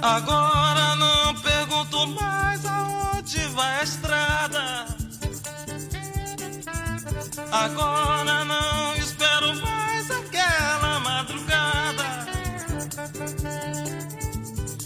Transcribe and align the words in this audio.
Agora 0.00 0.96
não 0.96 1.34
pergunto 1.40 2.06
mais 2.08 2.64
aonde 2.64 3.46
vai 3.48 3.80
a 3.80 3.82
estrada. 3.82 4.86
Agora 7.50 8.44
não 8.44 8.94
espero 8.96 9.54
mais 9.60 10.10
aquela 10.10 11.00
madrugada. 11.00 12.04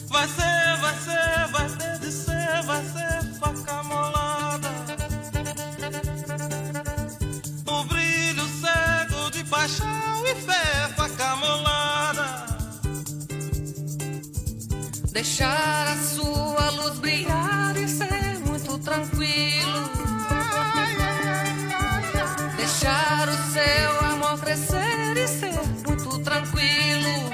Vai 0.09 0.29
ser, 0.29 0.77
vai 0.81 0.95
ser, 0.95 1.49
vai 1.53 1.69
ter 1.69 1.99
de 1.99 2.13
ser, 2.13 2.63
vai 2.65 2.83
ser 2.85 3.16
Deixar 15.17 15.89
a 15.89 15.97
sua 15.97 16.71
luz 16.73 16.99
brilhar 16.99 17.75
e 17.75 17.89
ser 17.89 18.39
muito 18.45 18.79
tranquilo. 18.81 19.91
Deixar 22.55 23.27
o 23.27 23.37
seu 23.51 24.11
amor 24.11 24.39
crescer 24.39 25.17
e 25.17 25.27
ser 25.27 25.59
muito 25.87 26.19
tranquilo. 26.19 27.31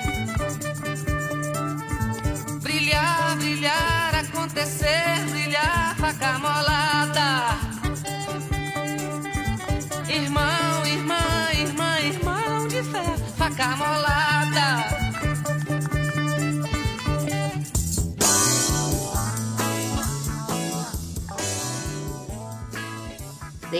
Brilhar, 2.62 3.37
brilhar, 3.38 4.14
acontecer, 4.14 5.26
brilhar, 5.28 5.97
faca 5.97 6.38
molada. 6.38 7.72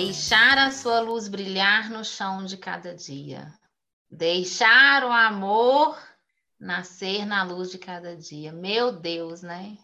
Deixar 0.05 0.59
a 0.59 0.73
sua 0.73 0.99
luz 0.99 1.29
brilhar 1.29 1.89
no 1.89 2.05
chão 2.05 2.45
de 2.45 2.57
cada 2.57 2.93
dia. 2.93 3.55
Deixar 4.11 5.05
o 5.05 5.13
amor 5.13 5.97
nascer 6.59 7.25
na 7.25 7.45
luz 7.45 7.71
de 7.71 7.79
cada 7.79 8.17
dia. 8.17 8.51
Meu 8.51 8.91
Deus, 8.91 9.43
né? 9.43 9.79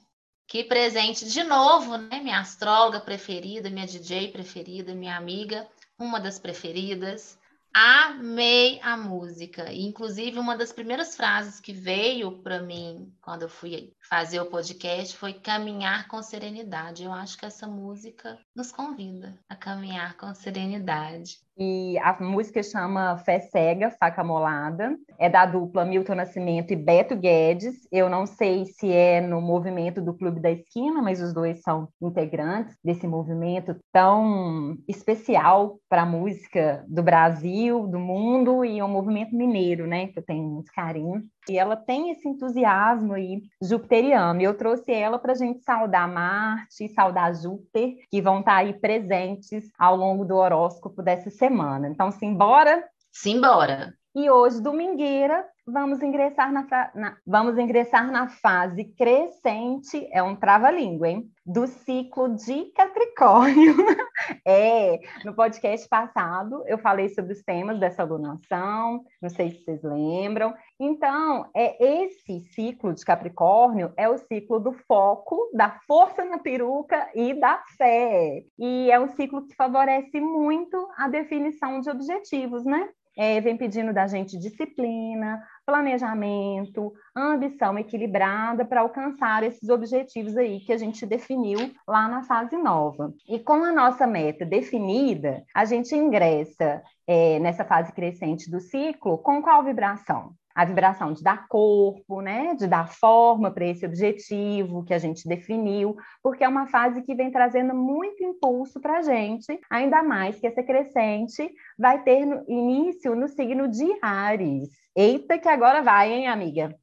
Que 0.45 0.65
presente 0.65 1.25
de 1.31 1.45
novo, 1.45 1.97
né? 1.97 2.19
Minha 2.19 2.41
astróloga 2.41 2.99
preferida, 2.99 3.71
minha 3.71 3.87
DJ 3.87 4.33
preferida, 4.33 4.93
minha 4.93 5.17
amiga, 5.17 5.69
uma 5.97 6.19
das 6.19 6.37
preferidas. 6.37 7.38
Amei 7.73 8.81
a 8.83 8.97
música. 8.97 9.73
Inclusive, 9.73 10.39
uma 10.39 10.57
das 10.57 10.73
primeiras 10.73 11.15
frases 11.15 11.61
que 11.61 11.73
veio 11.73 12.43
para 12.43 12.61
mim 12.61 13.15
quando 13.21 13.43
eu 13.43 13.49
fui 13.49 13.93
fazer 14.09 14.41
o 14.41 14.51
podcast 14.51 15.17
foi 15.17 15.33
caminhar 15.33 16.09
com 16.09 16.23
serenidade. 16.23 17.05
Eu 17.05 17.13
acho 17.13 17.39
que 17.39 17.47
essa 17.47 17.67
música 17.67 18.39
nos 18.55 18.73
convida 18.73 19.39
a 19.49 19.55
caminhar 19.55 20.17
com 20.17 20.35
serenidade. 20.35 21.41
E 21.61 21.99
a 21.99 22.17
música 22.21 22.63
chama 22.63 23.19
Fé 23.19 23.41
Cega, 23.41 23.91
Faca 23.91 24.23
Molada. 24.23 24.97
É 25.19 25.29
da 25.29 25.45
dupla 25.45 25.85
Milton 25.85 26.15
Nascimento 26.15 26.73
e 26.73 26.77
Beto 26.77 27.17
Guedes. 27.17 27.89
Eu 27.91 28.09
não 28.09 28.27
sei 28.27 28.67
se 28.67 28.93
é 28.93 29.21
no 29.21 29.41
movimento 29.41 30.01
do 30.01 30.15
Clube 30.15 30.39
da 30.39 30.53
Esquina, 30.53 31.03
mas 31.03 31.21
os 31.21 31.35
dois 31.35 31.61
são 31.63 31.89
integrantes 32.01 32.77
desse 32.85 33.09
movimento 33.09 33.75
tão 33.93 34.77
especial 34.87 35.81
para 35.89 36.03
a 36.03 36.07
música 36.07 36.85
do 36.87 37.03
Brasil, 37.03 37.89
do 37.89 37.99
mundo, 37.99 38.65
e 38.65 38.79
é 38.79 38.85
um 38.85 38.89
movimento 38.89 39.35
mineiro, 39.35 39.85
né? 39.85 40.07
Que 40.07 40.21
eu 40.21 40.25
tenho 40.25 40.45
muito 40.45 40.71
carinho. 40.73 41.25
E 41.49 41.59
ela 41.59 41.77
tem 41.77 42.11
esse 42.11 42.29
entusiasmo 42.29 43.15
aí 43.15 43.43
jupiteriano. 43.63 44.41
E 44.41 44.45
eu 44.45 44.57
trouxe 44.57 44.93
ela 44.93 45.19
para 45.19 45.33
a 45.33 45.37
gente 45.37 45.61
saudar 45.61 46.07
Marte 46.07 46.85
e 46.85 46.89
saudar 46.89 47.35
Júpiter, 47.35 47.95
que 48.11 48.21
vão 48.21 48.41
estar 48.41 48.53
tá 48.53 48.59
aí 48.59 48.75
presentes 48.75 49.71
ao 49.79 49.97
longo 49.97 50.25
do 50.25 50.37
horóscopo 50.37 51.03
dessa 51.03 51.31
semana. 51.31 51.89
Então, 51.89 52.11
simbora? 52.11 52.85
Simbora! 53.11 53.95
E 54.15 54.31
hoje, 54.31 54.61
domingueira, 54.61 55.45
vamos 55.71 56.03
ingressar 56.03 56.53
na, 56.53 56.67
na, 56.95 57.17
vamos 57.27 57.59
ingressar 57.59 58.11
na 58.11 58.29
fase 58.29 58.85
crescente, 58.85 60.09
é 60.13 60.23
um 60.23 60.35
trava-língua, 60.35 61.09
hein? 61.09 61.31
Do 61.45 61.67
ciclo 61.67 62.35
de 62.35 62.67
Capricórnio. 62.73 63.75
É, 64.45 64.99
no 65.25 65.33
podcast 65.33 65.89
passado 65.89 66.65
eu 66.67 66.77
falei 66.77 67.09
sobre 67.09 67.33
os 67.33 67.43
temas 67.43 67.79
dessa 67.79 68.03
alunação, 68.03 69.05
não 69.23 69.31
sei 69.31 69.51
se 69.51 69.65
vocês 69.65 69.83
lembram. 69.83 70.53
Então, 70.79 71.49
é 71.55 72.05
esse 72.05 72.41
ciclo 72.53 72.93
de 72.93 73.05
Capricórnio 73.05 73.93
é 73.97 74.09
o 74.09 74.19
ciclo 74.19 74.59
do 74.59 74.73
foco, 74.73 75.51
da 75.55 75.79
força 75.87 76.25
na 76.25 76.39
peruca 76.39 77.09
e 77.15 77.33
da 77.33 77.63
fé. 77.77 78.43
E 78.59 78.91
é 78.91 78.99
um 78.99 79.09
ciclo 79.09 79.47
que 79.47 79.55
favorece 79.55 80.21
muito 80.21 80.89
a 80.97 81.09
definição 81.09 81.81
de 81.81 81.89
objetivos, 81.89 82.65
né? 82.65 82.89
É, 83.19 83.41
vem 83.41 83.57
pedindo 83.57 83.93
da 83.93 84.07
gente 84.07 84.39
disciplina, 84.39 85.43
planejamento, 85.67 86.93
ambição 87.17 87.77
equilibrada 87.77 88.65
para 88.65 88.83
alcançar 88.83 89.43
esses 89.43 89.69
objetivos 89.69 90.37
aí 90.37 90.61
que 90.61 90.73
a 90.73 90.79
gente 90.79 91.05
definiu 91.05 91.59
lá 91.87 92.07
na 92.07 92.23
fase 92.23 92.57
nova. 92.57 93.13
E 93.29 93.41
com 93.41 93.65
a 93.65 93.73
nossa 93.73 94.07
meta 94.07 94.47
definida, 94.47 95.43
a 95.53 95.65
gente 95.65 95.97
ingressa 95.97 96.81
é, 97.09 97.41
nessa 97.41 97.65
fase 97.65 97.93
crescente 97.93 98.49
do 98.49 98.61
ciclo 98.61 99.19
com 99.19 99.43
qual 99.43 99.65
vibração? 99.65 100.33
A 100.59 100.65
vibração 100.65 101.13
de 101.13 101.23
dar 101.23 101.47
corpo, 101.47 102.21
né, 102.21 102.53
de 102.57 102.67
dar 102.67 102.93
forma 102.93 103.49
para 103.49 103.65
esse 103.65 103.87
objetivo 103.87 104.85
que 104.85 104.93
a 104.93 104.99
gente 104.99 105.29
definiu, 105.29 105.97
porque 106.21 106.43
é 106.43 106.49
uma 106.49 106.67
fase 106.67 107.01
que 107.03 107.15
vem 107.15 107.31
trazendo 107.31 107.73
muito 107.73 108.25
impulso 108.25 108.81
para 108.81 108.99
a 108.99 109.03
gente, 109.03 109.57
ainda 109.71 110.03
mais 110.03 110.41
que 110.41 110.49
essa 110.49 110.61
crescente 110.61 111.49
vai 111.79 112.03
ter 112.03 112.27
no, 112.27 112.45
início 112.49 113.15
no 113.15 113.29
signo 113.29 113.69
de 113.69 113.87
Ares. 114.03 114.71
Eita, 114.97 115.39
que 115.39 115.49
agora 115.49 115.81
vai, 115.81 116.13
hein, 116.13 116.27
amiga? 116.27 116.77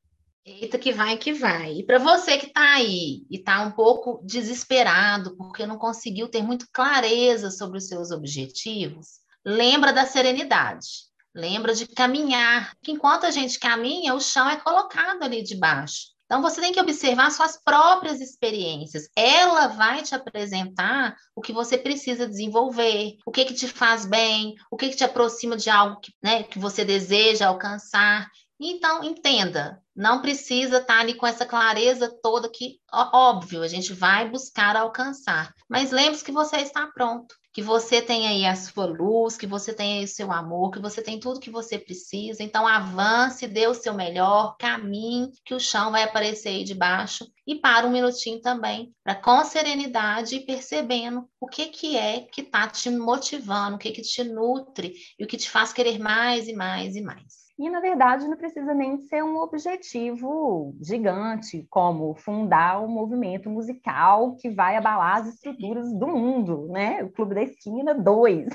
Eita, 0.46 0.80
que 0.80 0.94
vai, 0.94 1.18
que 1.18 1.34
vai. 1.34 1.80
E 1.80 1.84
para 1.84 2.00
você 2.00 2.38
que 2.38 2.46
está 2.46 2.76
aí 2.76 3.26
e 3.30 3.36
está 3.40 3.62
um 3.62 3.72
pouco 3.72 4.22
desesperado 4.24 5.36
porque 5.36 5.66
não 5.66 5.78
conseguiu 5.78 6.30
ter 6.30 6.42
muito 6.42 6.66
clareza 6.72 7.52
sobre 7.52 7.80
os 7.80 7.90
seus 7.90 8.10
objetivos, 8.10 9.20
lembra 9.46 9.92
da 9.92 10.06
serenidade. 10.06 11.14
Lembra 11.36 11.76
de 11.76 11.86
caminhar, 11.86 12.72
enquanto 12.88 13.26
a 13.26 13.32
gente 13.32 13.60
caminha, 13.60 14.16
o 14.16 14.22
chão 14.22 14.50
é 14.50 14.56
colocado 14.56 15.22
ali 15.22 15.44
debaixo. 15.44 16.16
Então 16.26 16.42
você 16.42 16.62
tem 16.62 16.72
que 16.72 16.80
observar 16.80 17.30
suas 17.30 17.62
próprias 17.62 18.22
experiências. 18.22 19.10
Ela 19.14 19.68
vai 19.68 20.02
te 20.02 20.16
apresentar 20.16 21.14
o 21.36 21.42
que 21.42 21.52
você 21.52 21.78
precisa 21.78 22.26
desenvolver, 22.26 23.18
o 23.26 23.32
que 23.32 23.44
que 23.44 23.54
te 23.54 23.68
faz 23.68 24.06
bem, 24.06 24.56
o 24.72 24.78
que 24.78 24.88
que 24.88 24.96
te 24.96 25.04
aproxima 25.04 25.58
de 25.58 25.70
algo 25.70 26.00
que, 26.00 26.14
né, 26.24 26.44
que 26.44 26.58
você 26.58 26.86
deseja 26.86 27.48
alcançar. 27.48 28.28
Então, 28.58 29.04
entenda, 29.04 29.84
não 29.94 30.22
precisa 30.22 30.78
estar 30.78 31.02
ali 31.02 31.16
com 31.16 31.28
essa 31.28 31.46
clareza 31.46 32.10
toda 32.24 32.50
que, 32.50 32.80
óbvio, 32.92 33.62
a 33.62 33.68
gente 33.68 33.92
vai 33.92 34.30
buscar 34.30 34.78
alcançar. 34.78 35.54
Mas 35.70 35.92
lembre-se 35.92 36.24
que 36.24 36.32
você 36.32 36.58
está 36.58 36.88
pronto 36.88 37.36
que 37.56 37.62
você 37.62 38.02
tem 38.02 38.28
aí 38.28 38.46
a 38.46 38.54
sua 38.54 38.86
luz, 38.86 39.38
que 39.38 39.48
você 39.48 39.74
tem 39.74 40.00
aí 40.00 40.04
o 40.04 40.08
seu 40.10 40.30
amor, 40.30 40.72
que 40.72 40.80
você 40.82 41.02
tem 41.02 41.22
tudo 41.22 41.40
que 41.40 41.50
você 41.50 41.80
precisa. 41.80 42.44
Então 42.44 42.68
avance, 42.68 43.48
dê 43.48 43.66
o 43.66 43.74
seu 43.74 43.94
melhor, 43.94 44.58
caminhe, 44.58 45.32
que 45.46 45.54
o 45.54 45.60
chão 45.60 45.90
vai 45.90 46.04
aparecer 46.04 46.50
aí 46.50 46.66
debaixo 46.66 47.26
e 47.48 47.56
para 47.56 47.88
um 47.88 47.92
minutinho 47.92 48.42
também, 48.42 48.94
para 49.02 49.16
com 49.16 49.42
serenidade 49.46 50.36
e 50.36 50.46
percebendo 50.46 51.30
o 51.40 51.48
que 51.48 51.68
que 51.68 51.96
é 51.96 52.28
que 52.30 52.42
está 52.42 52.68
te 52.68 52.90
motivando, 52.90 53.78
o 53.78 53.80
que 53.80 53.92
que 53.92 54.02
te 54.02 54.22
nutre 54.26 54.94
e 55.18 55.24
o 55.24 55.28
que 55.28 55.38
te 55.38 55.50
faz 55.50 55.72
querer 55.72 55.98
mais 55.98 56.50
e 56.50 56.54
mais 56.54 56.98
e 56.98 57.02
mais. 57.02 57.45
E, 57.58 57.70
na 57.70 57.80
verdade, 57.80 58.28
não 58.28 58.36
precisa 58.36 58.74
nem 58.74 58.98
ser 58.98 59.24
um 59.24 59.38
objetivo 59.38 60.76
gigante, 60.82 61.66
como 61.70 62.14
fundar 62.16 62.84
um 62.84 62.88
movimento 62.88 63.50
musical 63.50 64.36
que 64.36 64.50
vai 64.50 64.76
abalar 64.76 65.22
as 65.22 65.28
estruturas 65.28 65.94
do 65.94 66.08
mundo, 66.08 66.68
né? 66.70 67.02
O 67.04 67.10
Clube 67.12 67.34
da 67.34 67.44
Esquina 67.44 67.94
2, 67.94 68.50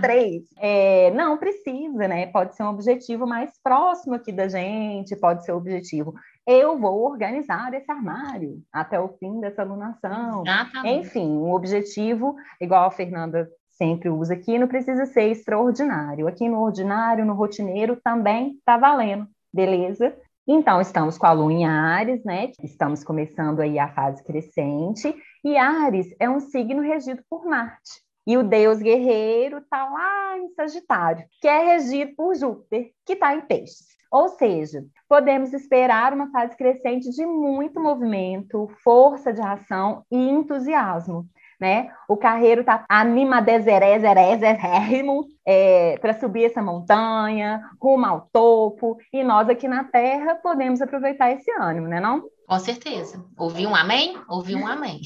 3. 0.00 0.42
É, 0.62 1.10
não 1.12 1.38
precisa, 1.38 2.06
né? 2.08 2.26
Pode 2.26 2.54
ser 2.54 2.64
um 2.64 2.70
objetivo 2.70 3.26
mais 3.26 3.50
próximo 3.62 4.14
aqui 4.14 4.32
da 4.32 4.48
gente, 4.48 5.16
pode 5.16 5.44
ser 5.44 5.52
o 5.52 5.54
um 5.54 5.58
objetivo. 5.58 6.12
Eu 6.46 6.78
vou 6.78 7.04
organizar 7.04 7.72
esse 7.74 7.90
armário 7.90 8.60
até 8.72 8.98
o 8.98 9.08
fim 9.08 9.40
dessa 9.40 9.62
alunação. 9.62 10.42
Exatamente. 10.44 11.06
Enfim, 11.06 11.28
um 11.28 11.52
objetivo, 11.52 12.34
igual 12.60 12.86
a 12.86 12.90
Fernanda 12.90 13.48
sempre 13.80 14.10
usa 14.10 14.34
aqui, 14.34 14.58
não 14.58 14.68
precisa 14.68 15.06
ser 15.06 15.30
extraordinário. 15.30 16.28
Aqui 16.28 16.46
no 16.46 16.60
ordinário, 16.60 17.24
no 17.24 17.32
rotineiro, 17.32 17.98
também 18.04 18.50
está 18.58 18.76
valendo, 18.76 19.26
beleza? 19.50 20.14
Então, 20.46 20.82
estamos 20.82 21.16
com 21.16 21.26
a 21.26 21.32
lua 21.32 21.50
em 21.50 21.64
Ares, 21.64 22.22
né? 22.22 22.50
Estamos 22.62 23.02
começando 23.02 23.60
aí 23.60 23.78
a 23.78 23.88
fase 23.88 24.22
crescente, 24.22 25.14
e 25.42 25.56
Ares 25.56 26.14
é 26.20 26.28
um 26.28 26.40
signo 26.40 26.82
regido 26.82 27.22
por 27.30 27.46
Marte. 27.46 28.02
E 28.26 28.36
o 28.36 28.42
deus 28.42 28.80
guerreiro 28.80 29.58
está 29.58 29.88
lá 29.88 30.38
em 30.38 30.50
Sagitário, 30.50 31.24
que 31.40 31.48
é 31.48 31.72
regido 31.72 32.12
por 32.14 32.34
Júpiter, 32.34 32.90
que 33.06 33.14
está 33.14 33.34
em 33.34 33.40
Peixes. 33.40 33.86
Ou 34.12 34.28
seja, 34.28 34.84
podemos 35.08 35.54
esperar 35.54 36.12
uma 36.12 36.30
fase 36.30 36.54
crescente 36.56 37.08
de 37.10 37.24
muito 37.24 37.80
movimento, 37.80 38.68
força 38.84 39.32
de 39.32 39.40
ação 39.40 40.04
e 40.10 40.16
entusiasmo 40.16 41.26
né? 41.60 41.90
O 42.08 42.16
carreiro 42.16 42.64
tá 42.64 42.84
animadezerezerezérrimo 42.88 45.28
é, 45.46 45.96
para 46.00 46.18
subir 46.18 46.46
essa 46.46 46.62
montanha, 46.62 47.60
rumo 47.80 48.06
ao 48.06 48.28
topo, 48.32 48.96
e 49.12 49.22
nós 49.22 49.48
aqui 49.48 49.68
na 49.68 49.84
Terra 49.84 50.34
podemos 50.36 50.80
aproveitar 50.80 51.30
esse 51.32 51.50
ânimo, 51.52 51.86
né 51.86 52.00
não? 52.00 52.24
Com 52.48 52.58
certeza. 52.58 53.24
Ouviu 53.36 53.68
um 53.68 53.76
amém? 53.76 54.18
Ouviu 54.28 54.58
um 54.58 54.66
amém. 54.66 55.02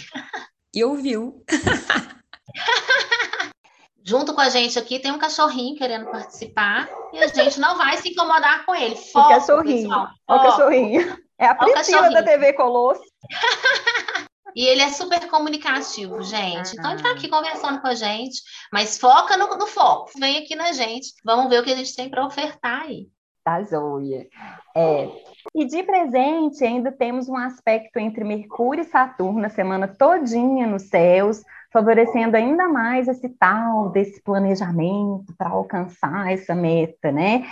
E 0.74 0.84
ouviu. 0.84 1.44
Junto 4.06 4.34
com 4.34 4.40
a 4.40 4.50
gente 4.50 4.78
aqui 4.78 4.98
tem 4.98 5.10
um 5.10 5.18
cachorrinho 5.18 5.76
querendo 5.76 6.10
participar 6.10 6.86
e 7.12 7.22
a 7.22 7.26
gente 7.26 7.58
não 7.58 7.78
vai 7.78 7.96
se 7.96 8.10
incomodar 8.10 8.66
com 8.66 8.74
ele. 8.74 8.96
Foco, 8.96 9.26
o 9.26 9.30
cachorrinho. 9.30 9.90
Olha 9.90 10.10
o 10.28 10.42
cachorrinho. 10.42 11.18
É 11.38 11.46
a 11.46 11.54
Priscila 11.54 12.10
da 12.10 12.22
TV 12.22 12.52
Colosso. 12.52 13.00
E 14.54 14.66
ele 14.66 14.82
é 14.82 14.88
super 14.88 15.28
comunicativo, 15.28 16.22
gente. 16.22 16.74
Então 16.74 16.92
ele 16.92 17.02
tá 17.02 17.10
aqui 17.10 17.28
conversando 17.28 17.80
com 17.80 17.88
a 17.88 17.94
gente, 17.94 18.40
mas 18.72 18.98
foca 18.98 19.36
no, 19.36 19.48
no 19.56 19.66
foco. 19.66 20.12
Vem 20.18 20.38
aqui 20.38 20.54
na 20.54 20.72
gente. 20.72 21.12
Vamos 21.24 21.48
ver 21.48 21.60
o 21.60 21.64
que 21.64 21.72
a 21.72 21.76
gente 21.76 21.94
tem 21.94 22.08
para 22.08 22.24
ofertar 22.24 22.82
aí. 22.82 23.08
Tá, 23.42 23.62
Zoia. 23.62 24.26
É. 24.74 25.08
E 25.54 25.66
de 25.66 25.82
presente, 25.82 26.64
ainda 26.64 26.90
temos 26.90 27.28
um 27.28 27.36
aspecto 27.36 27.98
entre 27.98 28.24
Mercúrio 28.24 28.82
e 28.82 28.86
Saturno 28.86 29.44
a 29.44 29.50
semana 29.50 29.86
todinha 29.86 30.66
nos 30.66 30.84
céus, 30.84 31.42
favorecendo 31.70 32.36
ainda 32.36 32.66
mais 32.68 33.06
esse 33.06 33.28
tal 33.28 33.90
desse 33.90 34.22
planejamento 34.22 35.34
para 35.36 35.50
alcançar 35.50 36.32
essa 36.32 36.54
meta, 36.54 37.12
né? 37.12 37.44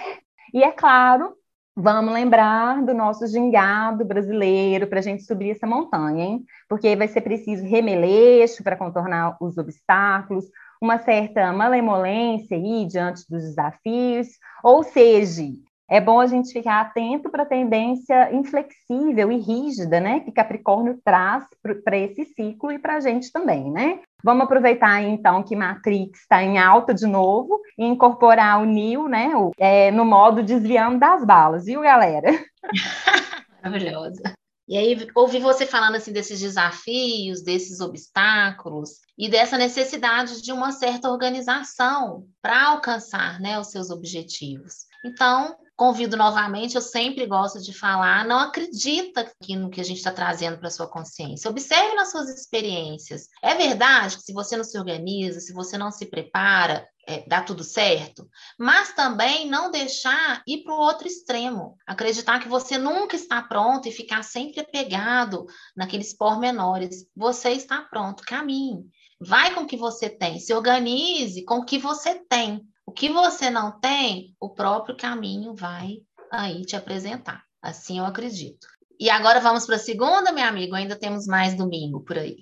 E 0.54 0.62
é 0.62 0.70
claro, 0.72 1.36
Vamos 1.74 2.12
lembrar 2.12 2.82
do 2.84 2.92
nosso 2.92 3.26
gingado 3.26 4.04
brasileiro 4.04 4.86
para 4.86 4.98
a 4.98 5.02
gente 5.02 5.22
subir 5.22 5.52
essa 5.52 5.66
montanha, 5.66 6.22
hein? 6.22 6.44
Porque 6.68 6.94
vai 6.94 7.08
ser 7.08 7.22
preciso 7.22 7.64
remeleixo 7.64 8.62
para 8.62 8.76
contornar 8.76 9.38
os 9.40 9.56
obstáculos, 9.56 10.44
uma 10.82 10.98
certa 10.98 11.50
malemolência 11.50 12.56
aí 12.56 12.86
diante 12.86 13.24
dos 13.30 13.42
desafios, 13.42 14.28
ou 14.62 14.82
seja, 14.82 15.44
é 15.88 16.00
bom 16.00 16.20
a 16.20 16.26
gente 16.26 16.52
ficar 16.52 16.80
atento 16.80 17.30
para 17.30 17.44
a 17.44 17.46
tendência 17.46 18.34
inflexível 18.34 19.30
e 19.30 19.38
rígida, 19.38 20.00
né, 20.00 20.20
que 20.20 20.32
Capricórnio 20.32 21.00
traz 21.04 21.44
para 21.84 21.96
esse 21.96 22.24
ciclo 22.24 22.72
e 22.72 22.78
para 22.78 22.96
a 22.96 23.00
gente 23.00 23.32
também, 23.32 23.70
né? 23.70 24.00
Vamos 24.24 24.44
aproveitar 24.44 25.02
então 25.02 25.42
que 25.42 25.56
Matrix 25.56 26.20
está 26.20 26.42
em 26.42 26.58
alta 26.58 26.94
de 26.94 27.06
novo 27.06 27.60
e 27.78 27.84
incorporar 27.84 28.62
o 28.62 28.64
Neo, 28.64 29.08
né, 29.08 29.34
o, 29.34 29.50
é, 29.58 29.90
no 29.90 30.04
modo 30.04 30.42
desviando 30.42 30.98
das 30.98 31.24
balas, 31.24 31.64
viu, 31.64 31.80
galera? 31.80 32.28
Maravilhosa. 33.62 34.22
E 34.68 34.76
aí, 34.78 34.96
ouvi 35.14 35.38
você 35.38 35.66
falando 35.66 35.96
assim 35.96 36.12
desses 36.12 36.40
desafios, 36.40 37.42
desses 37.42 37.80
obstáculos 37.80 39.00
e 39.18 39.28
dessa 39.28 39.58
necessidade 39.58 40.40
de 40.40 40.52
uma 40.52 40.72
certa 40.72 41.10
organização 41.10 42.26
para 42.40 42.68
alcançar 42.68 43.40
né, 43.40 43.58
os 43.58 43.70
seus 43.70 43.90
objetivos. 43.90 44.86
Então, 45.04 45.56
convido 45.82 46.16
novamente, 46.16 46.76
eu 46.76 46.80
sempre 46.80 47.26
gosto 47.26 47.60
de 47.60 47.72
falar, 47.72 48.24
não 48.24 48.38
acredita 48.38 49.22
aqui 49.22 49.56
no 49.56 49.68
que 49.68 49.80
a 49.80 49.84
gente 49.84 49.96
está 49.96 50.12
trazendo 50.12 50.56
para 50.56 50.70
sua 50.70 50.86
consciência. 50.86 51.50
Observe 51.50 51.96
nas 51.96 52.12
suas 52.12 52.28
experiências. 52.28 53.26
É 53.42 53.56
verdade 53.56 54.16
que 54.16 54.22
se 54.22 54.32
você 54.32 54.56
não 54.56 54.62
se 54.62 54.78
organiza, 54.78 55.40
se 55.40 55.52
você 55.52 55.76
não 55.76 55.90
se 55.90 56.06
prepara, 56.06 56.88
é, 57.04 57.28
dá 57.28 57.42
tudo 57.42 57.64
certo, 57.64 58.28
mas 58.56 58.94
também 58.94 59.50
não 59.50 59.72
deixar 59.72 60.40
ir 60.46 60.62
para 60.62 60.72
o 60.72 60.78
outro 60.78 61.08
extremo, 61.08 61.76
acreditar 61.84 62.38
que 62.38 62.48
você 62.48 62.78
nunca 62.78 63.16
está 63.16 63.42
pronto 63.42 63.88
e 63.88 63.92
ficar 63.92 64.22
sempre 64.22 64.60
apegado 64.60 65.46
naqueles 65.76 66.16
pormenores. 66.16 67.08
Você 67.16 67.50
está 67.50 67.80
pronto, 67.80 68.22
caminhe. 68.22 68.84
Vai 69.20 69.52
com 69.52 69.62
o 69.62 69.66
que 69.66 69.76
você 69.76 70.08
tem, 70.08 70.38
se 70.38 70.54
organize 70.54 71.44
com 71.44 71.56
o 71.56 71.64
que 71.64 71.76
você 71.76 72.14
tem. 72.28 72.64
O 72.92 72.94
que 72.94 73.08
você 73.08 73.48
não 73.48 73.80
tem, 73.80 74.36
o 74.38 74.50
próprio 74.50 74.94
caminho 74.94 75.54
vai 75.54 76.02
aí 76.30 76.60
te 76.60 76.76
apresentar. 76.76 77.42
Assim 77.62 77.98
eu 77.98 78.04
acredito. 78.04 78.66
E 79.00 79.08
agora 79.08 79.40
vamos 79.40 79.64
para 79.64 79.76
a 79.76 79.78
segunda, 79.78 80.30
meu 80.30 80.44
amigo. 80.44 80.74
Ainda 80.74 80.94
temos 80.94 81.24
mais 81.26 81.56
domingo 81.56 82.04
por 82.04 82.18
aí. 82.18 82.36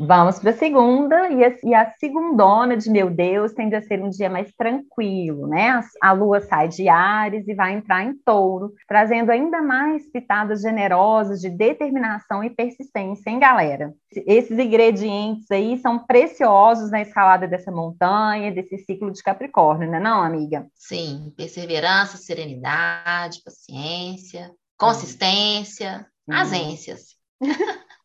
Vamos 0.00 0.38
para 0.38 0.50
a 0.50 0.56
segunda, 0.56 1.28
e 1.28 1.44
a, 1.44 1.56
e 1.64 1.74
a 1.74 1.92
segundona 1.98 2.76
de 2.76 2.88
meu 2.88 3.10
Deus 3.10 3.52
tende 3.52 3.74
a 3.74 3.82
ser 3.82 4.00
um 4.00 4.08
dia 4.08 4.30
mais 4.30 4.52
tranquilo, 4.52 5.48
né? 5.48 5.70
A, 5.70 6.10
a 6.10 6.12
lua 6.12 6.40
sai 6.40 6.68
de 6.68 6.88
Ares 6.88 7.48
e 7.48 7.54
vai 7.54 7.72
entrar 7.72 8.04
em 8.04 8.14
touro, 8.24 8.72
trazendo 8.86 9.32
ainda 9.32 9.60
mais 9.60 10.08
pitadas 10.08 10.60
generosas 10.62 11.40
de 11.40 11.50
determinação 11.50 12.44
e 12.44 12.50
persistência, 12.50 13.28
hein, 13.28 13.40
galera? 13.40 13.92
Esses 14.24 14.56
ingredientes 14.56 15.50
aí 15.50 15.76
são 15.78 15.98
preciosos 15.98 16.92
na 16.92 17.02
escalada 17.02 17.48
dessa 17.48 17.72
montanha, 17.72 18.52
desse 18.52 18.78
ciclo 18.78 19.10
de 19.10 19.20
Capricórnio, 19.20 19.90
né, 19.90 19.98
não, 19.98 20.22
amiga? 20.22 20.68
Sim, 20.76 21.32
perseverança, 21.36 22.16
serenidade, 22.16 23.42
paciência, 23.44 24.52
consistência, 24.78 26.06
hum. 26.28 26.34
ausências. 26.34 27.16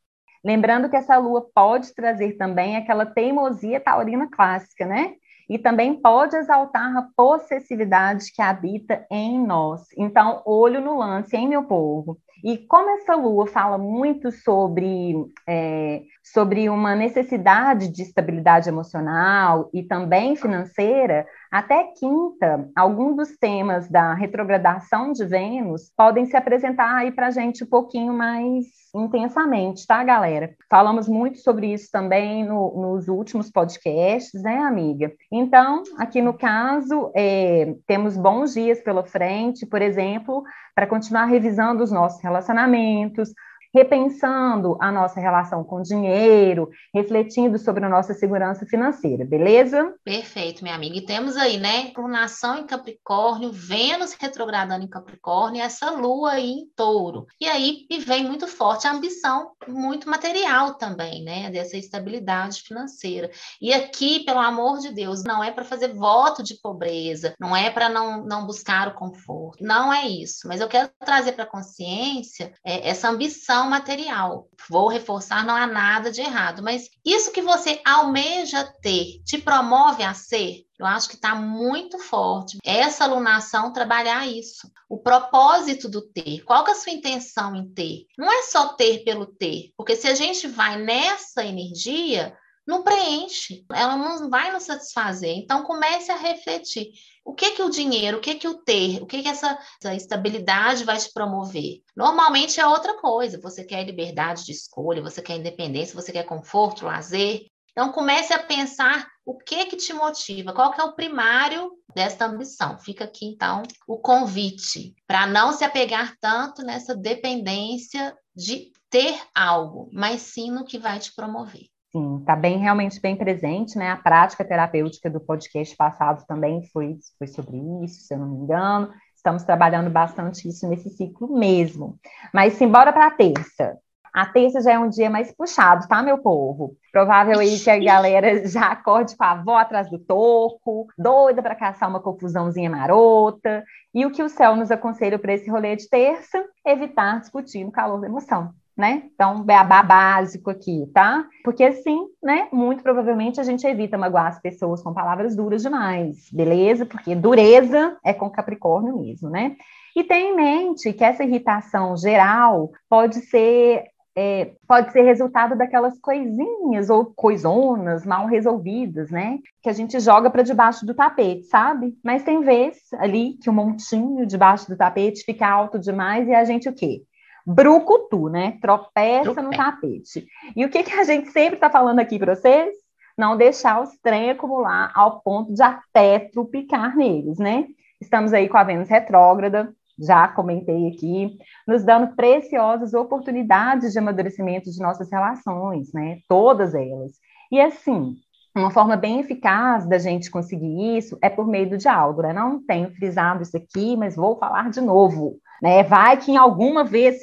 Lembrando 0.44 0.90
que 0.90 0.96
essa 0.96 1.18
lua 1.18 1.48
pode 1.54 1.94
trazer 1.94 2.34
também 2.34 2.76
aquela 2.76 3.06
teimosia 3.06 3.80
taurina 3.80 4.28
clássica, 4.30 4.86
né? 4.86 5.14
E 5.50 5.58
também 5.58 5.94
pode 5.96 6.36
exaltar 6.36 6.98
a 6.98 7.08
possessividade 7.16 8.32
que 8.34 8.42
habita 8.42 9.06
em 9.12 9.40
nós. 9.46 9.84
Então, 9.98 10.42
olho 10.46 10.82
no 10.82 10.98
lance, 10.98 11.36
hein, 11.36 11.48
meu 11.48 11.64
povo? 11.64 12.18
E 12.44 12.58
como 12.58 12.90
essa 12.90 13.16
lua 13.16 13.48
fala 13.48 13.78
muito 13.78 14.30
sobre, 14.30 15.16
é, 15.48 16.02
sobre 16.22 16.68
uma 16.70 16.94
necessidade 16.94 17.88
de 17.88 18.02
estabilidade 18.02 18.68
emocional 18.68 19.70
e 19.74 19.82
também 19.82 20.36
financeira, 20.36 21.26
até 21.54 21.84
quinta, 21.84 22.68
alguns 22.76 23.16
dos 23.16 23.38
temas 23.38 23.88
da 23.88 24.16
retrogradação 24.16 25.12
de 25.12 25.24
Vênus 25.24 25.92
podem 25.96 26.26
se 26.26 26.36
apresentar 26.36 26.96
aí 26.96 27.12
para 27.12 27.28
a 27.28 27.32
gente 27.32 27.64
um 27.64 27.68
pouquinho 27.68 28.12
mais 28.12 28.66
intensamente, 28.96 29.86
tá, 29.86 30.04
galera? 30.04 30.56
Falamos 30.68 31.08
muito 31.08 31.38
sobre 31.38 31.72
isso 31.72 31.90
também 31.92 32.44
no, 32.44 32.82
nos 32.82 33.08
últimos 33.08 33.52
podcasts, 33.52 34.42
né, 34.42 34.64
amiga? 34.64 35.14
Então, 35.32 35.84
aqui 36.00 36.24
no 36.24 36.34
caso, 36.34 37.12
é, 37.16 37.76
temos 37.86 38.18
bons 38.18 38.56
dias 38.56 38.82
pela 38.82 39.04
frente, 39.04 39.64
por 39.64 39.80
exemplo, 39.80 40.44
para 40.74 40.88
continuar 40.88 41.26
revisando 41.26 41.84
os 41.84 41.92
nossos 41.92 42.20
relacionamentos, 42.24 43.32
repensando 43.74 44.78
a 44.80 44.92
nossa 44.92 45.20
relação 45.20 45.64
com 45.64 45.78
o 45.78 45.84
dinheiro, 45.84 46.70
refletindo 46.94 47.58
sobre 47.58 47.84
a 47.84 47.90
nossa 47.90 48.14
segurança 48.14 48.66
financeira, 48.66 49.26
beleza? 49.26 49.94
Perfeito, 50.04 50.64
minha 50.64 50.76
amiga. 50.76 50.98
E 50.98 51.06
temos 51.06 51.36
aí, 51.36 51.58
né, 51.58 51.92
Nação 52.08 52.60
em 52.60 52.68
Capricórnio, 52.68 53.52
Vênus 53.52 54.14
retrogradando 54.20 54.86
em 54.86 54.90
Capricórnio, 54.90 55.62
essa 55.62 55.90
lua 55.90 56.34
aí 56.34 56.52
em 56.52 56.68
touro. 56.76 57.26
E 57.42 57.48
aí 57.48 57.88
e 57.90 58.00
vem 58.00 58.24
muito 58.26 58.48
forte 58.48 58.88
a 58.88 58.92
ambição, 58.92 59.52
muito 59.68 60.08
material 60.08 60.76
também, 60.76 61.24
né, 61.24 61.50
dessa 61.50 61.76
estabilidade 61.78 62.62
financeira. 62.62 63.32
E 63.60 63.74
aqui, 63.74 64.24
pelo 64.26 64.40
amor 64.40 64.80
de 64.80 64.94
Deus, 64.94 65.24
não 65.24 65.44
é 65.44 65.50
para 65.50 65.64
fazer 65.64 65.94
voto 65.94 66.44
de 66.44 66.60
pobreza, 66.62 67.34
não 67.40 67.56
é 67.56 67.72
para 67.72 67.90
não, 67.90 68.24
não 68.24 68.46
buscar 68.46 68.90
o 68.90 68.94
conforto, 68.94 69.64
não 69.64 69.92
é 69.92 70.08
isso. 70.08 70.48
Mas 70.48 70.62
eu 70.62 70.68
quero 70.68 70.90
trazer 71.04 71.32
para 71.32 71.46
consciência 71.46 72.54
é, 72.64 72.90
essa 72.90 73.10
ambição 73.10 73.63
material. 73.70 74.48
Vou 74.70 74.88
reforçar, 74.88 75.46
não 75.46 75.56
há 75.56 75.68
nada 75.68 76.12
de 76.12 76.22
errado, 76.22 76.62
mas 76.62 76.90
isso 77.06 77.32
que 77.32 77.42
você 77.42 77.82
almeja 77.86 78.64
ter 78.82 79.22
te 79.26 79.38
promove 79.38 80.04
a 80.04 80.14
ser? 80.14 80.66
Eu 80.78 80.86
acho 80.86 81.08
que 81.08 81.16
está 81.16 81.36
muito 81.36 81.98
forte. 82.00 82.58
Essa 82.64 83.06
alunação 83.06 83.72
trabalhar 83.72 84.28
isso. 84.28 84.70
O 84.90 84.98
propósito 84.98 85.88
do 85.88 86.02
ter. 86.02 86.44
Qual 86.44 86.68
é 86.68 86.72
a 86.72 86.76
sua 86.76 86.92
intenção 86.92 87.56
em 87.56 87.70
ter? 87.74 88.06
Não 88.18 88.32
é 88.32 88.44
só 88.44 88.70
ter 88.70 89.04
pelo 89.04 89.26
ter, 89.26 89.72
porque 89.78 89.96
se 89.96 90.08
a 90.08 90.16
gente 90.16 90.48
vai 90.48 90.78
nessa 90.78 91.46
energia, 91.46 92.36
não 92.66 92.84
preenche, 92.84 93.66
ela 93.72 93.96
não 93.96 94.30
vai 94.30 94.52
nos 94.52 94.64
satisfazer. 94.64 95.36
Então 95.38 95.64
comece 95.64 96.12
a 96.12 96.18
refletir. 96.18 96.92
O 97.26 97.34
que 97.34 97.52
que 97.52 97.62
o 97.62 97.70
dinheiro, 97.70 98.18
o 98.18 98.22
que 98.22 98.36
que 98.36 98.48
o 98.48 98.56
ter, 98.56 99.02
o 99.02 99.06
que 99.06 99.22
que 99.22 99.28
essa, 99.28 99.58
essa, 99.82 99.96
estabilidade 99.96 100.84
vai 100.84 100.98
te 100.98 101.12
promover? 101.14 101.82
Normalmente 101.96 102.60
é 102.60 102.68
outra 102.68 103.00
coisa. 103.00 103.40
Você 103.42 103.64
quer 103.64 103.84
liberdade 103.86 104.46
de 104.46 104.52
escolha, 104.52 105.02
você 105.02 105.22
quer 105.22 105.38
independência, 105.38 105.96
você 105.96 106.12
quer 106.12 106.24
conforto, 106.24 106.86
lazer. 106.86 107.46
Então 107.72 107.92
comece 107.92 108.34
a 108.34 108.44
pensar 108.44 109.08
o 109.26 109.38
que 109.38 109.66
que 109.66 109.78
te 109.78 109.94
motiva, 109.94 110.54
qual 110.54 110.74
que 110.74 110.82
é 110.82 110.84
o 110.84 110.94
primário 110.94 111.72
dessa 111.96 112.26
ambição. 112.26 112.78
Fica 112.78 113.06
aqui 113.06 113.26
então 113.26 113.64
o 113.88 113.98
convite 113.98 114.94
para 115.08 115.26
não 115.26 115.54
se 115.54 115.64
apegar 115.64 116.16
tanto 116.20 116.62
nessa 116.62 116.96
dependência 116.96 118.16
de 118.36 118.72
ter 118.90 119.20
algo, 119.34 119.90
mas 119.92 120.22
sim 120.22 120.52
no 120.52 120.66
que 120.66 120.78
vai 120.78 121.00
te 121.00 121.14
promover. 121.16 121.73
Sim, 121.96 122.18
está 122.22 122.36
bem, 122.36 122.58
realmente 122.58 123.00
bem 123.00 123.16
presente, 123.16 123.78
né? 123.78 123.92
A 123.92 123.98
prática 123.98 124.44
terapêutica 124.44 125.12
do 125.12 125.20
podcast 125.20 125.76
passado 125.78 126.26
também 126.26 126.64
foi, 126.74 126.98
foi 127.20 127.28
sobre 127.28 127.56
isso, 127.86 128.02
se 128.02 128.16
eu 128.16 128.18
não 128.18 128.30
me 128.30 128.38
engano. 128.38 128.92
Estamos 129.16 129.44
trabalhando 129.44 129.92
bastante 129.92 130.48
isso 130.50 130.68
nesse 130.68 130.90
ciclo 130.90 131.38
mesmo. 131.38 132.00
Mas 132.34 132.54
simbora 132.54 132.92
para 132.92 133.08
a 133.08 133.12
terça. 133.12 133.78
A 134.12 134.26
terça 134.26 134.60
já 134.62 134.74
é 134.74 134.80
um 134.80 134.90
dia 134.90 135.08
mais 135.08 135.32
puxado, 135.36 135.88
tá, 135.88 136.02
meu 136.02 136.18
povo? 136.18 136.76
Provável 136.92 137.40
aí 137.40 137.60
que 137.60 137.70
a 137.70 137.78
galera 137.78 138.46
já 138.50 138.72
acorde 138.72 139.16
com 139.16 139.24
a 139.24 139.32
avó 139.32 139.58
atrás 139.58 139.88
do 139.88 140.00
toco, 140.00 140.88
doida 140.98 141.44
para 141.44 141.56
caçar 141.56 141.88
uma 141.88 142.02
confusãozinha 142.02 142.72
marota. 142.72 143.64
E 143.94 144.04
o 144.04 144.12
que 144.12 144.24
o 144.24 144.30
céu 144.30 144.56
nos 144.56 144.72
aconselha 144.72 145.20
para 145.20 145.34
esse 145.34 145.48
rolê 145.48 145.76
de 145.76 145.88
terça? 145.88 146.44
Evitar 146.66 147.20
discutir 147.20 147.64
no 147.64 147.72
calor 147.72 148.02
da 148.02 148.08
emoção 148.08 148.52
né? 148.76 149.04
Então, 149.14 149.44
beabá 149.44 149.84
básico 149.84 150.50
aqui, 150.50 150.90
tá? 150.94 151.26
Porque 151.44 151.64
assim, 151.64 152.06
né? 152.22 152.48
Muito 152.52 152.82
provavelmente 152.84 153.40
a 153.40 153.44
gente 153.44 153.66
evita 153.66 153.98
magoar 153.98 154.28
as 154.28 154.42
pessoas 154.42 154.82
com 154.82 154.94
palavras 154.94 155.36
duras 155.36 155.62
demais, 155.62 156.28
beleza? 156.32 156.86
Porque 156.86 157.16
dureza 157.16 157.98
é 158.04 158.14
com 158.14 158.30
Capricórnio 158.30 158.98
mesmo, 158.98 159.30
né? 159.30 159.56
E 159.96 160.04
tem 160.04 160.32
em 160.32 160.36
mente 160.36 160.92
que 160.92 161.04
essa 161.04 161.24
irritação 161.24 161.96
geral 161.96 162.72
pode 162.90 163.22
ser 163.22 163.84
é, 164.16 164.52
pode 164.68 164.92
ser 164.92 165.02
resultado 165.02 165.58
daquelas 165.58 166.00
coisinhas 166.00 166.90
ou 166.90 167.06
coisonas 167.06 168.06
mal 168.06 168.28
resolvidas, 168.28 169.10
né? 169.10 169.40
Que 169.62 169.70
a 169.70 169.74
gente 169.74 170.00
joga 170.00 170.30
para 170.30 170.44
debaixo 170.44 170.86
do 170.86 170.94
tapete, 170.94 171.46
sabe? 171.46 171.96
Mas 172.04 172.24
tem 172.24 172.42
vezes 172.42 172.94
ali 172.94 173.38
que 173.42 173.50
o 173.50 173.52
um 173.52 173.56
montinho 173.56 174.26
debaixo 174.28 174.70
do 174.70 174.78
tapete 174.78 175.24
fica 175.24 175.48
alto 175.48 175.80
demais 175.80 176.28
e 176.28 176.34
a 176.34 176.44
gente 176.44 176.70
o 176.70 176.76
quê? 176.76 177.02
Brucutu, 177.46 178.30
né? 178.30 178.58
Tropeça 178.62 179.42
no 179.42 179.52
tapete. 179.52 180.26
E 180.56 180.66
o 180.66 180.70
que, 180.70 180.84
que 180.84 180.94
a 180.94 181.04
gente 181.04 181.30
sempre 181.32 181.56
está 181.56 181.70
falando 181.70 182.00
aqui 182.00 182.18
para 182.18 182.36
vocês? 182.36 182.74
Não 183.18 183.38
deixar 183.38 183.82
os 183.82 183.90
trem 184.02 184.32
acumular 184.32 184.92
ao 184.96 185.22
ponto 185.22 185.54
de 185.54 185.62
até 185.62 186.20
trupicar 186.20 186.96
neles, 186.96 187.38
né? 187.38 187.68
Estamos 188.02 188.34
aí 188.34 188.50
com 188.50 188.58
a 188.58 188.64
Vênus 188.64 188.90
retrógrada, 188.90 189.74
já 190.00 190.28
comentei 190.28 190.88
aqui, 190.88 191.38
nos 191.68 191.84
dando 191.84 192.16
preciosas 192.16 192.94
oportunidades 192.94 193.94
de 193.94 194.00
amadurecimento 194.00 194.72
de 194.72 194.80
nossas 194.80 195.12
relações, 195.12 195.94
né? 195.94 196.20
Todas 196.28 196.74
elas. 196.74 197.14
E 197.52 197.62
assim, 197.62 198.16
uma 198.56 198.72
forma 198.72 198.96
bem 198.96 199.20
eficaz 199.20 199.88
da 199.88 199.98
gente 199.98 200.32
conseguir 200.32 200.98
isso 200.98 201.18
é 201.22 201.30
por 201.30 201.48
meio 201.48 201.70
do 201.70 201.78
diálogo, 201.78 202.22
né? 202.22 202.34
Não 202.34 202.64
tenho 202.64 202.94
frisado 202.94 203.44
isso 203.44 203.58
aqui, 203.58 203.96
mas 203.96 204.16
vou 204.16 204.38
falar 204.38 204.70
de 204.70 204.82
novo, 204.82 205.38
né? 205.62 205.84
Vai 205.84 206.18
que 206.18 206.32
em 206.32 206.38
alguma 206.38 206.84
vez 206.84 207.18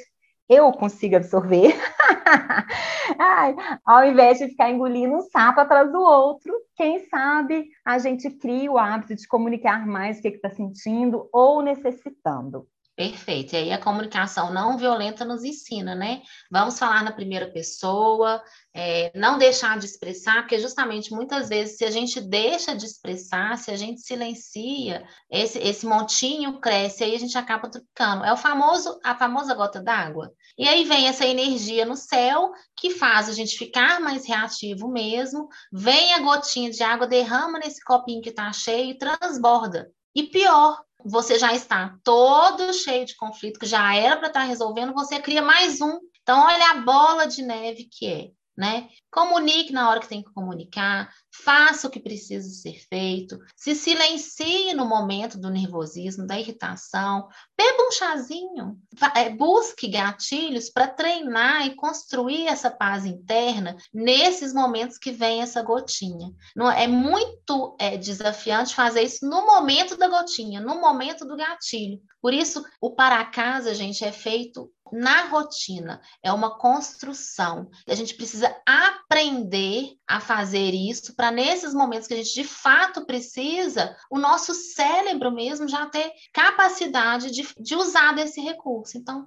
eu 0.49 0.71
consigo 0.71 1.15
absorver. 1.15 1.73
Ai, 3.19 3.55
ao 3.85 4.03
invés 4.05 4.39
de 4.39 4.47
ficar 4.47 4.69
engolindo 4.69 5.15
um 5.15 5.21
sapo 5.21 5.59
atrás 5.59 5.91
do 5.91 5.99
outro, 5.99 6.53
quem 6.75 6.99
sabe 7.07 7.67
a 7.85 7.97
gente 7.97 8.29
cria 8.29 8.71
o 8.71 8.77
hábito 8.77 9.15
de 9.15 9.27
comunicar 9.27 9.85
mais 9.85 10.19
o 10.19 10.21
que 10.21 10.29
está 10.29 10.49
sentindo 10.49 11.29
ou 11.31 11.61
necessitando. 11.61 12.67
Perfeito. 13.01 13.53
E 13.53 13.57
aí 13.57 13.71
a 13.71 13.79
comunicação 13.79 14.53
não 14.53 14.77
violenta 14.77 15.25
nos 15.25 15.43
ensina, 15.43 15.95
né? 15.95 16.21
Vamos 16.51 16.77
falar 16.77 17.03
na 17.03 17.11
primeira 17.11 17.49
pessoa, 17.51 18.43
é, 18.71 19.11
não 19.15 19.39
deixar 19.39 19.79
de 19.79 19.87
expressar, 19.87 20.43
porque 20.43 20.59
justamente 20.59 21.11
muitas 21.11 21.49
vezes, 21.49 21.79
se 21.79 21.83
a 21.83 21.89
gente 21.89 22.21
deixa 22.21 22.75
de 22.75 22.85
expressar, 22.85 23.57
se 23.57 23.71
a 23.71 23.75
gente 23.75 24.01
silencia, 24.01 25.03
esse, 25.31 25.57
esse 25.57 25.83
montinho 25.83 26.59
cresce, 26.59 27.03
aí 27.03 27.15
a 27.15 27.17
gente 27.17 27.35
acaba 27.35 27.71
trocando. 27.71 28.23
É 28.23 28.31
o 28.31 28.37
famoso, 28.37 28.99
a 29.03 29.15
famosa 29.15 29.55
gota 29.55 29.81
d'água. 29.81 30.31
E 30.55 30.67
aí 30.67 30.85
vem 30.85 31.07
essa 31.07 31.25
energia 31.25 31.87
no 31.87 31.95
céu 31.95 32.51
que 32.75 32.91
faz 32.91 33.27
a 33.27 33.33
gente 33.33 33.57
ficar 33.57 33.99
mais 33.99 34.27
reativo 34.27 34.87
mesmo, 34.87 35.47
vem 35.73 36.13
a 36.13 36.19
gotinha 36.19 36.69
de 36.69 36.83
água, 36.83 37.07
derrama 37.07 37.57
nesse 37.57 37.83
copinho 37.83 38.21
que 38.21 38.29
está 38.29 38.53
cheio 38.53 38.91
e 38.91 38.97
transborda. 38.99 39.89
E 40.13 40.23
pior, 40.23 40.83
você 41.05 41.37
já 41.37 41.53
está 41.53 41.97
todo 42.03 42.73
cheio 42.73 43.05
de 43.05 43.15
conflito, 43.15 43.59
que 43.59 43.65
já 43.65 43.95
era 43.95 44.17
para 44.17 44.27
estar 44.27 44.41
tá 44.41 44.45
resolvendo, 44.45 44.93
você 44.93 45.19
cria 45.19 45.41
mais 45.41 45.81
um. 45.81 45.99
Então, 46.21 46.45
olha 46.45 46.71
a 46.71 46.81
bola 46.81 47.27
de 47.27 47.41
neve 47.41 47.87
que 47.91 48.07
é. 48.07 48.29
Né? 48.57 48.89
Comunique 49.09 49.71
na 49.71 49.89
hora 49.89 49.99
que 49.99 50.07
tem 50.07 50.23
que 50.23 50.33
comunicar, 50.33 51.11
faça 51.43 51.87
o 51.87 51.89
que 51.89 51.99
precisa 51.99 52.49
ser 52.49 52.79
feito, 52.87 53.39
se 53.55 53.73
silencie 53.73 54.73
no 54.73 54.85
momento 54.85 55.37
do 55.37 55.49
nervosismo, 55.49 56.27
da 56.27 56.39
irritação, 56.39 57.27
beba 57.57 57.87
um 57.87 57.91
chazinho, 57.91 58.77
é, 59.15 59.29
busque 59.29 59.87
gatilhos 59.87 60.69
para 60.69 60.87
treinar 60.87 61.65
e 61.65 61.75
construir 61.75 62.47
essa 62.47 62.69
paz 62.69 63.05
interna 63.05 63.75
nesses 63.93 64.53
momentos 64.53 64.97
que 64.97 65.11
vem 65.11 65.41
essa 65.41 65.61
gotinha. 65.61 66.31
Não, 66.55 66.69
é 66.69 66.87
muito 66.87 67.75
é, 67.79 67.97
desafiante 67.97 68.75
fazer 68.75 69.01
isso 69.03 69.25
no 69.27 69.45
momento 69.45 69.97
da 69.97 70.07
gotinha, 70.07 70.59
no 70.59 70.79
momento 70.79 71.25
do 71.25 71.35
gatilho. 71.35 72.01
Por 72.21 72.33
isso, 72.33 72.63
o 72.79 72.91
para 72.91 73.25
casa, 73.25 73.73
gente, 73.73 74.03
é 74.03 74.11
feito 74.11 74.71
na 74.91 75.25
rotina, 75.25 76.01
é 76.23 76.31
uma 76.31 76.57
construção. 76.57 77.69
A 77.87 77.95
gente 77.95 78.15
precisa 78.15 78.55
aprender 78.65 79.95
a 80.07 80.19
fazer 80.19 80.73
isso 80.73 81.15
para 81.15 81.31
nesses 81.31 81.73
momentos 81.73 82.07
que 82.07 82.13
a 82.13 82.17
gente 82.17 82.33
de 82.33 82.43
fato 82.43 83.05
precisa, 83.05 83.95
o 84.09 84.17
nosso 84.17 84.53
cérebro 84.53 85.31
mesmo 85.31 85.67
já 85.67 85.85
ter 85.87 86.11
capacidade 86.33 87.31
de, 87.31 87.47
de 87.59 87.75
usar 87.75 88.13
desse 88.13 88.41
recurso. 88.41 88.97
Então, 88.97 89.25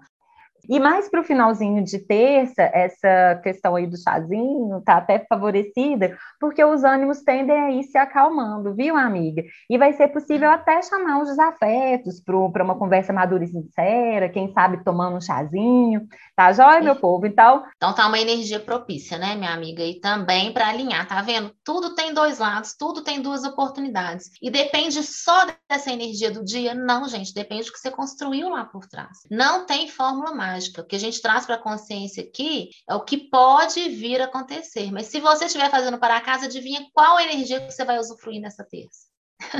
e 0.68 0.80
mais 0.80 1.08
para 1.08 1.20
o 1.20 1.24
finalzinho 1.24 1.84
de 1.84 1.98
terça, 1.98 2.62
essa 2.62 3.40
questão 3.42 3.76
aí 3.76 3.86
do 3.86 3.96
chazinho 3.96 4.78
está 4.78 4.96
até 4.96 5.24
favorecida, 5.28 6.16
porque 6.40 6.64
os 6.64 6.84
ânimos 6.84 7.22
tendem 7.22 7.56
a 7.56 7.70
ir 7.70 7.84
se 7.84 7.98
acalmando, 7.98 8.74
viu, 8.74 8.96
amiga? 8.96 9.42
E 9.68 9.76
vai 9.76 9.92
ser 9.92 10.08
possível 10.08 10.50
até 10.50 10.80
chamar 10.82 11.20
os 11.20 11.28
desafetos 11.28 12.20
para 12.20 12.64
uma 12.64 12.78
conversa 12.78 13.12
madura 13.12 13.44
e 13.44 13.48
sincera, 13.48 14.28
quem 14.28 14.52
sabe 14.52 14.82
tomando 14.82 15.16
um 15.16 15.20
chazinho, 15.20 16.06
tá 16.34 16.52
jóia, 16.52 16.80
meu 16.80 16.96
povo? 16.96 17.26
Então. 17.26 17.64
Então 17.76 17.94
tá 17.94 18.06
uma 18.06 18.18
energia 18.18 18.60
propícia, 18.60 19.18
né, 19.18 19.34
minha 19.34 19.52
amiga? 19.52 19.82
E 19.82 20.00
também 20.00 20.52
para 20.52 20.68
alinhar, 20.68 21.06
tá 21.06 21.20
vendo? 21.20 21.52
Tudo 21.64 21.94
tem 21.94 22.14
dois 22.14 22.38
lados, 22.38 22.74
tudo 22.78 23.02
tem 23.02 23.20
duas 23.20 23.44
oportunidades. 23.44 24.30
E 24.40 24.50
depende 24.50 25.02
só 25.02 25.46
dessa 25.68 25.92
energia 25.92 26.30
do 26.30 26.44
dia? 26.44 26.74
Não, 26.74 27.06
gente, 27.08 27.34
depende 27.34 27.66
do 27.66 27.72
que 27.72 27.78
você 27.78 27.90
construiu 27.90 28.48
lá 28.48 28.64
por 28.64 28.86
trás. 28.86 29.18
Não 29.30 29.66
tem 29.66 29.88
fórmula 29.88 30.34
mágica 30.34 30.53
mágica. 30.54 30.82
O 30.82 30.84
que 30.84 30.96
a 30.96 31.00
gente 31.00 31.20
traz 31.20 31.44
para 31.44 31.56
a 31.56 31.62
consciência 31.62 32.22
aqui 32.22 32.70
é 32.88 32.94
o 32.94 33.04
que 33.04 33.18
pode 33.18 33.88
vir 33.90 34.20
a 34.20 34.26
acontecer. 34.26 34.92
Mas 34.92 35.06
se 35.06 35.20
você 35.20 35.46
estiver 35.46 35.70
fazendo 35.70 35.98
para 35.98 36.20
casa, 36.20 36.46
adivinha 36.46 36.86
qual 36.92 37.18
energia 37.18 37.60
que 37.60 37.70
você 37.72 37.84
vai 37.84 37.98
usufruir 37.98 38.40
nessa 38.40 38.64
terça? 38.64 39.12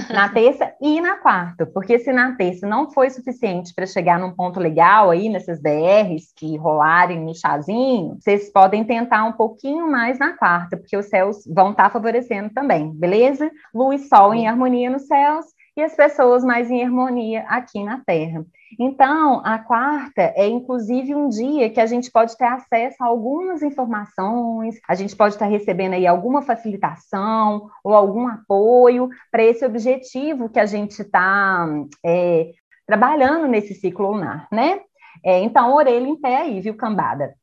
Na 0.09 0.29
terça 0.29 0.73
e 0.81 1.01
na 1.01 1.17
quarta, 1.17 1.67
porque 1.67 1.99
se 1.99 2.13
na 2.13 2.37
terça 2.37 2.67
não 2.67 2.91
foi 2.93 3.11
suficiente 3.11 3.75
para 3.75 3.85
chegar 3.85 4.21
num 4.21 4.31
ponto 4.31 4.61
legal 4.61 5.11
aí 5.11 5.29
nessas 5.29 5.61
DRs 5.61 6.33
que 6.35 6.57
rolarem 6.57 7.21
no 7.21 7.35
chazinho, 7.35 8.17
vocês 8.19 8.51
podem 8.53 8.85
tentar 8.85 9.25
um 9.25 9.33
pouquinho 9.33 9.91
mais 9.91 10.19
na 10.19 10.33
quarta, 10.37 10.77
porque 10.77 10.97
os 10.97 11.07
céus 11.07 11.45
vão 11.47 11.73
estar 11.73 11.85
tá 11.85 11.91
favorecendo 11.91 12.51
também, 12.55 12.93
beleza? 12.93 13.51
Lua 13.75 13.97
e 13.97 13.99
Sol 13.99 14.33
em 14.33 14.47
harmonia 14.47 14.89
nos 14.89 15.07
céus 15.07 15.45
e 15.77 15.83
as 15.83 15.95
pessoas 15.95 16.45
mais 16.45 16.71
em 16.71 16.85
harmonia 16.85 17.45
aqui 17.49 17.83
na 17.83 18.01
Terra. 18.05 18.45
Então, 18.79 19.41
a 19.45 19.59
quarta 19.59 20.23
é 20.37 20.47
inclusive 20.47 21.15
um 21.15 21.29
dia 21.29 21.71
que 21.71 21.81
a 21.81 21.87
gente 21.87 22.11
pode 22.11 22.37
ter 22.37 22.45
acesso 22.45 22.97
a 23.01 23.07
algumas 23.07 23.63
informações, 23.63 24.77
a 24.89 24.95
gente 24.95 25.15
pode 25.17 25.35
estar 25.35 25.47
recebendo 25.47 25.95
aí 25.95 26.07
alguma 26.07 26.43
facilitação 26.43 27.69
ou 27.83 27.95
algum 27.95 28.27
apoio 28.29 29.09
para 29.31 29.43
esse 29.43 29.65
objetivo 29.65 30.49
que 30.49 30.61
a 30.61 30.67
gente 30.67 31.03
está 31.03 31.69
é, 32.05 32.53
trabalhando 32.87 33.47
nesse 33.47 33.75
ciclo 33.75 34.13
lunar, 34.13 34.49
né? 34.53 34.81
É, 35.25 35.41
então, 35.41 35.75
orelha 35.75 36.07
em 36.07 36.21
pé 36.21 36.37
aí, 36.37 36.61
viu, 36.61 36.77
cambada? 36.77 37.35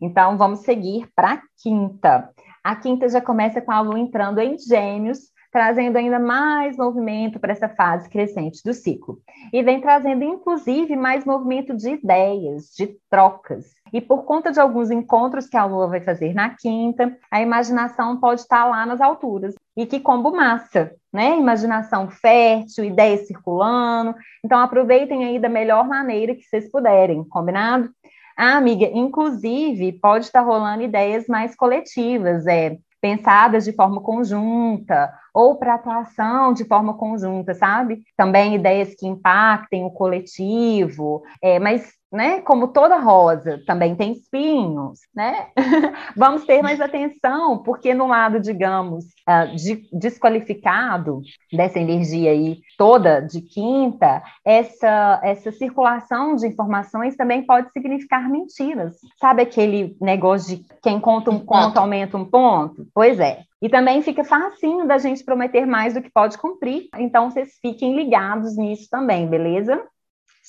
Então, 0.00 0.36
vamos 0.36 0.60
seguir 0.60 1.08
para 1.14 1.34
a 1.34 1.42
quinta. 1.62 2.30
A 2.62 2.76
quinta 2.76 3.08
já 3.08 3.20
começa 3.20 3.60
com 3.60 3.72
a 3.72 3.80
lua 3.80 3.98
entrando 3.98 4.38
em 4.38 4.58
gêmeos, 4.58 5.29
trazendo 5.50 5.96
ainda 5.96 6.18
mais 6.18 6.76
movimento 6.76 7.40
para 7.40 7.52
essa 7.52 7.68
fase 7.68 8.08
crescente 8.08 8.62
do 8.64 8.72
ciclo. 8.72 9.18
E 9.52 9.62
vem 9.62 9.80
trazendo, 9.80 10.22
inclusive, 10.22 10.94
mais 10.94 11.24
movimento 11.24 11.76
de 11.76 11.90
ideias, 11.90 12.66
de 12.76 12.96
trocas. 13.10 13.66
E 13.92 14.00
por 14.00 14.24
conta 14.24 14.52
de 14.52 14.60
alguns 14.60 14.90
encontros 14.90 15.48
que 15.48 15.56
a 15.56 15.64
Lua 15.64 15.88
vai 15.88 16.00
fazer 16.00 16.32
na 16.32 16.50
quinta, 16.50 17.16
a 17.30 17.42
imaginação 17.42 18.18
pode 18.18 18.42
estar 18.42 18.64
lá 18.64 18.86
nas 18.86 19.00
alturas. 19.00 19.54
E 19.76 19.86
que 19.86 19.98
combo 19.98 20.30
massa, 20.30 20.92
né? 21.12 21.36
Imaginação 21.36 22.08
fértil, 22.08 22.84
ideias 22.84 23.26
circulando. 23.26 24.14
Então 24.44 24.58
aproveitem 24.58 25.24
aí 25.24 25.38
da 25.38 25.48
melhor 25.48 25.88
maneira 25.88 26.34
que 26.34 26.42
vocês 26.42 26.70
puderem, 26.70 27.24
combinado? 27.24 27.90
Ah, 28.36 28.56
amiga, 28.56 28.86
inclusive 28.86 29.92
pode 30.00 30.26
estar 30.26 30.40
rolando 30.40 30.82
ideias 30.82 31.26
mais 31.26 31.56
coletivas, 31.56 32.46
é 32.46 32.78
pensadas 33.00 33.64
de 33.64 33.72
forma 33.72 34.00
conjunta 34.00 35.10
ou 35.34 35.56
para 35.56 35.74
atuação 35.74 36.52
de 36.52 36.64
forma 36.64 36.94
conjunta, 36.94 37.54
sabe? 37.54 38.02
Também 38.16 38.54
ideias 38.54 38.94
que 38.94 39.06
impactem 39.06 39.84
o 39.84 39.90
coletivo, 39.90 41.22
é, 41.42 41.58
mas 41.58 41.99
né? 42.12 42.40
Como 42.40 42.68
toda 42.68 42.98
rosa 42.98 43.62
também 43.66 43.94
tem 43.94 44.12
espinhos, 44.12 45.00
né? 45.14 45.48
Vamos 46.16 46.44
ter 46.44 46.62
mais 46.62 46.80
atenção, 46.80 47.58
porque 47.62 47.94
no 47.94 48.06
lado, 48.06 48.40
digamos, 48.40 49.04
uh, 49.28 49.54
de, 49.54 49.88
desqualificado 49.92 51.20
dessa 51.52 51.78
energia 51.78 52.32
aí 52.32 52.60
toda 52.76 53.20
de 53.20 53.40
quinta, 53.40 54.22
essa 54.44 55.20
essa 55.22 55.52
circulação 55.52 56.34
de 56.34 56.46
informações 56.46 57.16
também 57.16 57.44
pode 57.44 57.70
significar 57.72 58.28
mentiras. 58.28 58.96
Sabe 59.18 59.42
aquele 59.42 59.96
negócio 60.00 60.56
de 60.56 60.64
quem 60.82 60.98
conta 60.98 61.30
um 61.30 61.38
ponto 61.38 61.78
aumenta 61.78 62.16
um 62.16 62.24
ponto? 62.24 62.86
Pois 62.92 63.20
é. 63.20 63.44
E 63.62 63.68
também 63.68 64.00
fica 64.00 64.24
facinho 64.24 64.86
da 64.86 64.96
gente 64.96 65.22
prometer 65.22 65.66
mais 65.66 65.92
do 65.92 66.00
que 66.00 66.10
pode 66.10 66.38
cumprir. 66.38 66.88
Então, 66.96 67.30
vocês 67.30 67.58
fiquem 67.60 67.94
ligados 67.94 68.56
nisso 68.56 68.88
também, 68.90 69.28
beleza? 69.28 69.82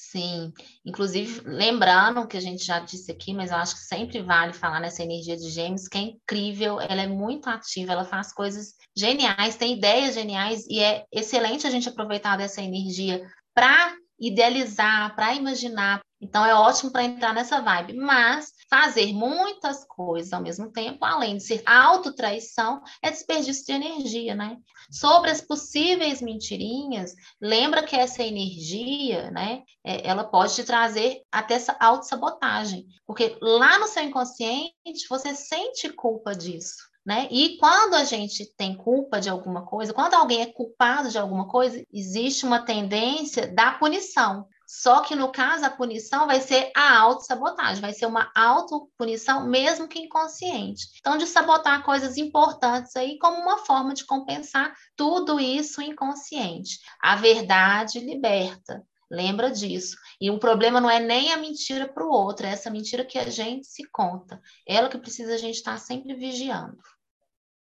Sim, 0.04 0.52
inclusive 0.84 1.42
lembrando 1.46 2.28
que 2.28 2.36
a 2.36 2.42
gente 2.42 2.66
já 2.66 2.80
disse 2.80 3.12
aqui, 3.12 3.36
mas 3.36 3.52
eu 3.52 3.58
acho 3.58 3.76
que 3.76 3.82
sempre 3.82 4.20
vale 4.20 4.52
falar 4.52 4.80
nessa 4.80 5.04
energia 5.04 5.38
de 5.38 5.48
gêmeos, 5.52 5.88
que 5.88 5.96
é 5.96 6.02
incrível, 6.02 6.82
ela 6.82 7.04
é 7.04 7.08
muito 7.08 7.48
ativa, 7.48 7.94
ela 7.94 8.04
faz 8.04 8.34
coisas 8.34 8.74
geniais, 8.98 9.56
tem 9.56 9.74
ideias 9.78 10.16
geniais 10.16 10.66
e 10.68 10.80
é 10.80 11.06
excelente 11.12 11.68
a 11.68 11.70
gente 11.70 11.88
aproveitar 11.88 12.36
dessa 12.36 12.64
energia 12.64 13.26
para 13.54 13.96
idealizar, 14.20 15.16
para 15.16 15.36
imaginar. 15.36 16.02
Então 16.22 16.46
é 16.46 16.54
ótimo 16.54 16.92
para 16.92 17.04
entrar 17.04 17.34
nessa 17.34 17.60
vibe, 17.62 17.94
mas 17.94 18.54
fazer 18.70 19.12
muitas 19.12 19.84
coisas 19.86 20.32
ao 20.32 20.42
mesmo 20.42 20.72
tempo, 20.72 21.04
além 21.04 21.38
de 21.38 21.44
ser 21.44 21.64
autotraição, 21.66 22.82
é 23.02 23.10
desperdício 23.10 23.66
de 23.66 23.72
energia, 23.72 24.36
né? 24.36 24.58
Sobre 24.92 25.32
as 25.32 25.42
possíveis 25.42 26.22
mentirinhas, 26.22 27.16
lembra 27.42 27.84
que 27.84 27.96
essa 27.96 28.22
energia, 28.24 29.32
né, 29.32 29.64
é, 29.84 30.08
ela 30.08 30.24
pode 30.24 30.54
te 30.54 30.64
trazer 30.64 31.22
até 31.32 31.56
essa 31.56 31.76
autossabotagem, 31.80 32.86
porque 33.06 33.38
lá 33.42 33.80
no 33.80 33.88
seu 33.88 34.04
inconsciente 34.04 35.08
você 35.10 35.34
sente 35.34 35.90
culpa 35.90 36.36
disso. 36.36 36.92
Né? 37.04 37.28
E 37.32 37.58
quando 37.58 37.96
a 37.96 38.04
gente 38.04 38.46
tem 38.56 38.78
culpa 38.78 39.20
de 39.20 39.28
alguma 39.28 39.66
coisa, 39.66 39.92
quando 39.92 40.14
alguém 40.14 40.42
é 40.42 40.54
culpado 40.54 41.10
de 41.10 41.18
alguma 41.18 41.48
coisa, 41.48 41.84
existe 41.92 42.46
uma 42.46 42.64
tendência 42.64 43.48
da 43.48 43.72
punição. 43.72 44.48
Só 44.74 45.02
que 45.02 45.18
no 45.18 45.34
caso, 45.34 45.66
a 45.66 45.70
punição 45.70 46.26
vai 46.26 46.40
ser 46.40 46.72
a 46.74 46.98
autossabotagem, 46.98 47.82
vai 47.82 47.92
ser 47.92 48.06
uma 48.06 48.32
autopunição, 48.34 49.46
mesmo 49.46 49.86
que 49.86 50.00
inconsciente. 50.00 50.88
Então, 50.98 51.18
de 51.18 51.28
sabotar 51.28 51.84
coisas 51.84 52.16
importantes 52.16 52.96
aí 52.96 53.20
como 53.20 53.38
uma 53.38 53.58
forma 53.58 53.94
de 53.94 54.06
compensar 54.06 54.74
tudo 54.96 55.42
isso 55.42 55.82
inconsciente. 55.82 56.80
A 57.02 57.18
verdade 57.18 58.00
liberta. 58.00 58.82
Lembra 59.12 59.52
disso. 59.52 59.98
E 60.22 60.32
o 60.32 60.40
problema 60.40 60.80
não 60.80 60.90
é 60.90 61.02
nem 61.02 61.34
a 61.34 61.38
mentira 61.38 61.86
para 61.86 62.06
o 62.06 62.10
outro, 62.10 62.46
é 62.46 62.52
essa 62.52 62.72
mentira 62.72 63.04
que 63.04 63.20
a 63.20 63.30
gente 63.30 63.68
se 63.68 63.84
conta. 63.92 64.42
Ela 64.66 64.88
que 64.88 64.98
precisa 64.98 65.34
a 65.34 65.38
gente 65.38 65.56
estar 65.56 65.78
sempre 65.80 66.14
vigiando. 66.14 66.78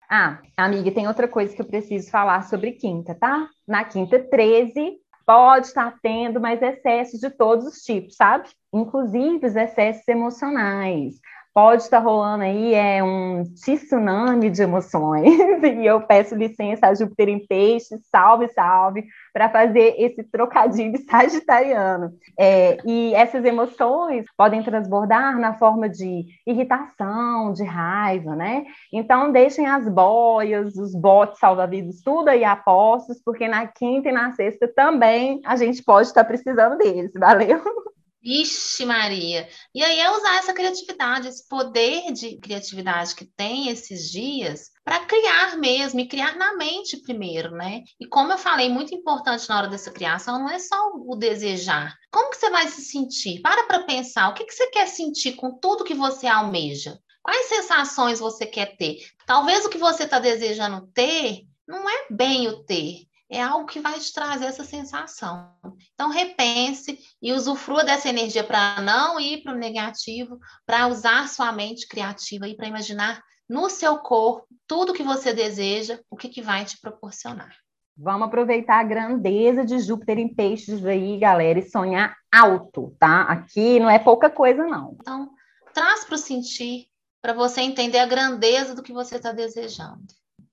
Ah, 0.06 0.38
amiga, 0.54 0.92
tem 0.92 1.08
outra 1.08 1.26
coisa 1.26 1.56
que 1.56 1.62
eu 1.62 1.66
preciso 1.66 2.10
falar 2.10 2.42
sobre 2.42 2.72
quinta, 2.72 3.14
tá? 3.14 3.48
Na 3.66 3.86
quinta 3.86 4.18
13, 4.18 5.00
pode 5.30 5.68
estar 5.68 5.96
tendo 6.02 6.40
mais 6.40 6.60
excessos 6.60 7.20
de 7.20 7.30
todos 7.30 7.64
os 7.64 7.82
tipos, 7.82 8.16
sabe? 8.16 8.48
Inclusive 8.74 9.46
os 9.46 9.54
excessos 9.54 10.08
emocionais 10.08 11.20
pode 11.52 11.82
estar 11.82 11.98
rolando 11.98 12.44
aí 12.44 12.74
é 12.74 13.02
um 13.02 13.42
tsunami 13.54 14.50
de 14.50 14.62
emoções, 14.62 15.24
e 15.62 15.84
eu 15.84 16.00
peço 16.00 16.34
licença 16.34 16.86
a 16.86 16.94
Júpiter 16.94 17.28
em 17.28 17.44
peixe, 17.44 17.98
salve, 18.10 18.48
salve, 18.48 19.04
para 19.32 19.48
fazer 19.48 19.94
esse 19.98 20.22
trocadilho 20.22 20.98
sagitariano. 21.08 22.12
É, 22.38 22.78
e 22.84 23.14
essas 23.14 23.44
emoções 23.44 24.24
podem 24.36 24.62
transbordar 24.62 25.38
na 25.38 25.54
forma 25.54 25.88
de 25.88 26.26
irritação, 26.46 27.52
de 27.52 27.64
raiva, 27.64 28.36
né? 28.36 28.64
Então, 28.92 29.32
deixem 29.32 29.66
as 29.66 29.88
boias, 29.88 30.76
os 30.76 30.94
botes 30.94 31.38
salva-vidas, 31.38 32.00
tudo 32.02 32.28
aí 32.28 32.44
a 32.44 32.54
postos, 32.56 33.20
porque 33.24 33.48
na 33.48 33.66
quinta 33.66 34.08
e 34.08 34.12
na 34.12 34.32
sexta 34.32 34.68
também 34.68 35.40
a 35.44 35.56
gente 35.56 35.82
pode 35.82 36.08
estar 36.08 36.24
precisando 36.24 36.78
deles, 36.78 37.12
valeu? 37.14 37.60
Ixi, 38.22 38.84
Maria. 38.84 39.48
E 39.74 39.82
aí 39.82 39.98
é 39.98 40.10
usar 40.10 40.36
essa 40.36 40.52
criatividade, 40.52 41.28
esse 41.28 41.48
poder 41.48 42.12
de 42.12 42.36
criatividade 42.38 43.14
que 43.14 43.24
tem 43.24 43.68
esses 43.68 44.10
dias 44.10 44.70
para 44.84 45.06
criar 45.06 45.56
mesmo, 45.56 46.00
e 46.00 46.08
criar 46.08 46.36
na 46.36 46.54
mente 46.54 46.98
primeiro, 46.98 47.52
né? 47.52 47.82
E 47.98 48.06
como 48.06 48.32
eu 48.32 48.38
falei, 48.38 48.68
muito 48.68 48.94
importante 48.94 49.48
na 49.48 49.58
hora 49.58 49.68
dessa 49.68 49.90
criação 49.90 50.38
não 50.38 50.50
é 50.50 50.58
só 50.58 50.76
o 50.94 51.16
desejar. 51.16 51.96
Como 52.10 52.30
que 52.30 52.36
você 52.36 52.50
vai 52.50 52.68
se 52.68 52.82
sentir? 52.82 53.40
Para 53.40 53.64
para 53.64 53.84
pensar, 53.84 54.28
o 54.28 54.34
que, 54.34 54.44
que 54.44 54.52
você 54.52 54.66
quer 54.66 54.86
sentir 54.86 55.32
com 55.32 55.58
tudo 55.58 55.84
que 55.84 55.94
você 55.94 56.26
almeja? 56.26 56.98
Quais 57.22 57.46
sensações 57.46 58.18
você 58.18 58.46
quer 58.46 58.76
ter? 58.76 58.98
Talvez 59.26 59.64
o 59.64 59.70
que 59.70 59.78
você 59.78 60.04
está 60.04 60.18
desejando 60.18 60.86
ter 60.92 61.46
não 61.66 61.88
é 61.88 62.06
bem 62.10 62.48
o 62.48 62.64
ter, 62.64 63.06
é 63.30 63.40
algo 63.40 63.66
que 63.66 63.78
vai 63.78 63.98
te 63.98 64.12
trazer 64.12 64.46
essa 64.46 64.64
sensação. 64.64 65.52
Então, 65.94 66.10
repense 66.10 66.98
e 67.22 67.32
usufrua 67.32 67.84
dessa 67.84 68.08
energia 68.08 68.42
para 68.42 68.82
não 68.82 69.20
ir 69.20 69.42
para 69.42 69.54
o 69.54 69.58
negativo, 69.58 70.38
para 70.66 70.88
usar 70.88 71.28
sua 71.28 71.52
mente 71.52 71.86
criativa 71.86 72.48
e 72.48 72.56
para 72.56 72.66
imaginar 72.66 73.22
no 73.48 73.70
seu 73.70 73.98
corpo 73.98 74.46
tudo 74.66 74.92
que 74.92 75.02
você 75.02 75.32
deseja, 75.32 76.00
o 76.10 76.16
que, 76.16 76.28
que 76.28 76.42
vai 76.42 76.64
te 76.64 76.78
proporcionar. 76.80 77.54
Vamos 77.96 78.28
aproveitar 78.28 78.80
a 78.80 78.84
grandeza 78.84 79.64
de 79.64 79.78
Júpiter 79.78 80.18
em 80.18 80.32
peixes 80.32 80.84
aí, 80.84 81.18
galera, 81.18 81.58
e 81.58 81.68
sonhar 81.68 82.16
alto, 82.32 82.96
tá? 82.98 83.22
Aqui 83.22 83.78
não 83.78 83.90
é 83.90 83.98
pouca 83.98 84.30
coisa, 84.30 84.64
não. 84.66 84.96
Então, 85.00 85.30
traz 85.74 86.04
para 86.04 86.14
o 86.14 86.18
sentir, 86.18 86.86
para 87.20 87.32
você 87.32 87.60
entender 87.60 87.98
a 87.98 88.06
grandeza 88.06 88.74
do 88.74 88.82
que 88.82 88.92
você 88.92 89.16
está 89.16 89.32
desejando. 89.32 90.00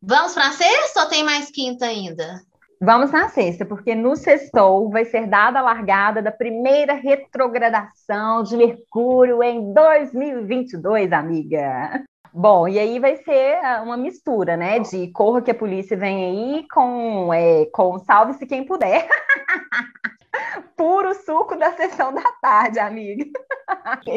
Vamos 0.02 0.34
para 0.34 0.52
sexta 0.52 1.04
ou 1.04 1.10
tem 1.10 1.24
mais 1.24 1.50
quinta 1.50 1.86
ainda? 1.86 2.42
Vamos 2.80 3.12
na 3.12 3.28
sexta, 3.30 3.66
porque 3.66 3.96
no 3.96 4.16
sextou 4.16 4.90
vai 4.90 5.04
ser 5.04 5.26
dada 5.26 5.60
a 5.60 5.64
largada 5.64 6.22
da 6.22 6.32
primeira 6.32 6.94
retrogradação 6.94 8.44
de 8.44 8.56
Mercúrio 8.56 9.42
em 9.42 9.74
2022, 9.74 11.12
amiga. 11.12 12.04
Bom, 12.40 12.68
e 12.68 12.78
aí 12.78 13.00
vai 13.00 13.18
ser 13.24 13.66
ah, 13.66 13.82
uma 13.82 13.98
mistura, 13.98 14.56
né? 14.56 14.78
De 14.80 15.08
corra 15.08 15.42
que 15.42 15.50
a 15.50 15.56
polícia 15.56 15.98
vem 15.98 16.24
aí 16.24 16.68
com, 16.68 17.34
é, 17.34 17.66
com 17.74 17.98
salve-se 17.98 18.46
quem 18.46 18.64
puder. 18.64 19.08
Puro 20.78 21.16
suco 21.16 21.56
da 21.56 21.72
sessão 21.72 22.14
da 22.14 22.22
tarde, 22.40 22.78
amiga. 22.78 23.26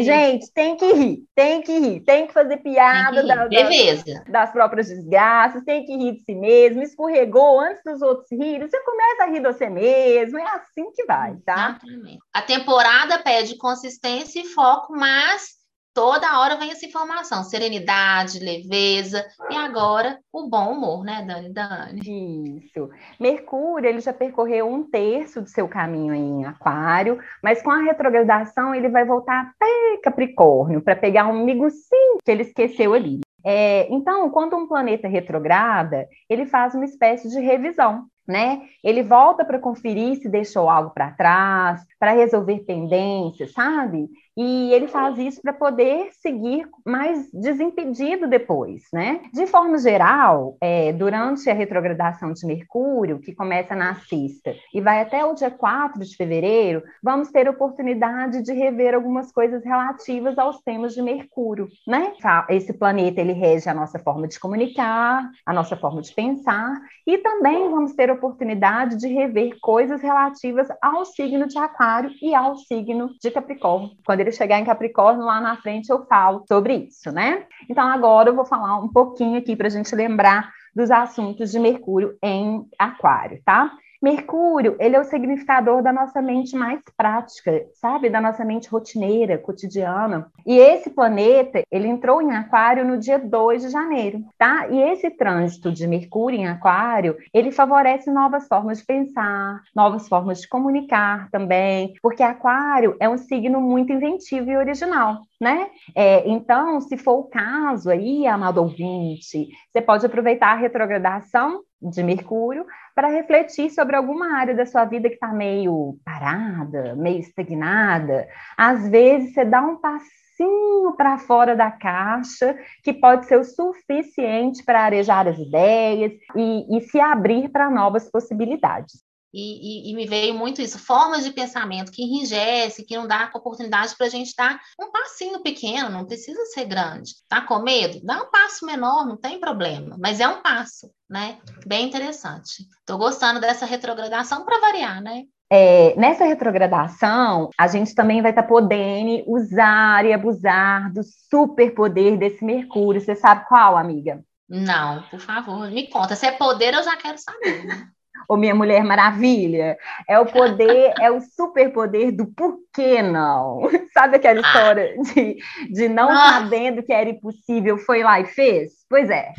Gente, 0.00 0.52
tem 0.52 0.76
que 0.76 0.92
rir, 0.92 1.24
tem 1.34 1.62
que 1.62 1.78
rir, 1.78 2.00
tem 2.00 2.26
que 2.26 2.34
fazer 2.34 2.58
piada 2.58 3.22
que 3.22 3.26
das, 3.26 4.24
das, 4.28 4.50
próprias 4.50 4.88
desgraças, 4.88 5.64
tem 5.64 5.86
que 5.86 5.96
rir 5.96 6.16
de 6.16 6.22
si 6.22 6.34
mesmo, 6.34 6.82
escorregou 6.82 7.58
antes 7.58 7.82
dos 7.82 8.02
outros 8.02 8.30
rirem, 8.30 8.68
você 8.68 8.78
começa 8.82 9.22
a 9.22 9.26
rir 9.28 9.40
de 9.40 9.50
você 9.50 9.70
mesmo, 9.70 10.38
é 10.38 10.44
assim 10.56 10.92
que 10.92 11.06
vai, 11.06 11.36
tá? 11.38 11.78
Exatamente. 11.82 12.18
A 12.34 12.42
temporada 12.42 13.18
pede 13.20 13.56
consistência 13.56 14.40
e 14.40 14.46
foco, 14.48 14.92
mas 14.92 15.59
toda 15.94 16.40
hora 16.40 16.56
vem 16.56 16.70
essa 16.70 16.86
informação, 16.86 17.42
serenidade, 17.44 18.38
leveza 18.38 19.24
e 19.50 19.56
agora 19.56 20.18
o 20.32 20.48
bom 20.48 20.72
humor, 20.72 21.04
né, 21.04 21.24
Dani? 21.26 21.52
Dani. 21.52 22.60
Isso. 22.64 22.88
Mercúrio, 23.18 23.88
ele 23.88 24.00
já 24.00 24.12
percorreu 24.12 24.68
um 24.68 24.82
terço 24.82 25.40
do 25.40 25.48
seu 25.48 25.68
caminho 25.68 26.14
em 26.14 26.44
Aquário, 26.44 27.18
mas 27.42 27.62
com 27.62 27.70
a 27.70 27.82
retrogradação 27.82 28.74
ele 28.74 28.88
vai 28.88 29.04
voltar 29.04 29.40
até 29.40 30.00
Capricórnio 30.02 30.80
para 30.80 30.96
pegar 30.96 31.26
um 31.26 31.46
sim 31.70 32.18
que 32.24 32.30
ele 32.30 32.42
esqueceu 32.42 32.94
ali. 32.94 33.20
É, 33.44 33.86
então, 33.92 34.28
quando 34.30 34.56
um 34.56 34.68
planeta 34.68 35.08
retrograda, 35.08 36.06
ele 36.28 36.46
faz 36.46 36.74
uma 36.74 36.84
espécie 36.84 37.28
de 37.28 37.40
revisão 37.40 38.06
né? 38.30 38.62
Ele 38.82 39.02
volta 39.02 39.44
para 39.44 39.58
conferir 39.58 40.16
se 40.16 40.28
deixou 40.28 40.70
algo 40.70 40.90
para 40.90 41.10
trás, 41.10 41.82
para 41.98 42.12
resolver 42.12 42.60
pendências, 42.60 43.52
sabe? 43.52 44.08
E 44.42 44.72
ele 44.72 44.88
faz 44.88 45.18
isso 45.18 45.42
para 45.42 45.52
poder 45.52 46.08
seguir 46.12 46.66
mais 46.82 47.30
desimpedido 47.30 48.26
depois, 48.26 48.84
né? 48.90 49.20
De 49.34 49.46
forma 49.46 49.76
geral, 49.76 50.56
é, 50.62 50.94
durante 50.94 51.50
a 51.50 51.52
retrogradação 51.52 52.32
de 52.32 52.46
Mercúrio, 52.46 53.20
que 53.20 53.34
começa 53.34 53.74
na 53.74 53.96
sexta 53.96 54.54
e 54.72 54.80
vai 54.80 55.02
até 55.02 55.22
o 55.26 55.34
dia 55.34 55.50
4 55.50 56.00
de 56.00 56.16
fevereiro, 56.16 56.82
vamos 57.02 57.30
ter 57.30 57.50
oportunidade 57.50 58.42
de 58.42 58.54
rever 58.54 58.94
algumas 58.94 59.30
coisas 59.30 59.62
relativas 59.62 60.38
aos 60.38 60.62
temas 60.62 60.94
de 60.94 61.02
Mercúrio, 61.02 61.68
né? 61.86 62.14
Esse 62.48 62.72
planeta, 62.72 63.20
ele 63.20 63.34
rege 63.34 63.68
a 63.68 63.74
nossa 63.74 63.98
forma 63.98 64.26
de 64.26 64.40
comunicar, 64.40 65.30
a 65.44 65.52
nossa 65.52 65.76
forma 65.76 66.00
de 66.00 66.14
pensar, 66.14 66.80
e 67.06 67.18
também 67.18 67.68
vamos 67.68 67.92
ter 67.92 68.10
oportunidade 68.10 68.96
de 68.96 69.06
rever 69.06 69.58
coisas 69.60 70.00
relativas 70.00 70.68
ao 70.80 71.04
signo 71.04 71.46
de 71.46 71.58
Aquário 71.58 72.10
e 72.22 72.34
ao 72.34 72.56
signo 72.56 73.10
de 73.22 73.30
Capricórnio. 73.30 73.90
Quando 74.06 74.20
ele 74.20 74.29
chegar 74.32 74.58
em 74.58 74.64
Capricórnio, 74.64 75.24
lá 75.24 75.40
na 75.40 75.56
frente 75.56 75.90
eu 75.90 76.04
falo 76.06 76.44
sobre 76.46 76.74
isso, 76.74 77.10
né? 77.10 77.46
Então, 77.68 77.86
agora 77.86 78.30
eu 78.30 78.34
vou 78.34 78.44
falar 78.44 78.78
um 78.78 78.88
pouquinho 78.88 79.38
aqui 79.38 79.56
para 79.56 79.66
a 79.66 79.70
gente 79.70 79.94
lembrar 79.94 80.52
dos 80.74 80.90
assuntos 80.90 81.50
de 81.50 81.58
Mercúrio 81.58 82.16
em 82.22 82.64
Aquário, 82.78 83.40
tá? 83.44 83.70
Mercúrio, 84.02 84.76
ele 84.80 84.96
é 84.96 85.00
o 85.00 85.04
significador 85.04 85.82
da 85.82 85.92
nossa 85.92 86.22
mente 86.22 86.56
mais 86.56 86.80
prática, 86.96 87.66
sabe? 87.74 88.08
Da 88.08 88.18
nossa 88.18 88.42
mente 88.44 88.68
rotineira, 88.68 89.36
cotidiana. 89.36 90.30
E 90.46 90.56
esse 90.56 90.88
planeta, 90.88 91.62
ele 91.70 91.86
entrou 91.86 92.22
em 92.22 92.30
Aquário 92.30 92.84
no 92.86 92.96
dia 92.96 93.18
2 93.18 93.62
de 93.62 93.68
janeiro, 93.68 94.24
tá? 94.38 94.68
E 94.68 94.80
esse 94.80 95.10
trânsito 95.10 95.70
de 95.70 95.86
Mercúrio 95.86 96.38
em 96.38 96.48
Aquário, 96.48 97.16
ele 97.34 97.52
favorece 97.52 98.10
novas 98.10 98.48
formas 98.48 98.78
de 98.78 98.86
pensar, 98.86 99.60
novas 99.76 100.08
formas 100.08 100.40
de 100.40 100.48
comunicar 100.48 101.28
também, 101.30 101.92
porque 102.02 102.22
Aquário 102.22 102.96
é 102.98 103.08
um 103.08 103.18
signo 103.18 103.60
muito 103.60 103.92
inventivo 103.92 104.50
e 104.50 104.56
original, 104.56 105.18
né? 105.38 105.68
É, 105.94 106.26
então, 106.26 106.80
se 106.80 106.96
for 106.96 107.18
o 107.18 107.24
caso 107.24 107.90
aí, 107.90 108.26
amado 108.26 108.62
ouvinte, 108.62 109.48
você 109.70 109.82
pode 109.82 110.06
aproveitar 110.06 110.52
a 110.52 110.56
retrogradação 110.56 111.60
de 111.80 112.02
Mercúrio 112.02 112.66
para 112.94 113.08
refletir 113.08 113.70
sobre 113.70 113.96
alguma 113.96 114.38
área 114.38 114.54
da 114.54 114.66
sua 114.66 114.84
vida 114.84 115.08
que 115.08 115.14
está 115.14 115.32
meio 115.32 115.98
parada, 116.04 116.94
meio 116.96 117.20
estagnada. 117.20 118.28
Às 118.56 118.88
vezes 118.88 119.32
você 119.32 119.44
dá 119.44 119.62
um 119.62 119.76
passinho 119.76 120.94
para 120.96 121.18
fora 121.18 121.56
da 121.56 121.70
caixa, 121.70 122.56
que 122.82 122.92
pode 122.92 123.26
ser 123.26 123.38
o 123.38 123.44
suficiente 123.44 124.64
para 124.64 124.82
arejar 124.82 125.26
as 125.28 125.38
ideias 125.38 126.12
e, 126.36 126.76
e 126.76 126.80
se 126.82 127.00
abrir 127.00 127.48
para 127.50 127.70
novas 127.70 128.10
possibilidades. 128.10 129.09
E, 129.32 129.88
e, 129.88 129.90
e, 129.90 129.94
me 129.94 130.06
veio 130.06 130.34
muito 130.34 130.60
isso, 130.60 130.78
formas 130.78 131.24
de 131.24 131.32
pensamento 131.32 131.92
que 131.92 132.02
enrijece, 132.02 132.84
que 132.84 132.96
não 132.96 133.06
dá 133.06 133.30
oportunidade 133.32 133.94
para 133.96 134.06
a 134.06 134.10
gente 134.10 134.34
dar 134.36 134.60
um 134.80 134.90
passinho 134.90 135.40
pequeno, 135.40 135.88
não 135.88 136.04
precisa 136.04 136.44
ser 136.46 136.64
grande. 136.64 137.12
Tá 137.28 137.40
com 137.40 137.60
medo? 137.60 138.00
Dá 138.04 138.22
um 138.22 138.30
passo 138.30 138.66
menor, 138.66 139.06
não 139.06 139.16
tem 139.16 139.38
problema, 139.38 139.96
mas 140.00 140.18
é 140.18 140.26
um 140.26 140.42
passo, 140.42 140.90
né? 141.08 141.38
Bem 141.64 141.86
interessante. 141.86 142.66
Estou 142.80 142.98
gostando 142.98 143.40
dessa 143.40 143.64
retrogradação 143.64 144.44
para 144.44 144.60
variar, 144.60 145.00
né? 145.00 145.22
É, 145.52 145.96
nessa 145.96 146.24
retrogradação, 146.24 147.50
a 147.58 147.66
gente 147.66 147.92
também 147.92 148.22
vai 148.22 148.30
estar 148.30 148.42
tá 148.42 148.48
podendo 148.48 149.28
usar 149.28 150.04
e 150.04 150.12
abusar 150.12 150.92
do 150.92 151.02
superpoder 151.02 152.16
desse 152.16 152.44
Mercúrio. 152.44 153.00
Você 153.00 153.16
sabe 153.16 153.46
qual, 153.48 153.76
amiga? 153.76 154.22
Não, 154.48 155.02
por 155.08 155.20
favor, 155.20 155.68
me 155.70 155.88
conta. 155.88 156.14
Se 156.14 156.26
é 156.26 156.32
poder, 156.32 156.74
eu 156.74 156.82
já 156.82 156.96
quero 156.96 157.18
saber. 157.18 157.64
Né? 157.64 157.88
Ou 158.28 158.36
Minha 158.36 158.54
Mulher 158.54 158.84
Maravilha. 158.84 159.76
É 160.08 160.18
o 160.18 160.26
poder, 160.26 160.94
é 161.00 161.10
o 161.10 161.20
superpoder 161.20 162.14
do 162.14 162.26
por 162.26 162.58
que 162.72 163.02
não. 163.02 163.62
Sabe 163.92 164.16
aquela 164.16 164.40
ah. 164.40 164.42
história 164.42 164.96
de, 165.02 165.38
de 165.72 165.88
não 165.88 166.10
ah. 166.10 166.40
sabendo 166.40 166.82
que 166.82 166.92
era 166.92 167.10
impossível, 167.10 167.78
foi 167.78 168.02
lá 168.02 168.20
e 168.20 168.26
fez? 168.26 168.72
Pois 168.88 169.10
é. 169.10 169.32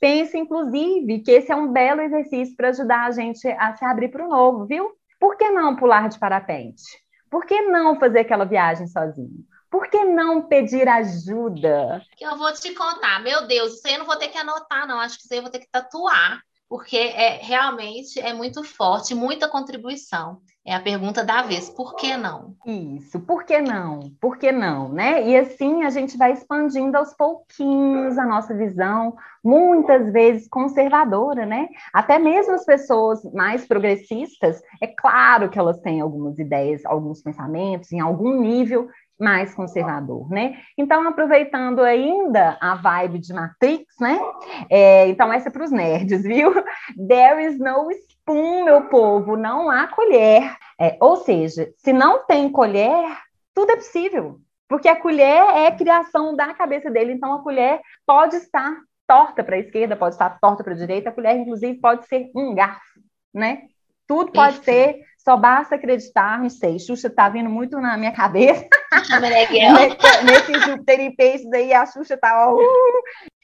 Pense, 0.00 0.36
inclusive, 0.36 1.20
que 1.20 1.30
esse 1.30 1.50
é 1.50 1.56
um 1.56 1.72
belo 1.72 2.02
exercício 2.02 2.54
para 2.54 2.68
ajudar 2.68 3.06
a 3.06 3.10
gente 3.10 3.46
a 3.48 3.74
se 3.74 3.84
abrir 3.84 4.08
para 4.08 4.24
o 4.24 4.28
novo, 4.28 4.66
viu? 4.66 4.90
Por 5.18 5.36
que 5.36 5.48
não 5.50 5.74
pular 5.74 6.08
de 6.08 6.18
parapente? 6.18 6.82
Por 7.30 7.46
que 7.46 7.62
não 7.62 7.98
fazer 7.98 8.20
aquela 8.20 8.44
viagem 8.44 8.86
sozinho? 8.86 9.44
Por 9.70 9.88
que 9.88 10.04
não 10.04 10.42
pedir 10.42 10.88
ajuda? 10.88 12.00
Eu 12.20 12.36
vou 12.36 12.52
te 12.52 12.72
contar, 12.74 13.20
meu 13.22 13.46
Deus, 13.46 13.74
isso 13.74 13.86
aí 13.86 13.94
eu 13.94 13.98
não 14.00 14.06
vou 14.06 14.16
ter 14.16 14.28
que 14.28 14.38
anotar, 14.38 14.86
não. 14.86 15.00
Acho 15.00 15.16
que 15.16 15.24
isso 15.24 15.32
aí 15.32 15.38
eu 15.38 15.42
vou 15.42 15.50
ter 15.50 15.58
que 15.58 15.70
tatuar 15.70 16.40
porque 16.68 16.96
é 16.96 17.38
realmente 17.42 18.18
é 18.20 18.32
muito 18.32 18.62
forte, 18.64 19.14
muita 19.14 19.48
contribuição. 19.48 20.40
É 20.68 20.74
a 20.74 20.80
pergunta 20.80 21.22
da 21.22 21.42
vez, 21.42 21.70
por 21.70 21.94
que 21.94 22.16
não? 22.16 22.56
Isso, 22.66 23.20
por 23.20 23.44
que 23.44 23.60
não? 23.60 24.00
Por 24.20 24.36
que 24.36 24.50
não, 24.50 24.88
né? 24.88 25.24
E 25.24 25.36
assim 25.36 25.84
a 25.84 25.90
gente 25.90 26.16
vai 26.16 26.32
expandindo 26.32 26.98
aos 26.98 27.14
pouquinhos 27.14 28.18
a 28.18 28.26
nossa 28.26 28.52
visão, 28.52 29.16
muitas 29.44 30.12
vezes 30.12 30.48
conservadora, 30.48 31.46
né? 31.46 31.68
Até 31.92 32.18
mesmo 32.18 32.54
as 32.54 32.64
pessoas 32.64 33.22
mais 33.32 33.64
progressistas, 33.64 34.60
é 34.82 34.88
claro 34.88 35.48
que 35.48 35.58
elas 35.58 35.78
têm 35.78 36.00
algumas 36.00 36.36
ideias, 36.36 36.84
alguns 36.84 37.22
pensamentos 37.22 37.92
em 37.92 38.00
algum 38.00 38.40
nível 38.40 38.88
mais 39.18 39.54
conservador, 39.54 40.28
né? 40.30 40.58
Então, 40.76 41.06
aproveitando 41.08 41.80
ainda 41.80 42.58
a 42.60 42.74
vibe 42.74 43.18
de 43.18 43.32
Matrix, 43.32 43.94
né? 44.00 44.20
É, 44.70 45.08
então, 45.08 45.32
essa 45.32 45.48
é 45.48 45.52
para 45.52 45.64
os 45.64 45.70
nerds, 45.70 46.22
viu? 46.22 46.52
There 47.08 47.44
is 47.44 47.58
no 47.58 47.90
spoon, 47.90 48.64
meu 48.64 48.82
povo, 48.88 49.36
não 49.36 49.70
há 49.70 49.86
colher. 49.86 50.56
É, 50.78 50.96
ou 51.00 51.16
seja, 51.16 51.72
se 51.78 51.92
não 51.92 52.26
tem 52.26 52.50
colher, 52.50 53.18
tudo 53.54 53.72
é 53.72 53.76
possível. 53.76 54.38
Porque 54.68 54.88
a 54.88 55.00
colher 55.00 55.44
é 55.54 55.70
criação 55.70 56.34
da 56.34 56.52
cabeça 56.52 56.90
dele, 56.90 57.12
então 57.12 57.32
a 57.32 57.42
colher 57.42 57.80
pode 58.04 58.36
estar 58.36 58.76
torta 59.06 59.44
para 59.44 59.56
a 59.56 59.60
esquerda, 59.60 59.96
pode 59.96 60.16
estar 60.16 60.38
torta 60.40 60.64
para 60.64 60.72
a 60.72 60.76
direita, 60.76 61.08
a 61.08 61.12
colher, 61.12 61.36
inclusive, 61.36 61.78
pode 61.78 62.06
ser 62.06 62.30
um 62.34 62.54
garfo, 62.54 63.00
né? 63.32 63.62
Tudo 64.06 64.32
pode 64.32 64.58
ser, 64.64 65.00
só 65.26 65.36
basta 65.36 65.74
acreditar, 65.74 66.38
não 66.38 66.48
sei, 66.48 66.78
Xuxa 66.78 67.10
tá 67.10 67.28
vindo 67.28 67.50
muito 67.50 67.80
na 67.80 67.96
minha 67.96 68.12
cabeça. 68.12 68.64
nesse, 69.72 70.52
nesse 70.52 70.60
Júpiter 70.60 71.00
em 71.00 71.16
peixes 71.16 71.52
aí, 71.52 71.74
a 71.74 71.84
Xuxa 71.84 72.16
tá... 72.16 72.48
Uh. 72.54 73.02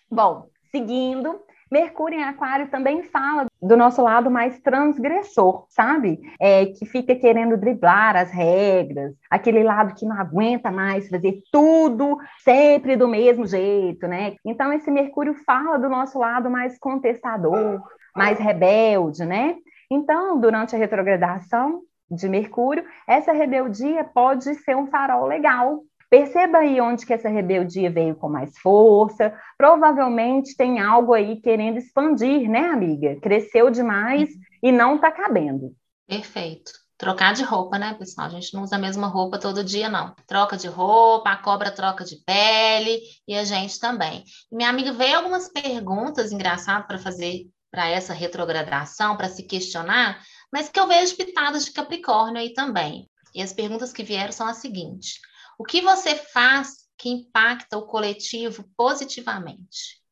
Bom, 0.08 0.46
seguindo, 0.70 1.40
Mercúrio 1.68 2.20
em 2.20 2.22
Aquário 2.22 2.68
também 2.68 3.02
fala 3.02 3.46
do 3.60 3.76
nosso 3.76 4.00
lado 4.00 4.30
mais 4.30 4.60
transgressor, 4.60 5.66
sabe? 5.70 6.20
É, 6.40 6.66
que 6.66 6.86
fica 6.86 7.16
querendo 7.16 7.56
driblar 7.56 8.14
as 8.14 8.30
regras, 8.30 9.12
aquele 9.28 9.64
lado 9.64 9.94
que 9.96 10.06
não 10.06 10.14
aguenta 10.16 10.70
mais 10.70 11.08
fazer 11.08 11.42
tudo 11.50 12.16
sempre 12.44 12.94
do 12.94 13.08
mesmo 13.08 13.44
jeito, 13.44 14.06
né? 14.06 14.36
Então, 14.46 14.72
esse 14.72 14.88
Mercúrio 14.88 15.34
fala 15.44 15.78
do 15.78 15.88
nosso 15.88 16.16
lado 16.16 16.48
mais 16.48 16.78
contestador, 16.78 17.82
mais 18.14 18.38
rebelde, 18.38 19.24
né? 19.24 19.56
Então, 19.92 20.40
durante 20.40 20.74
a 20.74 20.78
retrogradação 20.78 21.82
de 22.10 22.28
Mercúrio, 22.28 22.84
essa 23.06 23.32
rebeldia 23.32 24.04
pode 24.04 24.54
ser 24.54 24.76
um 24.76 24.86
farol 24.86 25.26
legal 25.26 25.82
Perceba 26.12 26.58
aí 26.58 26.78
onde 26.78 27.06
que 27.06 27.14
essa 27.14 27.30
rebeldia 27.30 27.90
veio 27.90 28.14
com 28.14 28.28
mais 28.28 28.52
força. 28.58 29.32
Provavelmente 29.56 30.54
tem 30.54 30.78
algo 30.78 31.14
aí 31.14 31.40
querendo 31.40 31.78
expandir, 31.78 32.50
né, 32.50 32.66
amiga? 32.66 33.18
Cresceu 33.18 33.70
demais 33.70 34.28
e 34.62 34.70
não 34.70 34.96
está 34.96 35.10
cabendo. 35.10 35.74
Perfeito. 36.06 36.70
Trocar 36.98 37.32
de 37.32 37.42
roupa, 37.42 37.78
né, 37.78 37.94
pessoal? 37.94 38.26
A 38.26 38.30
gente 38.30 38.52
não 38.52 38.62
usa 38.62 38.76
a 38.76 38.78
mesma 38.78 39.06
roupa 39.06 39.38
todo 39.38 39.64
dia, 39.64 39.88
não. 39.88 40.14
Troca 40.26 40.54
de 40.54 40.68
roupa, 40.68 41.30
a 41.30 41.36
cobra 41.38 41.70
troca 41.70 42.04
de 42.04 42.16
pele 42.26 43.00
e 43.26 43.34
a 43.34 43.44
gente 43.44 43.80
também. 43.80 44.22
minha 44.52 44.68
amiga 44.68 44.92
veio 44.92 45.16
algumas 45.16 45.48
perguntas 45.48 46.30
engraçadas 46.30 46.86
para 46.86 46.98
fazer 46.98 47.46
para 47.72 47.88
essa 47.88 48.12
retrogradação, 48.12 49.16
para 49.16 49.30
se 49.30 49.42
questionar, 49.44 50.22
mas 50.52 50.68
que 50.68 50.78
eu 50.78 50.86
vejo 50.86 51.16
pitadas 51.16 51.64
de 51.64 51.72
Capricórnio 51.72 52.38
aí 52.38 52.52
também. 52.52 53.10
E 53.34 53.42
as 53.42 53.54
perguntas 53.54 53.94
que 53.94 54.04
vieram 54.04 54.30
são 54.30 54.46
as 54.46 54.58
seguintes: 54.58 55.18
o 55.58 55.64
que 55.64 55.80
você 55.80 56.14
faz 56.14 56.82
que 56.98 57.08
impacta 57.08 57.78
o 57.78 57.86
coletivo 57.86 58.62
positivamente? 58.76 60.02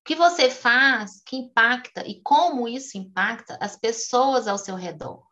O 0.00 0.04
que 0.06 0.14
você 0.14 0.50
faz 0.50 1.22
que 1.24 1.36
impacta 1.36 2.06
e 2.06 2.20
como 2.22 2.66
isso 2.66 2.96
impacta 2.96 3.58
as 3.60 3.76
pessoas 3.76 4.48
ao 4.48 4.58
seu 4.58 4.74
redor? 4.74 5.22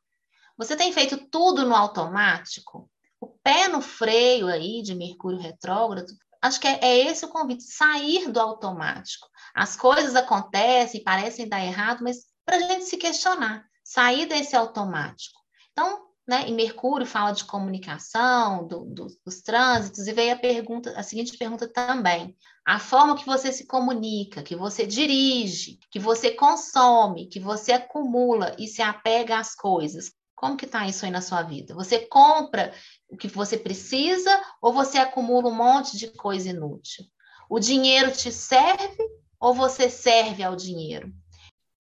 Você 0.58 0.76
tem 0.76 0.92
feito 0.92 1.26
tudo 1.28 1.66
no 1.66 1.74
automático? 1.74 2.90
O 3.18 3.28
pé 3.42 3.68
no 3.68 3.80
freio 3.80 4.46
aí 4.46 4.82
de 4.82 4.94
Mercúrio 4.94 5.38
retrógrado, 5.38 6.12
acho 6.40 6.60
que 6.60 6.68
é, 6.68 6.78
é 6.82 6.98
esse 7.06 7.24
o 7.24 7.28
convite, 7.28 7.62
sair 7.62 8.30
do 8.30 8.40
automático. 8.40 9.28
As 9.54 9.76
coisas 9.76 10.14
acontecem, 10.14 11.02
parecem 11.02 11.48
dar 11.48 11.64
errado, 11.64 12.02
mas 12.02 12.24
para 12.44 12.56
a 12.56 12.60
gente 12.60 12.84
se 12.84 12.96
questionar, 12.96 13.64
sair 13.84 14.26
desse 14.26 14.56
automático. 14.56 15.38
Então, 15.72 16.12
né? 16.26 16.48
E 16.48 16.52
Mercúrio 16.52 17.06
fala 17.06 17.32
de 17.32 17.44
comunicação, 17.44 18.66
do, 18.66 18.84
do, 18.84 19.06
dos 19.24 19.42
trânsitos, 19.42 20.06
e 20.06 20.12
veio 20.12 20.34
a 20.34 20.38
pergunta, 20.38 20.92
a 20.96 21.02
seguinte 21.02 21.36
pergunta 21.36 21.66
também: 21.66 22.36
a 22.64 22.78
forma 22.78 23.16
que 23.16 23.26
você 23.26 23.52
se 23.52 23.66
comunica, 23.66 24.42
que 24.42 24.54
você 24.54 24.86
dirige, 24.86 25.78
que 25.90 25.98
você 25.98 26.30
consome, 26.30 27.28
que 27.28 27.40
você 27.40 27.72
acumula 27.72 28.54
e 28.58 28.66
se 28.68 28.80
apega 28.82 29.38
às 29.38 29.54
coisas. 29.54 30.12
Como 30.34 30.56
que 30.56 30.64
está 30.64 30.86
isso 30.88 31.04
aí 31.04 31.10
na 31.10 31.20
sua 31.20 31.42
vida? 31.42 31.74
Você 31.74 32.00
compra 32.06 32.72
o 33.08 33.16
que 33.16 33.28
você 33.28 33.56
precisa 33.56 34.42
ou 34.60 34.72
você 34.72 34.98
acumula 34.98 35.48
um 35.48 35.54
monte 35.54 35.96
de 35.96 36.08
coisa 36.08 36.48
inútil? 36.48 37.04
O 37.48 37.60
dinheiro 37.60 38.10
te 38.10 38.32
serve 38.32 39.21
ou 39.42 39.52
você 39.52 39.90
serve 39.90 40.44
ao 40.44 40.54
dinheiro? 40.54 41.12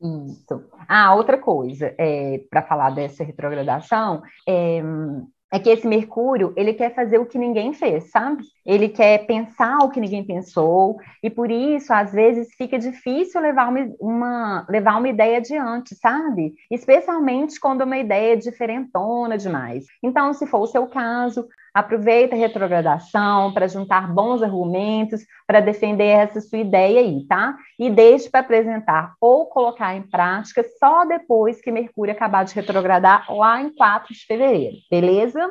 Isso. 0.02 0.64
Ah, 0.88 1.14
outra 1.14 1.38
coisa, 1.38 1.94
é, 1.96 2.40
para 2.50 2.60
falar 2.60 2.90
dessa 2.90 3.22
retrogradação, 3.22 4.20
é, 4.48 4.82
é 5.52 5.58
que 5.60 5.70
esse 5.70 5.86
Mercúrio, 5.86 6.52
ele 6.56 6.74
quer 6.74 6.92
fazer 6.92 7.18
o 7.18 7.26
que 7.26 7.38
ninguém 7.38 7.72
fez, 7.72 8.10
sabe? 8.10 8.42
Ele 8.64 8.88
quer 8.88 9.26
pensar 9.26 9.78
o 9.78 9.90
que 9.90 10.00
ninguém 10.00 10.24
pensou, 10.24 10.98
e 11.22 11.28
por 11.28 11.50
isso, 11.50 11.92
às 11.92 12.12
vezes, 12.12 12.54
fica 12.56 12.78
difícil 12.78 13.40
levar 13.40 13.68
uma, 13.68 13.92
uma, 14.00 14.66
levar 14.68 14.98
uma 14.98 15.08
ideia 15.08 15.38
adiante, 15.38 15.94
sabe? 15.94 16.54
Especialmente 16.70 17.58
quando 17.58 17.82
uma 17.82 17.98
ideia 17.98 18.34
é 18.34 18.36
diferentona 18.36 19.36
demais. 19.36 19.84
Então, 20.02 20.32
se 20.32 20.46
for 20.46 20.60
o 20.60 20.66
seu 20.66 20.86
caso, 20.86 21.46
aproveita 21.74 22.34
a 22.34 22.38
retrogradação 22.38 23.52
para 23.52 23.66
juntar 23.66 24.12
bons 24.12 24.42
argumentos 24.42 25.22
para 25.46 25.60
defender 25.60 26.04
essa 26.04 26.40
sua 26.40 26.58
ideia 26.58 27.00
aí, 27.00 27.26
tá? 27.26 27.56
E 27.78 27.90
deixe 27.90 28.28
para 28.28 28.40
apresentar 28.40 29.14
ou 29.20 29.46
colocar 29.46 29.94
em 29.96 30.02
prática 30.02 30.62
só 30.78 31.04
depois 31.04 31.60
que 31.60 31.70
Mercúrio 31.70 32.12
acabar 32.12 32.44
de 32.44 32.54
retrogradar 32.54 33.24
lá 33.32 33.60
em 33.60 33.74
4 33.74 34.12
de 34.12 34.26
fevereiro, 34.26 34.76
beleza? 34.90 35.50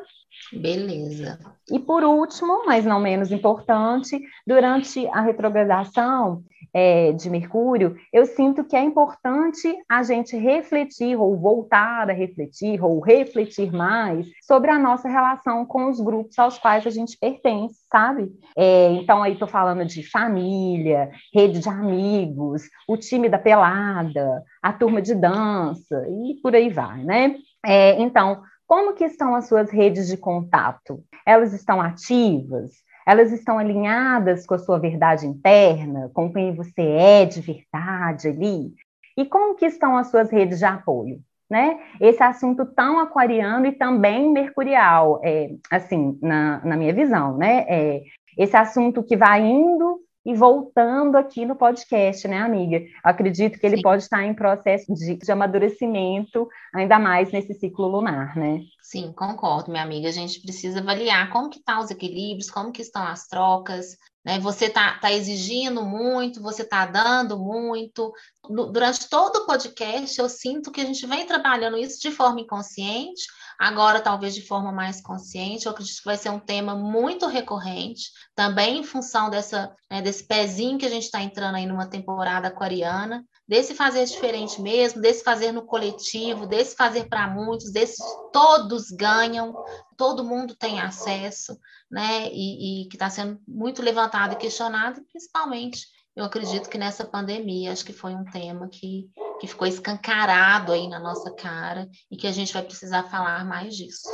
Beleza. 0.53 1.39
E 1.69 1.79
por 1.79 2.03
último, 2.03 2.65
mas 2.65 2.85
não 2.85 2.99
menos 2.99 3.31
importante, 3.31 4.21
durante 4.45 5.07
a 5.07 5.21
retrogradação 5.21 6.43
é, 6.73 7.11
de 7.11 7.29
Mercúrio, 7.29 7.95
eu 8.11 8.25
sinto 8.25 8.63
que 8.63 8.75
é 8.75 8.81
importante 8.81 9.73
a 9.89 10.03
gente 10.03 10.37
refletir, 10.37 11.17
ou 11.17 11.37
voltar 11.37 12.09
a 12.09 12.13
refletir, 12.13 12.83
ou 12.83 12.99
refletir 12.99 13.71
mais 13.71 14.27
sobre 14.41 14.71
a 14.71 14.79
nossa 14.79 15.09
relação 15.09 15.65
com 15.65 15.89
os 15.89 15.99
grupos 15.99 16.37
aos 16.39 16.57
quais 16.57 16.85
a 16.85 16.89
gente 16.89 17.17
pertence, 17.17 17.79
sabe? 17.91 18.31
É, 18.55 18.91
então, 18.91 19.21
aí 19.21 19.33
estou 19.33 19.47
falando 19.47 19.85
de 19.85 20.03
família, 20.09 21.11
rede 21.33 21.59
de 21.59 21.69
amigos, 21.69 22.63
o 22.87 22.97
time 22.97 23.29
da 23.29 23.37
pelada, 23.37 24.43
a 24.61 24.71
turma 24.71 25.01
de 25.01 25.15
dança, 25.15 26.05
e 26.09 26.39
por 26.41 26.55
aí 26.55 26.69
vai, 26.69 27.03
né? 27.03 27.35
É, 27.63 28.01
então, 28.01 28.41
como 28.71 28.93
que 28.93 29.03
estão 29.03 29.35
as 29.35 29.49
suas 29.49 29.69
redes 29.69 30.07
de 30.07 30.15
contato? 30.15 31.03
Elas 31.25 31.51
estão 31.51 31.81
ativas? 31.81 32.71
Elas 33.05 33.29
estão 33.33 33.59
alinhadas 33.59 34.45
com 34.45 34.53
a 34.53 34.59
sua 34.59 34.79
verdade 34.79 35.27
interna, 35.27 36.09
com 36.13 36.31
quem 36.31 36.55
você 36.55 36.81
é 36.81 37.25
de 37.25 37.41
verdade 37.41 38.29
ali? 38.29 38.73
E 39.17 39.25
como 39.25 39.55
que 39.55 39.65
estão 39.65 39.97
as 39.97 40.07
suas 40.07 40.31
redes 40.31 40.59
de 40.59 40.63
apoio? 40.63 41.19
Né? 41.49 41.81
Esse 41.99 42.23
assunto 42.23 42.65
tão 42.65 42.97
aquariano 42.97 43.65
e 43.65 43.73
também 43.73 44.31
mercurial, 44.31 45.19
é, 45.21 45.49
assim, 45.69 46.17
na, 46.21 46.63
na 46.63 46.77
minha 46.77 46.93
visão, 46.93 47.35
né? 47.35 47.65
É, 47.67 48.01
esse 48.37 48.55
assunto 48.55 49.03
que 49.03 49.17
vai 49.17 49.41
indo 49.41 49.99
e 50.25 50.35
voltando 50.35 51.17
aqui 51.17 51.45
no 51.45 51.55
podcast, 51.55 52.27
né, 52.27 52.39
amiga? 52.39 52.85
Acredito 53.03 53.59
que 53.59 53.65
ele 53.65 53.77
Sim. 53.77 53.81
pode 53.81 54.03
estar 54.03 54.23
em 54.23 54.33
processo 54.33 54.93
de, 54.93 55.15
de, 55.15 55.31
amadurecimento, 55.31 56.47
ainda 56.73 56.99
mais 56.99 57.31
nesse 57.31 57.53
ciclo 57.53 57.87
lunar, 57.87 58.35
né? 58.35 58.61
Sim, 58.81 59.11
concordo, 59.13 59.71
minha 59.71 59.83
amiga. 59.83 60.09
A 60.09 60.11
gente 60.11 60.41
precisa 60.41 60.79
avaliar 60.79 61.31
como 61.31 61.49
que 61.49 61.57
estão 61.57 61.79
tá 61.79 61.81
os 61.81 61.91
equilíbrios, 61.91 62.51
como 62.51 62.71
que 62.71 62.81
estão 62.81 63.03
as 63.03 63.27
trocas, 63.27 63.97
né? 64.23 64.39
Você 64.39 64.65
está 64.65 64.97
tá 64.99 65.11
exigindo 65.11 65.83
muito, 65.83 66.41
você 66.41 66.61
está 66.61 66.85
dando 66.85 67.39
muito. 67.39 68.13
Durante 68.49 69.09
todo 69.09 69.37
o 69.37 69.45
podcast, 69.45 70.19
eu 70.19 70.29
sinto 70.29 70.71
que 70.71 70.81
a 70.81 70.85
gente 70.85 71.05
vem 71.07 71.25
trabalhando 71.25 71.77
isso 71.77 71.99
de 71.99 72.11
forma 72.11 72.41
inconsciente, 72.41 73.23
agora 73.59 73.99
talvez 73.99 74.35
de 74.35 74.45
forma 74.45 74.71
mais 74.71 75.01
consciente. 75.01 75.65
Eu 75.65 75.71
acredito 75.71 75.97
que 75.97 76.05
vai 76.05 76.17
ser 76.17 76.29
um 76.29 76.39
tema 76.39 76.75
muito 76.75 77.27
recorrente, 77.27 78.11
também 78.35 78.79
em 78.79 78.83
função 78.83 79.29
dessa, 79.29 79.75
né, 79.89 80.01
desse 80.01 80.25
pezinho 80.25 80.77
que 80.77 80.85
a 80.85 80.89
gente 80.89 81.03
está 81.03 81.21
entrando 81.21 81.55
aí 81.55 81.65
numa 81.65 81.89
temporada 81.89 82.47
aquariana, 82.47 83.23
desse 83.51 83.75
fazer 83.75 84.05
diferente 84.05 84.61
mesmo, 84.61 85.01
desse 85.01 85.25
fazer 85.25 85.51
no 85.51 85.63
coletivo, 85.63 86.47
desse 86.47 86.73
fazer 86.73 87.09
para 87.09 87.27
muitos, 87.27 87.69
desse 87.69 88.01
todos 88.31 88.89
ganham, 88.91 89.53
todo 89.97 90.23
mundo 90.23 90.55
tem 90.55 90.79
acesso, 90.79 91.59
né? 91.91 92.29
E, 92.31 92.83
e 92.83 92.87
que 92.87 92.95
está 92.95 93.09
sendo 93.09 93.41
muito 93.45 93.81
levantado 93.81 94.31
e 94.31 94.37
questionado, 94.37 95.01
principalmente 95.11 95.85
eu 96.15 96.23
acredito 96.23 96.69
que 96.69 96.77
nessa 96.77 97.03
pandemia, 97.03 97.73
acho 97.73 97.83
que 97.83 97.91
foi 97.91 98.15
um 98.15 98.23
tema 98.23 98.69
que, 98.69 99.09
que 99.41 99.47
ficou 99.47 99.67
escancarado 99.67 100.71
aí 100.71 100.87
na 100.87 100.99
nossa 100.99 101.29
cara 101.35 101.89
e 102.09 102.15
que 102.15 102.27
a 102.27 102.31
gente 102.31 102.53
vai 102.53 102.63
precisar 102.63 103.03
falar 103.03 103.43
mais 103.43 103.75
disso. 103.75 104.07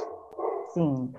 Sim. 0.74 1.14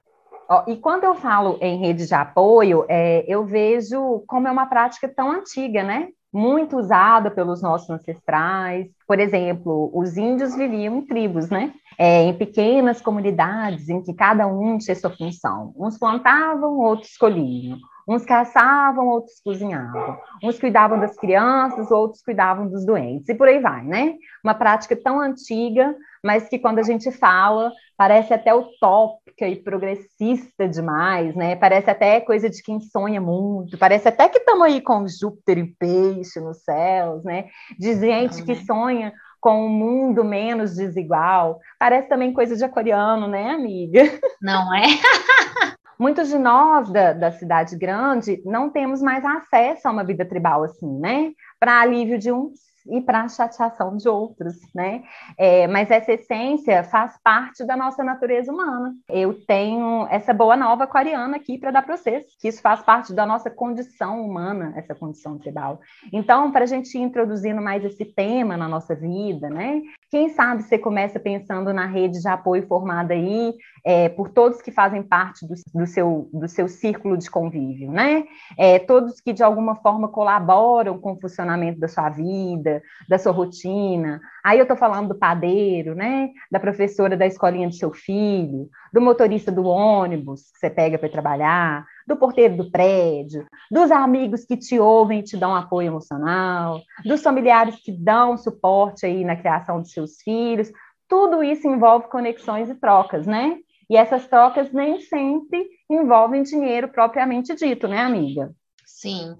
e 0.66 0.76
quando 0.76 1.04
eu 1.04 1.14
falo 1.14 1.56
em 1.60 1.78
rede 1.78 2.04
de 2.04 2.14
apoio, 2.14 2.84
é, 2.88 3.24
eu 3.28 3.46
vejo 3.46 4.24
como 4.26 4.48
é 4.48 4.50
uma 4.50 4.66
prática 4.66 5.08
tão 5.08 5.30
antiga, 5.30 5.84
né? 5.84 6.08
Muito 6.32 6.76
usada 6.76 7.30
pelos 7.30 7.62
nossos 7.62 7.88
ancestrais. 7.88 8.86
Por 9.06 9.18
exemplo, 9.18 9.90
os 9.94 10.16
índios 10.16 10.54
viviam 10.54 10.98
em 10.98 11.06
tribos, 11.06 11.48
né? 11.48 11.72
É, 11.98 12.22
em 12.24 12.34
pequenas 12.34 13.00
comunidades 13.00 13.88
em 13.88 14.02
que 14.02 14.12
cada 14.12 14.46
um 14.46 14.78
tinha 14.78 14.94
sua 14.94 15.10
função. 15.10 15.72
Uns 15.76 15.98
plantavam, 15.98 16.78
outros 16.78 17.16
colhiam. 17.16 17.78
Uns 18.08 18.24
caçavam, 18.24 19.06
outros 19.06 19.38
cozinhavam. 19.44 20.18
Uns 20.42 20.58
cuidavam 20.58 20.98
das 20.98 21.14
crianças, 21.16 21.90
outros 21.90 22.22
cuidavam 22.22 22.66
dos 22.66 22.86
doentes. 22.86 23.28
E 23.28 23.34
por 23.34 23.46
aí 23.46 23.58
vai, 23.60 23.84
né? 23.84 24.14
Uma 24.42 24.54
prática 24.54 24.96
tão 24.96 25.20
antiga, 25.20 25.94
mas 26.24 26.48
que 26.48 26.58
quando 26.58 26.78
a 26.78 26.82
gente 26.82 27.12
fala, 27.12 27.70
parece 27.98 28.32
até 28.32 28.54
utópica 28.54 29.46
e 29.46 29.56
progressista 29.56 30.66
demais, 30.66 31.36
né? 31.36 31.54
Parece 31.56 31.90
até 31.90 32.18
coisa 32.20 32.48
de 32.48 32.62
quem 32.62 32.80
sonha 32.80 33.20
muito, 33.20 33.76
parece 33.76 34.08
até 34.08 34.26
que 34.28 34.38
estamos 34.38 34.62
aí 34.62 34.80
com 34.80 35.06
Júpiter 35.06 35.58
em 35.58 35.66
peixe 35.66 36.40
nos 36.40 36.62
céus, 36.64 37.22
né? 37.24 37.44
De 37.78 37.94
gente 37.94 38.42
que 38.42 38.54
sonha 38.64 39.12
com 39.40 39.66
um 39.66 39.68
mundo 39.68 40.24
menos 40.24 40.74
desigual. 40.74 41.60
Parece 41.78 42.08
também 42.08 42.32
coisa 42.32 42.56
de 42.56 42.64
aquariano, 42.64 43.28
né, 43.28 43.50
amiga? 43.50 44.02
Não 44.40 44.74
é? 44.74 44.86
Muitos 45.98 46.28
de 46.28 46.38
nós 46.38 46.90
da, 46.90 47.12
da 47.12 47.32
cidade 47.32 47.76
grande 47.76 48.40
não 48.44 48.70
temos 48.70 49.02
mais 49.02 49.24
acesso 49.24 49.88
a 49.88 49.90
uma 49.90 50.04
vida 50.04 50.24
tribal 50.24 50.62
assim, 50.62 50.98
né? 50.98 51.32
Para 51.58 51.80
alívio 51.80 52.18
de 52.18 52.30
uns 52.30 52.60
e 52.90 53.00
para 53.00 53.22
a 53.22 53.28
chateação 53.28 53.96
de 53.96 54.08
outros, 54.08 54.56
né? 54.74 55.02
É, 55.36 55.66
mas 55.66 55.90
essa 55.90 56.12
essência 56.12 56.84
faz 56.84 57.18
parte 57.22 57.64
da 57.64 57.76
nossa 57.76 58.02
natureza 58.02 58.52
humana. 58.52 58.94
Eu 59.08 59.34
tenho 59.46 60.06
essa 60.10 60.32
boa 60.32 60.56
nova 60.56 60.84
aquariana 60.84 61.36
aqui 61.36 61.58
para 61.58 61.70
dar 61.70 61.82
para 61.82 61.96
vocês, 61.96 62.24
que 62.40 62.48
isso 62.48 62.60
faz 62.60 62.82
parte 62.82 63.12
da 63.12 63.26
nossa 63.26 63.50
condição 63.50 64.24
humana, 64.24 64.72
essa 64.76 64.94
condição 64.94 65.38
tribal. 65.38 65.80
Então, 66.12 66.50
para 66.50 66.64
a 66.64 66.66
gente 66.66 66.96
ir 66.96 67.02
introduzindo 67.02 67.60
mais 67.60 67.84
esse 67.84 68.04
tema 68.04 68.56
na 68.56 68.68
nossa 68.68 68.94
vida, 68.94 69.48
né? 69.48 69.82
Quem 70.10 70.30
sabe 70.30 70.62
você 70.62 70.78
começa 70.78 71.20
pensando 71.20 71.72
na 71.72 71.84
rede 71.84 72.20
de 72.20 72.28
apoio 72.28 72.66
formada 72.66 73.12
aí 73.12 73.54
é, 73.84 74.08
por 74.08 74.30
todos 74.30 74.62
que 74.62 74.70
fazem 74.70 75.02
parte 75.02 75.46
do, 75.46 75.54
do, 75.74 75.86
seu, 75.86 76.28
do 76.32 76.48
seu 76.48 76.68
círculo 76.68 77.16
de 77.16 77.30
convívio, 77.30 77.90
né? 77.90 78.24
É, 78.56 78.78
todos 78.78 79.20
que 79.20 79.32
de 79.32 79.42
alguma 79.42 79.76
forma 79.76 80.08
colaboram 80.08 80.98
com 80.98 81.12
o 81.12 81.20
funcionamento 81.20 81.78
da 81.78 81.88
sua 81.88 82.08
vida, 82.08 82.77
da 83.08 83.18
sua 83.18 83.32
rotina. 83.32 84.20
Aí 84.44 84.58
eu 84.58 84.62
estou 84.62 84.76
falando 84.76 85.08
do 85.08 85.18
padeiro, 85.18 85.94
né? 85.94 86.30
Da 86.50 86.58
professora 86.58 87.16
da 87.16 87.26
escolinha 87.26 87.68
do 87.68 87.74
seu 87.74 87.92
filho, 87.92 88.68
do 88.92 89.00
motorista 89.00 89.50
do 89.52 89.64
ônibus 89.64 90.50
que 90.52 90.58
você 90.58 90.70
pega 90.70 90.98
para 90.98 91.08
trabalhar, 91.08 91.86
do 92.06 92.16
porteiro 92.16 92.56
do 92.56 92.70
prédio, 92.70 93.46
dos 93.70 93.90
amigos 93.90 94.44
que 94.44 94.56
te 94.56 94.78
ouvem 94.78 95.20
e 95.20 95.24
te 95.24 95.36
dão 95.36 95.54
apoio 95.54 95.88
emocional, 95.88 96.80
dos 97.04 97.22
familiares 97.22 97.76
que 97.76 97.92
dão 97.92 98.36
suporte 98.36 99.04
aí 99.04 99.24
na 99.24 99.36
criação 99.36 99.80
dos 99.80 99.92
seus 99.92 100.20
filhos. 100.22 100.70
Tudo 101.08 101.42
isso 101.42 101.66
envolve 101.66 102.08
conexões 102.08 102.68
e 102.68 102.74
trocas, 102.74 103.26
né? 103.26 103.58
E 103.90 103.96
essas 103.96 104.26
trocas 104.26 104.70
nem 104.70 105.00
sempre 105.00 105.66
envolvem 105.88 106.42
dinheiro 106.42 106.88
propriamente 106.88 107.54
dito, 107.54 107.88
né, 107.88 108.00
amiga? 108.00 108.52
Sim, 108.98 109.36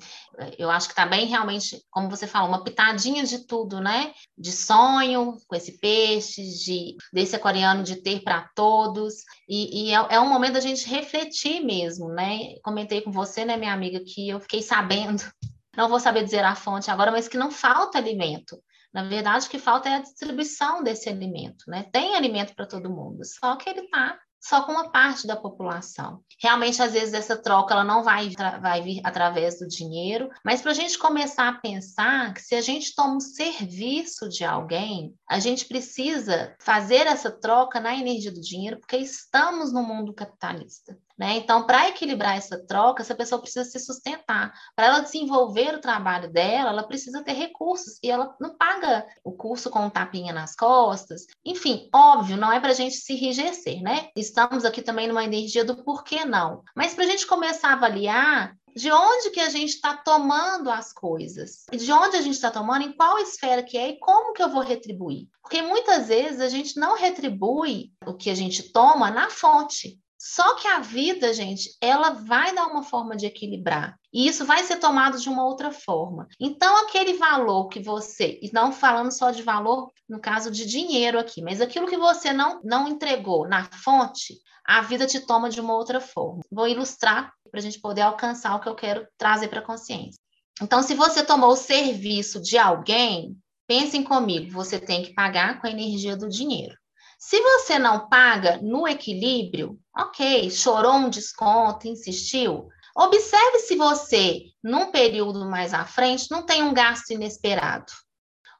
eu 0.57 0.71
acho 0.71 0.89
que 0.89 0.95
tá 0.95 1.05
bem 1.05 1.27
realmente, 1.27 1.85
como 1.91 2.09
você 2.09 2.29
falou, 2.29 2.49
uma 2.49 2.63
pitadinha 2.63 3.25
de 3.25 3.45
tudo, 3.45 3.81
né? 3.81 4.15
De 4.39 4.53
sonho 4.53 5.37
com 5.49 5.57
esse 5.57 5.81
peixe, 5.81 6.45
de 6.65 6.97
desse 7.13 7.35
aquariano 7.35 7.83
de 7.83 7.97
ter 7.97 8.23
para 8.23 8.49
todos. 8.55 9.15
E, 9.49 9.89
e 9.89 9.93
é, 9.93 10.07
é, 10.11 10.21
um 10.21 10.29
momento 10.29 10.53
da 10.53 10.61
gente 10.61 10.89
refletir 10.89 11.59
mesmo, 11.65 12.09
né? 12.09 12.55
Comentei 12.63 13.01
com 13.01 13.11
você, 13.11 13.45
né, 13.45 13.57
minha 13.57 13.73
amiga, 13.73 13.99
que 13.99 14.29
eu 14.29 14.39
fiquei 14.39 14.63
sabendo, 14.63 15.25
não 15.77 15.89
vou 15.89 15.99
saber 15.99 16.23
dizer 16.23 16.45
a 16.45 16.55
fonte 16.55 16.89
agora, 16.89 17.11
mas 17.11 17.27
que 17.27 17.37
não 17.37 17.51
falta 17.51 17.99
alimento. 17.99 18.63
Na 18.95 19.03
verdade, 19.09 19.49
o 19.49 19.51
que 19.51 19.59
falta 19.59 19.89
é 19.89 19.97
a 19.97 20.03
distribuição 20.03 20.85
desse 20.85 21.09
alimento, 21.09 21.65
né? 21.67 21.83
Tem 21.91 22.15
alimento 22.15 22.55
para 22.55 22.65
todo 22.65 22.89
mundo, 22.89 23.25
só 23.25 23.57
que 23.57 23.69
ele 23.69 23.81
está 23.81 24.17
só 24.41 24.63
com 24.63 24.73
uma 24.73 24.91
parte 24.91 25.27
da 25.27 25.37
população. 25.37 26.23
Realmente, 26.41 26.81
às 26.81 26.93
vezes, 26.93 27.15
essa 27.15 27.37
troca 27.37 27.75
ela 27.75 27.85
não 27.85 28.03
vai, 28.03 28.31
vai 28.61 28.83
vir 28.83 29.01
através 29.05 29.59
do 29.59 29.67
dinheiro, 29.69 30.31
mas 30.45 30.63
para 30.63 30.71
a 30.71 30.75
gente 30.75 30.99
começar 30.99 31.49
a 31.49 31.59
pensar 31.59 32.33
que 32.35 32.41
se 32.41 32.55
a 32.55 32.61
gente 32.61 32.95
toma 32.95 33.17
um 33.17 33.21
serviço 33.21 34.29
de 34.29 34.45
alguém, 34.45 35.15
a 35.29 35.39
gente 35.39 35.67
precisa 35.67 36.55
fazer 36.61 37.07
essa 37.07 37.31
troca 37.31 37.81
na 37.81 37.95
energia 37.97 38.33
do 38.33 38.41
dinheiro, 38.41 38.79
porque 38.79 38.97
estamos 38.97 39.73
no 39.73 39.83
mundo 39.83 40.15
capitalista. 40.15 40.97
Né? 41.19 41.37
Então, 41.37 41.67
para 41.67 41.89
equilibrar 41.89 42.37
essa 42.37 42.57
troca, 42.65 43.03
essa 43.03 43.15
pessoa 43.15 43.41
precisa 43.41 43.65
se 43.65 43.81
sustentar. 43.81 44.53
Para 44.77 44.87
ela 44.87 45.01
desenvolver 45.01 45.75
o 45.75 45.81
trabalho 45.81 46.33
dela, 46.33 46.71
ela 46.71 46.85
precisa 46.85 47.25
ter 47.25 47.33
recursos 47.33 47.99
e 48.03 48.11
ela 48.11 48.37
não 48.41 48.57
paga 48.57 49.05
o 49.25 49.33
curso 49.33 49.69
com 49.69 49.81
um 49.81 49.91
tapinha 49.91 50.33
nas 50.33 50.55
costas. 50.55 51.27
Enfim, 51.45 51.89
óbvio, 51.93 52.37
não 52.37 52.53
é 52.53 52.61
para 52.61 52.71
a 52.71 52.75
gente 52.75 52.95
se 52.95 53.15
enrijecer, 53.15 53.83
né? 53.83 54.11
Estamos 54.17 54.65
aqui 54.65 54.81
também 54.81 55.09
numa 55.09 55.25
energia 55.25 55.65
do 55.65 55.83
porquê 55.83 56.25
não. 56.25 56.63
Mas 56.77 56.95
para 56.95 57.05
a 57.05 57.09
gente 57.09 57.27
começar 57.27 57.71
a 57.71 57.73
avaliar 57.73 58.57
de 58.77 58.93
onde 58.93 59.31
que 59.31 59.41
a 59.41 59.49
gente 59.49 59.71
está 59.71 59.97
tomando 59.97 60.71
as 60.71 60.93
coisas, 60.93 61.65
de 61.73 61.93
onde 61.93 62.17
a 62.17 62.23
gente 62.23 62.35
está 62.35 62.49
tomando, 62.49 62.85
em 62.85 62.93
qual 62.93 63.19
esfera 63.19 63.63
que 63.63 63.77
é 63.77 63.89
e 63.89 63.99
como 63.99 64.33
que 64.33 64.43
eu 64.43 64.49
vou 64.49 64.63
retribuir. 64.63 65.27
Porque 65.43 65.61
muitas 65.63 66.07
vezes 66.07 66.41
a 66.41 66.49
gente 66.49 66.79
não 66.79 66.97
retribui 66.97 67.93
o 68.07 68.15
que 68.15 68.31
a 68.31 68.35
gente 68.37 68.73
toma 68.73 69.11
na 69.11 69.29
fonte. 69.29 69.99
Só 70.31 70.57
que 70.57 70.69
a 70.69 70.79
vida, 70.79 71.33
gente, 71.33 71.71
ela 71.81 72.11
vai 72.11 72.55
dar 72.55 72.67
uma 72.67 72.83
forma 72.83 73.17
de 73.17 73.25
equilibrar. 73.25 73.99
E 74.13 74.29
isso 74.29 74.45
vai 74.45 74.63
ser 74.63 74.77
tomado 74.77 75.19
de 75.19 75.27
uma 75.27 75.47
outra 75.47 75.71
forma. 75.71 76.29
Então, 76.39 76.85
aquele 76.85 77.15
valor 77.15 77.69
que 77.69 77.81
você, 77.81 78.39
e 78.43 78.51
não 78.53 78.71
falando 78.71 79.11
só 79.11 79.31
de 79.31 79.43
valor, 79.43 79.91
no 80.07 80.21
caso 80.21 80.51
de 80.51 80.67
dinheiro 80.67 81.19
aqui, 81.19 81.41
mas 81.41 81.63
aquilo 81.63 81.87
que 81.87 81.97
você 81.97 82.31
não, 82.31 82.61
não 82.63 82.87
entregou 82.87 83.49
na 83.49 83.65
fonte, 83.73 84.35
a 84.67 84.83
vida 84.83 85.07
te 85.07 85.19
toma 85.19 85.49
de 85.49 85.63
uma 85.63 85.75
outra 85.75 85.99
forma. 85.99 86.43
Vou 86.53 86.69
ilustrar 86.69 87.33
para 87.51 87.61
a 87.61 87.63
gente 87.63 87.81
poder 87.81 88.03
alcançar 88.03 88.55
o 88.55 88.61
que 88.61 88.69
eu 88.69 88.75
quero 88.75 89.09
trazer 89.17 89.49
para 89.49 89.61
a 89.61 89.67
consciência. 89.67 90.21
Então, 90.61 90.83
se 90.83 90.95
você 90.95 91.25
tomou 91.25 91.53
o 91.53 91.57
serviço 91.57 92.39
de 92.43 92.59
alguém, 92.59 93.35
pensem 93.67 94.05
comigo, 94.05 94.53
você 94.53 94.79
tem 94.79 95.03
que 95.03 95.15
pagar 95.15 95.59
com 95.59 95.67
a 95.67 95.71
energia 95.71 96.15
do 96.15 96.29
dinheiro. 96.29 96.77
Se 97.19 97.41
você 97.41 97.81
não 97.81 98.09
paga 98.09 98.61
no 98.63 98.87
equilíbrio, 98.87 99.77
ok, 99.95 100.49
chorou 100.51 100.95
um 100.95 101.11
desconto, 101.11 101.89
insistiu. 101.89 102.69
Observe 102.97 103.59
se 103.59 103.75
você, 103.75 104.45
num 104.63 104.93
período 104.93 105.45
mais 105.45 105.75
à 105.75 105.85
frente, 105.85 106.31
não 106.31 106.47
tem 106.47 106.63
um 106.63 106.73
gasto 106.73 107.11
inesperado. 107.11 107.93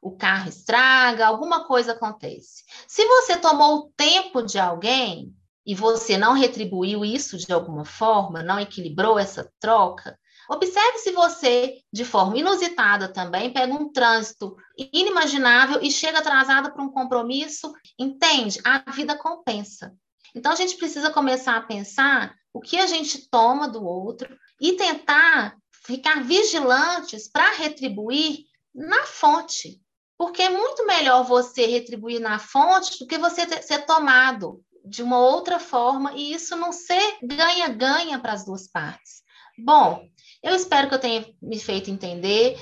O 0.01 0.15
carro 0.15 0.49
estraga, 0.49 1.25
alguma 1.25 1.65
coisa 1.65 1.93
acontece. 1.93 2.65
Se 2.85 3.05
você 3.05 3.37
tomou 3.37 3.77
o 3.77 3.93
tempo 3.95 4.41
de 4.41 4.59
alguém 4.59 5.33
e 5.65 5.73
você 5.73 6.17
não 6.17 6.33
retribuiu 6.33 7.05
isso 7.05 7.37
de 7.37 7.53
alguma 7.53 7.85
forma, 7.85 8.43
não 8.43 8.59
equilibrou 8.59 9.17
essa 9.17 9.49
troca, 9.59 10.19
Observe 10.49 10.97
se 10.97 11.11
você, 11.11 11.77
de 11.93 12.03
forma 12.03 12.37
inusitada 12.37 13.07
também, 13.07 13.53
pega 13.53 13.71
um 13.71 13.91
trânsito 13.91 14.55
inimaginável 14.75 15.79
e 15.81 15.91
chega 15.91 16.17
atrasada 16.17 16.71
para 16.71 16.81
um 16.81 16.89
compromisso. 16.89 17.71
Entende? 17.99 18.59
A 18.65 18.91
vida 18.91 19.15
compensa. 19.15 19.93
Então, 20.35 20.51
a 20.51 20.55
gente 20.55 20.75
precisa 20.75 21.11
começar 21.11 21.55
a 21.55 21.61
pensar 21.61 22.33
o 22.51 22.59
que 22.59 22.79
a 22.79 22.87
gente 22.87 23.29
toma 23.29 23.67
do 23.67 23.83
outro 23.85 24.35
e 24.59 24.73
tentar 24.73 25.55
ficar 25.85 26.23
vigilantes 26.23 27.29
para 27.29 27.51
retribuir 27.53 28.45
na 28.73 29.03
fonte. 29.05 29.79
Porque 30.17 30.41
é 30.41 30.49
muito 30.49 30.85
melhor 30.85 31.23
você 31.23 31.67
retribuir 31.67 32.19
na 32.19 32.39
fonte 32.39 32.97
do 32.99 33.07
que 33.07 33.17
você 33.17 33.45
ter, 33.45 33.61
ser 33.61 33.85
tomado 33.85 34.63
de 34.83 35.03
uma 35.03 35.19
outra 35.19 35.59
forma 35.59 36.13
e 36.13 36.33
isso 36.33 36.55
não 36.55 36.71
ser 36.71 37.17
ganha-ganha 37.21 38.17
para 38.19 38.33
as 38.33 38.43
duas 38.43 38.67
partes. 38.67 39.19
Bom, 39.57 40.01
eu 40.41 40.55
espero 40.55 40.87
que 40.87 40.95
eu 40.95 40.99
tenha 40.99 41.25
me 41.41 41.59
feito 41.59 41.91
entender. 41.91 42.57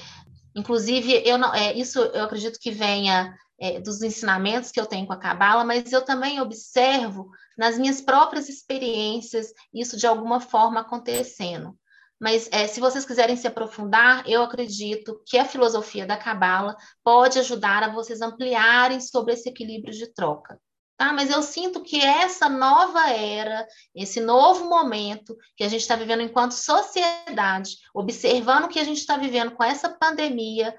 Inclusive, 0.56 1.22
eu 1.26 1.38
não, 1.38 1.54
é, 1.54 1.74
isso 1.74 2.00
eu 2.00 2.24
acredito 2.24 2.60
que 2.60 2.72
venha 2.72 3.36
é, 3.60 3.80
dos 3.80 4.02
ensinamentos 4.02 4.72
que 4.72 4.80
eu 4.80 4.86
tenho 4.86 5.06
com 5.06 5.14
a 5.14 5.20
Cabala, 5.20 5.64
mas 5.64 5.92
eu 5.92 6.04
também 6.04 6.42
observo 6.42 7.30
nas 7.58 7.78
minhas 7.78 8.02
próprias 8.02 8.50
experiências 8.50 9.54
isso 9.74 9.98
de 9.98 10.08
alguma 10.08 10.40
forma 10.40 10.82
acontecendo. 10.82 11.78
Mas 12.20 12.50
é, 12.52 12.68
se 12.68 12.80
vocês 12.80 13.06
quiserem 13.06 13.36
se 13.36 13.48
aprofundar, 13.48 14.28
eu 14.28 14.42
acredito 14.42 15.22
que 15.26 15.38
a 15.38 15.46
filosofia 15.46 16.06
da 16.06 16.18
Cabala 16.18 16.76
pode 17.04 17.38
ajudar 17.38 17.84
a 17.84 17.94
vocês 17.94 18.22
ampliarem 18.22 19.00
sobre 19.00 19.34
esse 19.34 19.50
equilíbrio 19.50 19.94
de 19.94 20.12
troca. 20.14 20.60
Tá? 20.98 21.14
Mas 21.14 21.30
eu 21.30 21.44
sinto 21.44 21.84
que 21.84 22.02
essa 22.02 22.50
nova 22.50 23.08
era, 23.12 23.68
esse 23.94 24.20
novo 24.20 24.68
momento 24.68 25.38
que 25.56 25.64
a 25.64 25.70
gente 25.70 25.82
está 25.82 25.96
vivendo 25.96 26.24
enquanto 26.24 26.54
sociedade, 26.54 27.78
observando 27.94 28.66
o 28.66 28.68
que 28.68 28.80
a 28.80 28.84
gente 28.84 28.98
está 28.98 29.16
vivendo 29.16 29.52
com 29.52 29.64
essa 29.64 29.90
pandemia, 29.90 30.76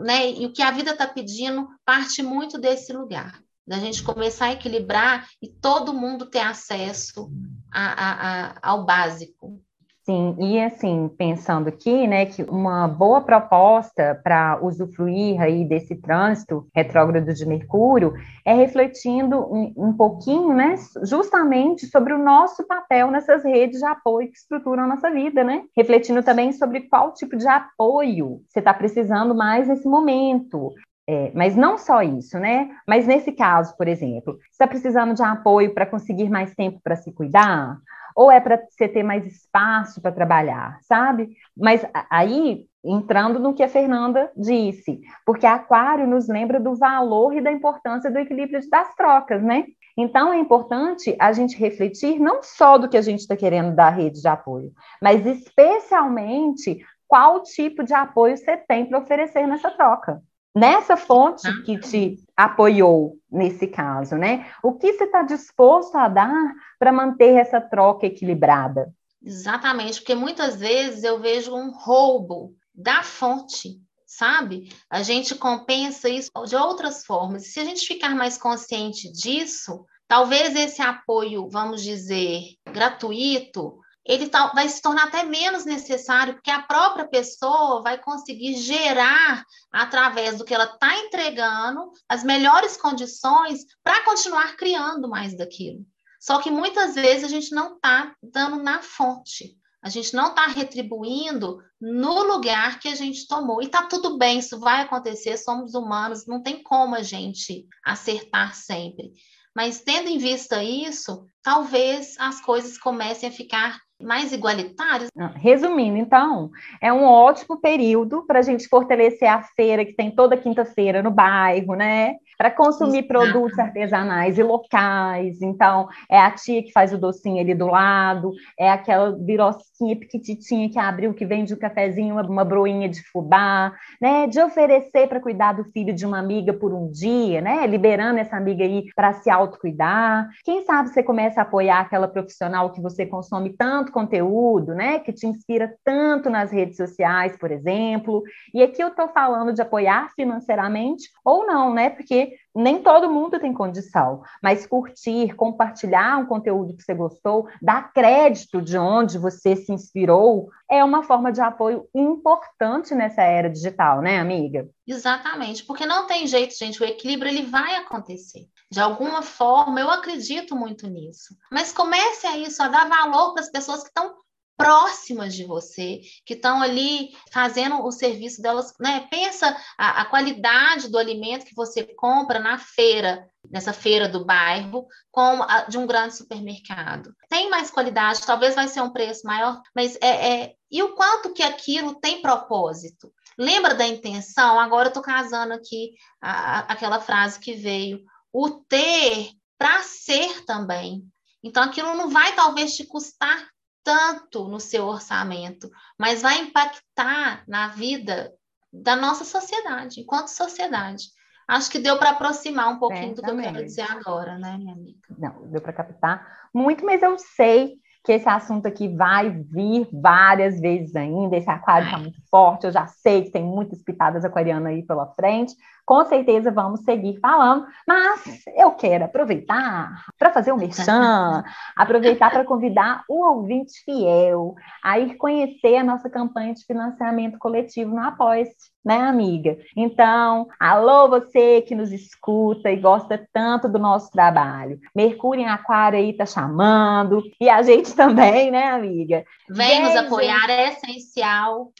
né, 0.00 0.30
e 0.30 0.46
o 0.46 0.52
que 0.52 0.62
a 0.62 0.70
vida 0.70 0.92
está 0.92 1.06
pedindo, 1.06 1.68
parte 1.84 2.22
muito 2.22 2.58
desse 2.58 2.92
lugar, 2.92 3.40
da 3.66 3.78
gente 3.78 4.04
começar 4.04 4.46
a 4.46 4.52
equilibrar 4.52 5.28
e 5.42 5.48
todo 5.48 5.92
mundo 5.92 6.26
ter 6.26 6.40
acesso 6.40 7.28
a, 7.72 7.86
a, 7.86 8.12
a, 8.12 8.70
ao 8.70 8.84
básico. 8.84 9.60
Sim, 10.06 10.36
e 10.38 10.60
assim, 10.60 11.10
pensando 11.18 11.68
aqui, 11.68 12.06
né, 12.06 12.26
que 12.26 12.44
uma 12.44 12.86
boa 12.86 13.20
proposta 13.22 14.14
para 14.22 14.56
usufruir 14.62 15.40
aí 15.42 15.64
desse 15.64 15.96
trânsito 15.96 16.68
retrógrado 16.72 17.34
de 17.34 17.44
Mercúrio 17.44 18.14
é 18.44 18.54
refletindo 18.54 19.36
um, 19.52 19.74
um, 19.76 19.92
pouquinho, 19.96 20.54
né, 20.54 20.76
justamente 21.02 21.86
sobre 21.86 22.12
o 22.12 22.22
nosso 22.22 22.64
papel 22.68 23.10
nessas 23.10 23.42
redes 23.42 23.80
de 23.80 23.84
apoio 23.84 24.30
que 24.30 24.38
estruturam 24.38 24.84
a 24.84 24.86
nossa 24.86 25.10
vida, 25.10 25.42
né? 25.42 25.64
Refletindo 25.76 26.22
também 26.22 26.52
sobre 26.52 26.82
qual 26.82 27.12
tipo 27.12 27.36
de 27.36 27.48
apoio 27.48 28.42
você 28.48 28.60
está 28.60 28.72
precisando 28.72 29.34
mais 29.34 29.66
nesse 29.66 29.88
momento. 29.88 30.72
É, 31.08 31.32
mas 31.34 31.56
não 31.56 31.78
só 31.78 32.00
isso, 32.02 32.38
né? 32.38 32.70
Mas 32.86 33.08
nesse 33.08 33.32
caso, 33.32 33.76
por 33.76 33.88
exemplo, 33.88 34.34
você 34.34 34.52
está 34.52 34.68
precisando 34.68 35.14
de 35.14 35.22
apoio 35.22 35.74
para 35.74 35.86
conseguir 35.86 36.28
mais 36.28 36.54
tempo 36.54 36.80
para 36.82 36.94
se 36.94 37.12
cuidar? 37.12 37.78
Ou 38.16 38.32
é 38.32 38.40
para 38.40 38.66
você 38.70 38.88
ter 38.88 39.02
mais 39.02 39.26
espaço 39.26 40.00
para 40.00 40.10
trabalhar, 40.10 40.78
sabe? 40.80 41.36
Mas 41.54 41.86
aí, 42.10 42.64
entrando 42.82 43.38
no 43.38 43.52
que 43.52 43.62
a 43.62 43.68
Fernanda 43.68 44.32
disse, 44.34 45.00
porque 45.26 45.44
Aquário 45.44 46.06
nos 46.06 46.26
lembra 46.26 46.58
do 46.58 46.74
valor 46.74 47.34
e 47.34 47.42
da 47.42 47.52
importância 47.52 48.10
do 48.10 48.18
equilíbrio 48.18 48.58
das 48.70 48.94
trocas, 48.94 49.42
né? 49.42 49.66
Então, 49.98 50.32
é 50.32 50.38
importante 50.38 51.14
a 51.18 51.32
gente 51.32 51.58
refletir 51.58 52.18
não 52.18 52.42
só 52.42 52.78
do 52.78 52.88
que 52.88 52.96
a 52.96 53.02
gente 53.02 53.20
está 53.20 53.36
querendo 53.36 53.74
da 53.74 53.90
rede 53.90 54.20
de 54.20 54.28
apoio, 54.28 54.72
mas 55.00 55.26
especialmente 55.26 56.78
qual 57.06 57.42
tipo 57.42 57.84
de 57.84 57.92
apoio 57.92 58.36
você 58.36 58.56
tem 58.56 58.86
para 58.86 58.98
oferecer 58.98 59.46
nessa 59.46 59.70
troca 59.70 60.22
nessa 60.56 60.96
fonte 60.96 61.62
que 61.64 61.78
te 61.78 62.16
apoiou 62.34 63.18
nesse 63.30 63.66
caso, 63.66 64.16
né? 64.16 64.50
O 64.62 64.72
que 64.72 64.94
você 64.94 65.04
está 65.04 65.22
disposto 65.22 65.94
a 65.96 66.08
dar 66.08 66.54
para 66.78 66.90
manter 66.90 67.34
essa 67.34 67.60
troca 67.60 68.06
equilibrada? 68.06 68.90
Exatamente, 69.22 70.00
porque 70.00 70.14
muitas 70.14 70.56
vezes 70.56 71.04
eu 71.04 71.20
vejo 71.20 71.54
um 71.54 71.70
roubo 71.72 72.54
da 72.74 73.02
fonte, 73.02 73.78
sabe? 74.06 74.72
A 74.88 75.02
gente 75.02 75.34
compensa 75.34 76.08
isso 76.08 76.30
de 76.46 76.56
outras 76.56 77.04
formas. 77.04 77.52
Se 77.52 77.60
a 77.60 77.64
gente 77.64 77.86
ficar 77.86 78.14
mais 78.14 78.38
consciente 78.38 79.12
disso, 79.12 79.84
talvez 80.08 80.56
esse 80.56 80.80
apoio, 80.80 81.50
vamos 81.50 81.82
dizer, 81.82 82.40
gratuito, 82.72 83.78
ele 84.06 84.28
tá, 84.28 84.52
vai 84.54 84.68
se 84.68 84.80
tornar 84.80 85.04
até 85.04 85.24
menos 85.24 85.64
necessário, 85.64 86.34
porque 86.34 86.50
a 86.50 86.62
própria 86.62 87.06
pessoa 87.08 87.82
vai 87.82 87.98
conseguir 87.98 88.54
gerar, 88.56 89.44
através 89.72 90.38
do 90.38 90.44
que 90.44 90.54
ela 90.54 90.64
está 90.64 90.96
entregando, 90.98 91.90
as 92.08 92.22
melhores 92.22 92.76
condições 92.76 93.64
para 93.82 94.04
continuar 94.04 94.56
criando 94.56 95.08
mais 95.08 95.36
daquilo. 95.36 95.84
Só 96.20 96.40
que 96.40 96.50
muitas 96.50 96.94
vezes 96.94 97.24
a 97.24 97.28
gente 97.28 97.54
não 97.54 97.74
está 97.74 98.14
dando 98.22 98.62
na 98.62 98.80
fonte, 98.80 99.56
a 99.82 99.88
gente 99.88 100.14
não 100.14 100.28
está 100.28 100.46
retribuindo 100.46 101.58
no 101.80 102.22
lugar 102.22 102.78
que 102.80 102.88
a 102.88 102.94
gente 102.94 103.26
tomou. 103.26 103.62
E 103.62 103.66
está 103.66 103.84
tudo 103.84 104.18
bem, 104.18 104.38
isso 104.38 104.58
vai 104.58 104.82
acontecer, 104.82 105.36
somos 105.36 105.74
humanos, 105.74 106.26
não 106.26 106.42
tem 106.42 106.62
como 106.62 106.94
a 106.94 107.02
gente 107.02 107.66
acertar 107.84 108.54
sempre. 108.54 109.12
Mas 109.54 109.80
tendo 109.80 110.08
em 110.08 110.18
vista 110.18 110.62
isso, 110.62 111.24
talvez 111.42 112.14
as 112.18 112.40
coisas 112.40 112.76
comecem 112.76 113.28
a 113.28 113.32
ficar 113.32 113.80
mais 114.00 114.32
igualitários? 114.32 115.08
Resumindo, 115.34 115.96
então, 115.96 116.50
é 116.80 116.92
um 116.92 117.04
ótimo 117.04 117.60
período 117.60 118.24
para 118.26 118.40
a 118.40 118.42
gente 118.42 118.68
fortalecer 118.68 119.28
a 119.28 119.42
feira 119.42 119.84
que 119.84 119.94
tem 119.94 120.10
toda 120.10 120.36
quinta-feira 120.36 121.02
no 121.02 121.10
bairro, 121.10 121.74
né? 121.74 122.16
Para 122.36 122.50
consumir 122.50 123.04
Exato. 123.04 123.08
produtos 123.08 123.58
artesanais 123.58 124.38
e 124.38 124.42
locais. 124.42 125.40
Então, 125.40 125.88
é 126.10 126.18
a 126.18 126.30
tia 126.30 126.62
que 126.62 126.72
faz 126.72 126.92
o 126.92 126.98
docinho 126.98 127.40
ali 127.40 127.54
do 127.54 127.66
lado, 127.66 128.32
é 128.58 128.70
aquela 128.70 129.12
birosquinha 129.12 129.96
pequititinha 129.96 130.68
que 130.68 130.78
abriu, 130.78 131.14
que 131.14 131.24
vende 131.24 131.54
um 131.54 131.58
cafezinho, 131.58 132.14
uma, 132.14 132.22
uma 132.22 132.44
broinha 132.44 132.88
de 132.88 133.02
fubá, 133.10 133.72
né? 134.00 134.26
De 134.26 134.40
oferecer 134.40 135.08
para 135.08 135.20
cuidar 135.20 135.52
do 135.52 135.64
filho 135.64 135.94
de 135.94 136.04
uma 136.04 136.18
amiga 136.18 136.52
por 136.52 136.74
um 136.74 136.90
dia, 136.90 137.40
né? 137.40 137.66
Liberando 137.66 138.18
essa 138.18 138.36
amiga 138.36 138.64
aí 138.64 138.84
para 138.94 139.12
se 139.14 139.30
autocuidar. 139.30 140.28
Quem 140.44 140.64
sabe 140.64 140.88
você 140.88 141.02
começa 141.02 141.40
a 141.40 141.42
apoiar 141.42 141.80
aquela 141.80 142.08
profissional 142.08 142.72
que 142.72 142.80
você 142.80 143.06
consome 143.06 143.50
tanto 143.50 143.86
tanto 143.86 143.92
conteúdo, 143.92 144.74
né, 144.74 144.98
que 144.98 145.12
te 145.12 145.26
inspira 145.26 145.74
tanto 145.84 146.30
nas 146.30 146.50
redes 146.50 146.76
sociais, 146.76 147.36
por 147.36 147.50
exemplo. 147.50 148.22
E 148.54 148.62
aqui 148.62 148.82
eu 148.82 148.88
estou 148.88 149.08
falando 149.08 149.52
de 149.52 149.60
apoiar 149.60 150.10
financeiramente 150.14 151.10
ou 151.24 151.46
não, 151.46 151.74
né, 151.74 151.90
porque 151.90 152.25
nem 152.54 152.82
todo 152.82 153.10
mundo 153.10 153.38
tem 153.38 153.52
condição, 153.52 154.22
mas 154.42 154.66
curtir, 154.66 155.34
compartilhar 155.34 156.18
um 156.18 156.26
conteúdo 156.26 156.76
que 156.76 156.82
você 156.82 156.94
gostou, 156.94 157.48
dar 157.60 157.92
crédito 157.92 158.62
de 158.62 158.78
onde 158.78 159.18
você 159.18 159.54
se 159.54 159.72
inspirou, 159.72 160.48
é 160.70 160.82
uma 160.82 161.02
forma 161.02 161.30
de 161.30 161.40
apoio 161.40 161.86
importante 161.94 162.94
nessa 162.94 163.22
era 163.22 163.50
digital, 163.50 164.00
né, 164.00 164.18
amiga? 164.18 164.68
Exatamente, 164.86 165.64
porque 165.64 165.84
não 165.84 166.06
tem 166.06 166.26
jeito, 166.26 166.56
gente, 166.56 166.82
o 166.82 166.86
equilíbrio 166.86 167.30
ele 167.30 167.42
vai 167.42 167.76
acontecer. 167.76 168.46
De 168.70 168.80
alguma 168.80 169.22
forma, 169.22 169.80
eu 169.80 169.90
acredito 169.90 170.56
muito 170.56 170.88
nisso. 170.88 171.36
Mas 171.52 171.72
comece 171.72 172.26
a 172.26 172.36
isso, 172.36 172.62
a 172.62 172.68
dar 172.68 172.88
valor 172.88 173.32
para 173.32 173.42
as 173.42 173.50
pessoas 173.50 173.82
que 173.82 173.88
estão 173.88 174.14
próximas 174.56 175.34
de 175.34 175.44
você, 175.44 176.00
que 176.24 176.34
estão 176.34 176.62
ali 176.62 177.10
fazendo 177.30 177.84
o 177.84 177.92
serviço 177.92 178.40
delas, 178.40 178.72
né? 178.80 179.06
Pensa 179.10 179.56
a, 179.76 180.02
a, 180.02 180.04
qualidade 180.06 180.88
do 180.88 180.98
alimento 180.98 181.44
que 181.44 181.54
você 181.54 181.84
compra 181.84 182.38
na 182.38 182.58
feira, 182.58 183.28
nessa 183.50 183.72
feira 183.72 184.08
do 184.08 184.24
bairro, 184.24 184.86
a, 185.14 185.62
de 185.62 185.76
um 185.76 185.86
grande 185.86 186.16
supermercado. 186.16 187.14
Tem 187.28 187.50
mais 187.50 187.70
qualidade, 187.70 188.26
talvez 188.26 188.54
vai 188.54 188.68
ser 188.68 188.80
um 188.80 188.92
preço 188.92 189.26
maior, 189.26 189.60
mas 189.74 189.96
é, 190.00 190.42
é 190.42 190.54
e 190.70 190.82
o 190.82 190.94
quanto 190.94 191.32
que 191.32 191.42
aquilo 191.42 191.94
tem 191.94 192.20
propósito? 192.20 193.12
Lembra 193.38 193.74
da 193.74 193.86
intenção? 193.86 194.58
Agora 194.58 194.86
eu 194.86 194.90
estou 194.90 195.02
casando 195.02 195.52
aqui 195.52 195.92
a, 196.20 196.60
aquela 196.72 197.00
frase 197.00 197.38
que 197.38 197.54
veio 197.54 198.00
o 198.32 198.50
ter 198.50 199.30
para 199.58 199.82
ser 199.82 200.44
também. 200.44 201.04
Então, 201.42 201.62
aquilo 201.62 201.94
não 201.94 202.10
vai 202.10 202.34
talvez 202.34 202.74
te 202.74 202.84
custar 202.84 203.48
tanto 203.86 204.48
no 204.48 204.58
seu 204.58 204.84
orçamento, 204.84 205.70
mas 205.96 206.20
vai 206.20 206.40
impactar 206.40 207.44
na 207.46 207.68
vida 207.68 208.32
da 208.72 208.96
nossa 208.96 209.24
sociedade, 209.24 210.00
enquanto 210.00 210.26
sociedade. 210.26 211.04
Acho 211.46 211.70
que 211.70 211.78
deu 211.78 211.96
para 211.96 212.10
aproximar 212.10 212.68
um 212.68 212.80
pouquinho 212.80 213.14
do 213.14 213.22
que 213.22 213.30
eu 213.30 213.36
quero 213.36 213.64
dizer 213.64 213.86
agora, 213.88 214.36
né, 214.36 214.56
minha 214.58 214.72
amiga? 214.72 214.98
Não, 215.16 215.46
deu 215.46 215.60
para 215.60 215.72
captar 215.72 216.48
muito, 216.52 216.84
mas 216.84 217.00
eu 217.00 217.16
sei 217.16 217.76
que 218.04 218.10
esse 218.12 218.28
assunto 218.28 218.66
aqui 218.66 218.88
vai 218.88 219.30
vir 219.30 219.88
várias 219.92 220.58
vezes 220.60 220.96
ainda. 220.96 221.36
Esse 221.36 221.48
aquário 221.48 221.86
está 221.86 221.98
muito 221.98 222.20
forte, 222.28 222.66
eu 222.66 222.72
já 222.72 222.88
sei 222.88 223.22
que 223.22 223.30
tem 223.30 223.44
muitas 223.44 223.80
pitadas 223.84 224.24
aquarianas 224.24 224.72
aí 224.72 224.82
pela 224.82 225.06
frente, 225.14 225.54
com 225.86 226.04
certeza 226.04 226.50
vamos 226.50 226.80
seguir 226.80 227.18
falando, 227.20 227.64
mas 227.86 228.42
eu 228.56 228.72
quero 228.72 229.04
aproveitar 229.04 230.04
para 230.18 230.32
fazer 230.32 230.52
um 230.52 230.56
merchan, 230.56 231.44
aproveitar 231.76 232.30
para 232.30 232.44
convidar 232.44 233.04
o 233.08 233.24
ouvinte 233.24 233.84
fiel 233.84 234.56
a 234.82 234.98
ir 234.98 235.16
conhecer 235.16 235.76
a 235.76 235.84
nossa 235.84 236.10
campanha 236.10 236.52
de 236.52 236.64
financiamento 236.64 237.38
coletivo 237.38 237.94
no 237.94 238.02
Apoia-se, 238.02 238.52
né, 238.84 238.98
amiga? 238.98 239.56
Então, 239.76 240.48
alô 240.58 241.08
você 241.08 241.62
que 241.62 241.74
nos 241.76 241.92
escuta 241.92 242.68
e 242.68 242.76
gosta 242.76 243.24
tanto 243.32 243.68
do 243.68 243.78
nosso 243.78 244.10
trabalho. 244.10 244.80
Mercúrio 244.94 245.42
em 245.42 245.48
Aquário 245.48 245.98
aí 245.98 246.12
tá 246.12 246.26
chamando, 246.26 247.22
e 247.40 247.48
a 247.48 247.62
gente 247.62 247.94
também, 247.96 248.50
né, 248.50 248.64
amiga? 248.70 249.24
Vem 249.48 249.82
nos 249.82 249.94
apoiar, 249.94 250.50
é 250.50 250.70
essencial. 250.70 251.70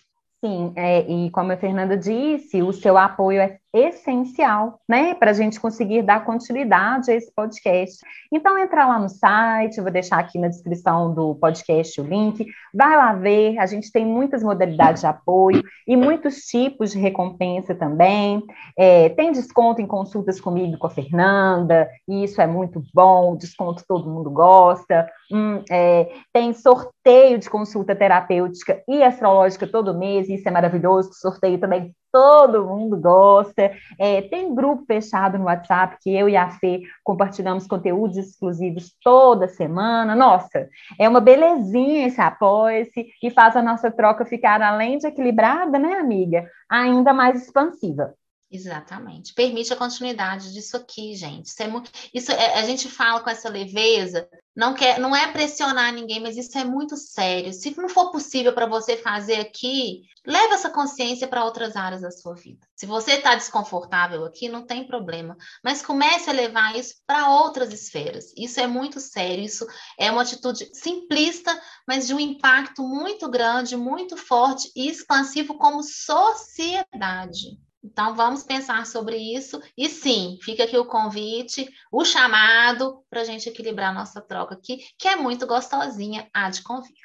Sim, 0.44 0.72
é, 0.76 1.00
e 1.00 1.30
como 1.30 1.50
a 1.50 1.56
Fernanda 1.56 1.96
disse, 1.96 2.62
o 2.62 2.72
seu 2.72 2.96
apoio 2.96 3.40
é 3.40 3.58
essencial, 3.76 4.80
né, 4.88 5.14
para 5.14 5.30
a 5.30 5.34
gente 5.34 5.60
conseguir 5.60 6.02
dar 6.02 6.24
continuidade 6.24 7.10
a 7.10 7.14
esse 7.14 7.32
podcast. 7.34 7.98
Então, 8.32 8.58
entra 8.58 8.86
lá 8.86 8.98
no 8.98 9.08
site, 9.08 9.80
vou 9.80 9.90
deixar 9.90 10.18
aqui 10.18 10.38
na 10.38 10.48
descrição 10.48 11.14
do 11.14 11.34
podcast 11.34 12.00
o 12.00 12.04
link, 12.04 12.46
vai 12.74 12.96
lá 12.96 13.12
ver, 13.12 13.58
a 13.58 13.66
gente 13.66 13.92
tem 13.92 14.04
muitas 14.04 14.42
modalidades 14.42 15.02
de 15.02 15.06
apoio 15.06 15.62
e 15.86 15.96
muitos 15.96 16.36
tipos 16.42 16.92
de 16.92 16.98
recompensa 16.98 17.74
também. 17.74 18.42
É, 18.78 19.10
tem 19.10 19.32
desconto 19.32 19.80
em 19.80 19.86
consultas 19.86 20.40
comigo 20.40 20.78
com 20.78 20.86
a 20.86 20.90
Fernanda, 20.90 21.88
e 22.08 22.24
isso 22.24 22.40
é 22.40 22.46
muito 22.46 22.82
bom, 22.94 23.36
desconto 23.36 23.84
todo 23.86 24.10
mundo 24.10 24.30
gosta. 24.30 25.06
Hum, 25.30 25.62
é, 25.70 26.08
tem 26.32 26.52
sorteio 26.52 27.38
de 27.38 27.50
consulta 27.50 27.94
terapêutica 27.94 28.82
e 28.88 29.02
astrológica 29.02 29.66
todo 29.66 29.96
mês, 29.96 30.28
isso 30.28 30.48
é 30.48 30.50
maravilhoso, 30.50 31.10
sorteio 31.14 31.58
também 31.58 31.94
todo 32.12 32.64
mundo 32.64 32.96
gosta. 32.96 33.72
É, 33.98 34.22
tem 34.22 34.54
grupo 34.54 34.84
fechado 34.86 35.38
no 35.38 35.44
WhatsApp 35.44 35.96
que 36.02 36.14
eu 36.14 36.28
e 36.28 36.36
a 36.36 36.50
Fê 36.50 36.82
compartilhamos 37.04 37.66
conteúdos 37.66 38.16
exclusivos 38.16 38.94
toda 39.02 39.48
semana. 39.48 40.14
Nossa, 40.14 40.68
é 40.98 41.08
uma 41.08 41.20
belezinha 41.20 42.06
esse 42.06 42.20
apoia-se 42.20 43.06
e 43.22 43.30
faz 43.30 43.56
a 43.56 43.62
nossa 43.62 43.90
troca 43.90 44.24
ficar, 44.24 44.60
além 44.62 44.98
de 44.98 45.06
equilibrada, 45.06 45.78
né, 45.78 45.94
amiga, 45.94 46.48
ainda 46.68 47.12
mais 47.12 47.42
expansiva. 47.42 48.14
Exatamente. 48.50 49.34
Permite 49.34 49.72
a 49.72 49.76
continuidade 49.76 50.52
disso 50.52 50.76
aqui, 50.76 51.16
gente. 51.16 51.46
Isso, 51.46 51.62
é, 51.62 51.68
isso 52.14 52.32
é, 52.32 52.54
a 52.54 52.62
gente 52.64 52.88
fala 52.88 53.20
com 53.20 53.28
essa 53.28 53.48
leveza, 53.48 54.28
não 54.54 54.72
quer, 54.72 55.00
não 55.00 55.14
é 55.14 55.32
pressionar 55.32 55.92
ninguém, 55.92 56.20
mas 56.20 56.36
isso 56.36 56.56
é 56.56 56.64
muito 56.64 56.96
sério. 56.96 57.52
Se 57.52 57.76
não 57.76 57.88
for 57.88 58.12
possível 58.12 58.54
para 58.54 58.66
você 58.66 58.96
fazer 58.96 59.40
aqui, 59.40 60.02
leve 60.24 60.54
essa 60.54 60.70
consciência 60.70 61.26
para 61.26 61.44
outras 61.44 61.74
áreas 61.74 62.02
da 62.02 62.10
sua 62.12 62.34
vida. 62.34 62.64
Se 62.76 62.86
você 62.86 63.14
está 63.14 63.34
desconfortável 63.34 64.24
aqui, 64.24 64.48
não 64.48 64.64
tem 64.64 64.86
problema, 64.86 65.36
mas 65.62 65.84
comece 65.84 66.30
a 66.30 66.32
levar 66.32 66.76
isso 66.76 66.94
para 67.04 67.28
outras 67.28 67.72
esferas. 67.72 68.32
Isso 68.36 68.60
é 68.60 68.66
muito 68.68 69.00
sério, 69.00 69.44
isso 69.44 69.66
é 69.98 70.08
uma 70.08 70.22
atitude 70.22 70.70
simplista, 70.72 71.60
mas 71.86 72.06
de 72.06 72.14
um 72.14 72.20
impacto 72.20 72.82
muito 72.82 73.28
grande, 73.28 73.76
muito 73.76 74.16
forte 74.16 74.70
e 74.76 74.88
expansivo 74.88 75.58
como 75.58 75.82
sociedade. 75.82 77.65
Então, 77.86 78.16
vamos 78.16 78.42
pensar 78.42 78.84
sobre 78.84 79.16
isso. 79.16 79.62
E 79.78 79.88
sim, 79.88 80.38
fica 80.42 80.64
aqui 80.64 80.76
o 80.76 80.84
convite, 80.84 81.68
o 81.92 82.04
chamado, 82.04 83.04
para 83.08 83.20
a 83.20 83.24
gente 83.24 83.48
equilibrar 83.48 83.94
nossa 83.94 84.20
troca 84.20 84.54
aqui, 84.54 84.78
que 84.98 85.06
é 85.06 85.14
muito 85.14 85.46
gostosinha, 85.46 86.28
há 86.34 86.50
de 86.50 86.62
convir. 86.62 86.96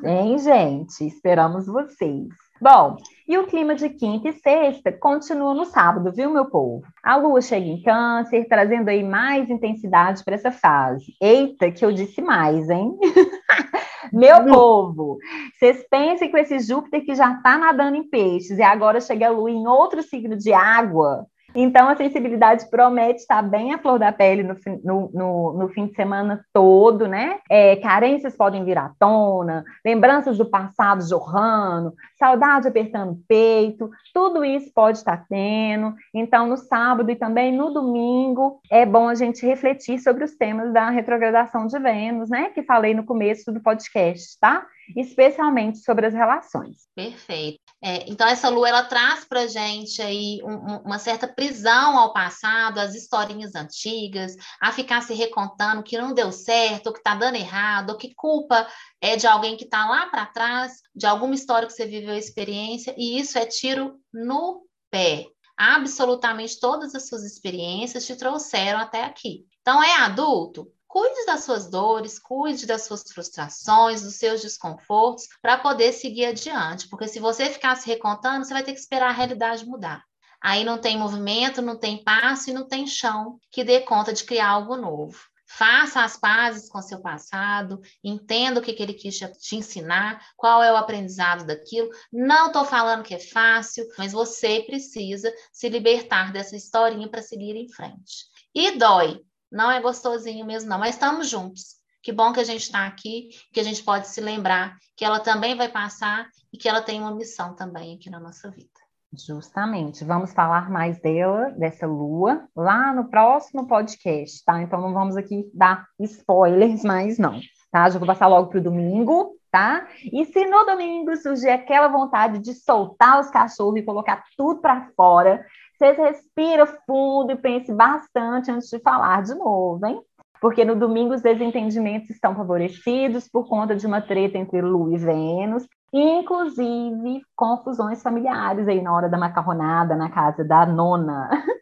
Bem, 0.00 0.38
gente, 0.38 1.06
esperamos 1.06 1.66
vocês. 1.66 2.28
Bom, 2.60 2.96
e 3.28 3.36
o 3.36 3.46
clima 3.46 3.74
de 3.74 3.88
quinta 3.90 4.28
e 4.28 4.32
sexta 4.32 4.90
continua 4.90 5.52
no 5.52 5.64
sábado, 5.64 6.12
viu, 6.12 6.30
meu 6.30 6.46
povo? 6.46 6.82
A 7.02 7.16
lua 7.16 7.40
chega 7.40 7.66
em 7.66 7.82
câncer, 7.82 8.46
trazendo 8.48 8.88
aí 8.88 9.02
mais 9.02 9.50
intensidade 9.50 10.24
para 10.24 10.36
essa 10.36 10.50
fase. 10.50 11.14
Eita, 11.20 11.70
que 11.70 11.84
eu 11.84 11.92
disse 11.92 12.22
mais, 12.22 12.70
hein? 12.70 12.96
Meu 14.12 14.44
povo, 14.44 15.18
vocês 15.58 15.84
pensem 15.90 16.30
com 16.30 16.38
esse 16.38 16.60
Júpiter 16.60 17.04
que 17.04 17.14
já 17.14 17.32
está 17.32 17.58
nadando 17.58 17.96
em 17.96 18.08
peixes 18.08 18.56
e 18.56 18.62
agora 18.62 19.00
chega 19.00 19.26
a 19.26 19.30
Lua 19.30 19.50
em 19.50 19.66
outro 19.66 20.00
signo 20.00 20.36
de 20.36 20.52
água. 20.52 21.26
Então, 21.58 21.88
a 21.88 21.96
sensibilidade 21.96 22.68
promete 22.68 23.20
estar 23.20 23.40
bem 23.40 23.72
à 23.72 23.78
flor 23.78 23.98
da 23.98 24.12
pele 24.12 24.42
no, 24.42 24.54
no, 24.84 25.10
no, 25.12 25.52
no 25.54 25.68
fim 25.70 25.86
de 25.86 25.94
semana 25.94 26.44
todo, 26.52 27.08
né? 27.08 27.38
É, 27.48 27.76
carências 27.76 28.36
podem 28.36 28.62
vir 28.62 28.76
à 28.76 28.92
tona, 28.98 29.64
lembranças 29.82 30.36
do 30.36 30.44
passado 30.44 31.08
jorrando, 31.08 31.94
saudade 32.18 32.68
apertando 32.68 33.12
o 33.12 33.20
peito, 33.26 33.90
tudo 34.12 34.44
isso 34.44 34.70
pode 34.74 34.98
estar 34.98 35.24
tendo. 35.28 35.94
Então, 36.14 36.46
no 36.46 36.58
sábado 36.58 37.10
e 37.10 37.16
também 37.16 37.50
no 37.56 37.72
domingo, 37.72 38.60
é 38.70 38.84
bom 38.84 39.08
a 39.08 39.14
gente 39.14 39.46
refletir 39.46 39.98
sobre 39.98 40.24
os 40.24 40.36
temas 40.36 40.74
da 40.74 40.90
retrogradação 40.90 41.66
de 41.66 41.78
Vênus, 41.78 42.28
né? 42.28 42.50
Que 42.50 42.62
falei 42.62 42.92
no 42.92 43.04
começo 43.04 43.50
do 43.50 43.62
podcast, 43.62 44.38
tá? 44.38 44.66
especialmente 44.94 45.78
sobre 45.78 46.06
as 46.06 46.14
relações. 46.14 46.86
Perfeito. 46.94 47.60
É, 47.82 48.08
então 48.10 48.26
essa 48.26 48.48
lua 48.48 48.68
ela 48.68 48.84
traz 48.84 49.24
para 49.24 49.46
gente 49.46 50.00
aí 50.00 50.40
um, 50.42 50.78
uma 50.78 50.98
certa 50.98 51.28
prisão 51.28 51.98
ao 51.98 52.12
passado, 52.12 52.78
as 52.78 52.94
historinhas 52.94 53.54
antigas, 53.54 54.34
a 54.60 54.72
ficar 54.72 55.02
se 55.02 55.12
recontando 55.12 55.82
que 55.82 55.98
não 55.98 56.14
deu 56.14 56.32
certo, 56.32 56.92
que 56.92 56.98
está 56.98 57.14
dando 57.14 57.36
errado, 57.36 57.90
ou 57.90 57.96
que 57.96 58.14
culpa 58.14 58.66
é 59.00 59.16
de 59.16 59.26
alguém 59.26 59.56
que 59.56 59.64
está 59.64 59.86
lá 59.86 60.06
para 60.06 60.26
trás, 60.26 60.80
de 60.94 61.06
alguma 61.06 61.34
história 61.34 61.66
que 61.66 61.74
você 61.74 61.86
viveu 61.86 62.14
a 62.14 62.18
experiência, 62.18 62.94
e 62.96 63.18
isso 63.20 63.38
é 63.38 63.44
tiro 63.44 64.00
no 64.12 64.66
pé. 64.90 65.26
Absolutamente 65.56 66.58
todas 66.58 66.94
as 66.94 67.08
suas 67.08 67.24
experiências 67.24 68.06
te 68.06 68.16
trouxeram 68.16 68.78
até 68.78 69.04
aqui. 69.04 69.46
Então 69.60 69.82
é 69.82 69.96
adulto, 69.96 70.70
Cuide 70.88 71.26
das 71.26 71.44
suas 71.44 71.68
dores, 71.68 72.18
cuide 72.18 72.66
das 72.66 72.82
suas 72.82 73.02
frustrações, 73.02 74.02
dos 74.02 74.14
seus 74.14 74.40
desconfortos, 74.40 75.26
para 75.42 75.58
poder 75.58 75.92
seguir 75.92 76.26
adiante. 76.26 76.88
Porque 76.88 77.08
se 77.08 77.20
você 77.20 77.50
ficar 77.50 77.76
se 77.76 77.86
recontando, 77.86 78.44
você 78.44 78.52
vai 78.52 78.62
ter 78.62 78.72
que 78.72 78.80
esperar 78.80 79.10
a 79.10 79.12
realidade 79.12 79.66
mudar. 79.66 80.04
Aí 80.40 80.64
não 80.64 80.78
tem 80.78 80.98
movimento, 80.98 81.60
não 81.60 81.76
tem 81.78 82.02
passo 82.02 82.50
e 82.50 82.52
não 82.52 82.68
tem 82.68 82.86
chão 82.86 83.38
que 83.50 83.64
dê 83.64 83.80
conta 83.80 84.12
de 84.12 84.24
criar 84.24 84.50
algo 84.50 84.76
novo. 84.76 85.18
Faça 85.48 86.02
as 86.02 86.16
pazes 86.16 86.68
com 86.68 86.82
seu 86.82 87.00
passado, 87.00 87.80
entenda 88.02 88.58
o 88.58 88.62
que, 88.62 88.72
que 88.72 88.82
ele 88.82 88.94
quis 88.94 89.16
te 89.16 89.56
ensinar, 89.56 90.20
qual 90.36 90.62
é 90.62 90.72
o 90.72 90.76
aprendizado 90.76 91.46
daquilo. 91.46 91.88
Não 92.12 92.48
estou 92.48 92.64
falando 92.64 93.04
que 93.04 93.14
é 93.14 93.18
fácil, 93.18 93.86
mas 93.96 94.12
você 94.12 94.64
precisa 94.66 95.32
se 95.52 95.68
libertar 95.68 96.32
dessa 96.32 96.56
historinha 96.56 97.08
para 97.08 97.22
seguir 97.22 97.54
em 97.54 97.68
frente. 97.68 98.26
E 98.52 98.72
dói, 98.72 99.20
não 99.56 99.70
é 99.70 99.80
gostosinho 99.80 100.44
mesmo, 100.44 100.68
não, 100.68 100.78
mas 100.78 100.94
estamos 100.94 101.28
juntos. 101.28 101.76
Que 102.02 102.12
bom 102.12 102.32
que 102.32 102.38
a 102.38 102.44
gente 102.44 102.62
está 102.62 102.86
aqui, 102.86 103.30
que 103.52 103.58
a 103.58 103.62
gente 103.64 103.82
pode 103.82 104.06
se 104.06 104.20
lembrar 104.20 104.76
que 104.94 105.04
ela 105.04 105.18
também 105.18 105.56
vai 105.56 105.68
passar 105.68 106.28
e 106.52 106.58
que 106.58 106.68
ela 106.68 106.82
tem 106.82 107.00
uma 107.00 107.14
missão 107.14 107.56
também 107.56 107.96
aqui 107.96 108.08
na 108.08 108.20
nossa 108.20 108.50
vida. 108.50 108.68
Justamente. 109.12 110.04
Vamos 110.04 110.32
falar 110.32 110.70
mais 110.70 111.00
dela, 111.00 111.50
dessa 111.52 111.86
lua, 111.86 112.46
lá 112.54 112.92
no 112.92 113.08
próximo 113.08 113.66
podcast, 113.66 114.44
tá? 114.44 114.62
Então 114.62 114.80
não 114.80 114.92
vamos 114.92 115.16
aqui 115.16 115.50
dar 115.54 115.86
spoilers, 116.00 116.84
mas 116.84 117.18
não, 117.18 117.40
tá? 117.72 117.88
Já 117.88 117.98
vou 117.98 118.06
passar 118.06 118.26
logo 118.26 118.50
para 118.50 118.58
o 118.58 118.62
domingo, 118.62 119.36
tá? 119.50 119.88
E 120.12 120.24
se 120.26 120.44
no 120.44 120.64
domingo 120.64 121.16
surgir 121.16 121.48
aquela 121.48 121.88
vontade 121.88 122.40
de 122.40 122.52
soltar 122.52 123.18
os 123.20 123.30
cachorros 123.30 123.80
e 123.80 123.82
colocar 123.82 124.22
tudo 124.36 124.60
para 124.60 124.90
fora, 124.94 125.46
vocês 125.76 125.96
respiram 125.98 126.66
fundo 126.86 127.32
e 127.32 127.36
pensem 127.36 127.74
bastante 127.74 128.50
antes 128.50 128.68
de 128.68 128.78
falar 128.78 129.22
de 129.22 129.34
novo, 129.34 129.84
hein? 129.86 130.00
Porque 130.40 130.64
no 130.64 130.74
domingo 130.74 131.14
os 131.14 131.22
desentendimentos 131.22 132.10
estão 132.10 132.34
favorecidos 132.34 133.28
por 133.28 133.48
conta 133.48 133.76
de 133.76 133.86
uma 133.86 134.00
treta 134.00 134.38
entre 134.38 134.60
Lua 134.60 134.94
e 134.94 134.98
Vênus, 134.98 135.66
inclusive 135.92 137.22
confusões 137.34 138.02
familiares 138.02 138.66
aí 138.68 138.80
na 138.80 138.94
hora 138.94 139.08
da 139.08 139.18
macarronada 139.18 139.96
na 139.96 140.10
casa 140.10 140.44
da 140.44 140.64
nona. 140.66 141.28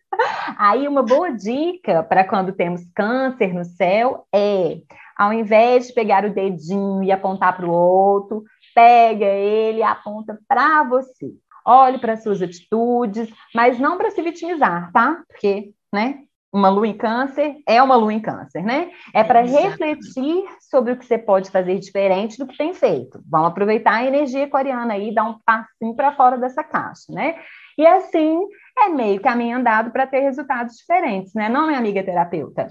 Aí 0.56 0.86
uma 0.86 1.02
boa 1.02 1.32
dica 1.32 2.04
para 2.04 2.22
quando 2.22 2.52
temos 2.52 2.82
câncer 2.94 3.52
no 3.52 3.64
céu 3.64 4.24
é, 4.32 4.76
ao 5.16 5.32
invés 5.32 5.88
de 5.88 5.94
pegar 5.94 6.24
o 6.24 6.32
dedinho 6.32 7.02
e 7.02 7.10
apontar 7.10 7.56
para 7.56 7.66
o 7.66 7.72
outro, 7.72 8.44
pega 8.72 9.24
ele 9.24 9.78
e 9.78 9.82
aponta 9.82 10.38
para 10.46 10.84
você 10.84 11.32
olhe 11.64 11.98
para 11.98 12.16
suas 12.16 12.42
atitudes, 12.42 13.28
mas 13.54 13.78
não 13.78 13.96
para 13.96 14.10
se 14.10 14.22
vitimizar, 14.22 14.92
tá? 14.92 15.22
Porque, 15.28 15.72
né? 15.92 16.20
Uma 16.52 16.68
lua 16.68 16.86
em 16.86 16.96
câncer 16.96 17.56
é 17.66 17.82
uma 17.82 17.96
lua 17.96 18.12
em 18.12 18.20
câncer, 18.20 18.62
né? 18.62 18.90
É 19.12 19.24
para 19.24 19.40
refletir 19.40 20.44
sobre 20.60 20.92
o 20.92 20.96
que 20.96 21.04
você 21.04 21.18
pode 21.18 21.50
fazer 21.50 21.80
diferente 21.80 22.38
do 22.38 22.46
que 22.46 22.56
tem 22.56 22.72
feito. 22.72 23.20
Vamos 23.28 23.48
aproveitar 23.48 23.94
a 23.94 24.04
energia 24.04 24.44
aquariana 24.44 24.94
aí 24.94 25.08
e 25.10 25.14
dar 25.14 25.24
um 25.24 25.38
passinho 25.44 25.96
para 25.96 26.14
fora 26.14 26.38
dessa 26.38 26.62
caixa, 26.62 27.12
né? 27.12 27.34
E 27.76 27.84
assim 27.84 28.38
é 28.78 28.88
meio 28.88 29.20
caminho 29.20 29.58
andado 29.58 29.90
para 29.90 30.06
ter 30.06 30.20
resultados 30.20 30.76
diferentes, 30.76 31.34
né? 31.34 31.48
Não, 31.48 31.66
minha 31.66 31.78
amiga 31.78 32.04
terapeuta? 32.04 32.68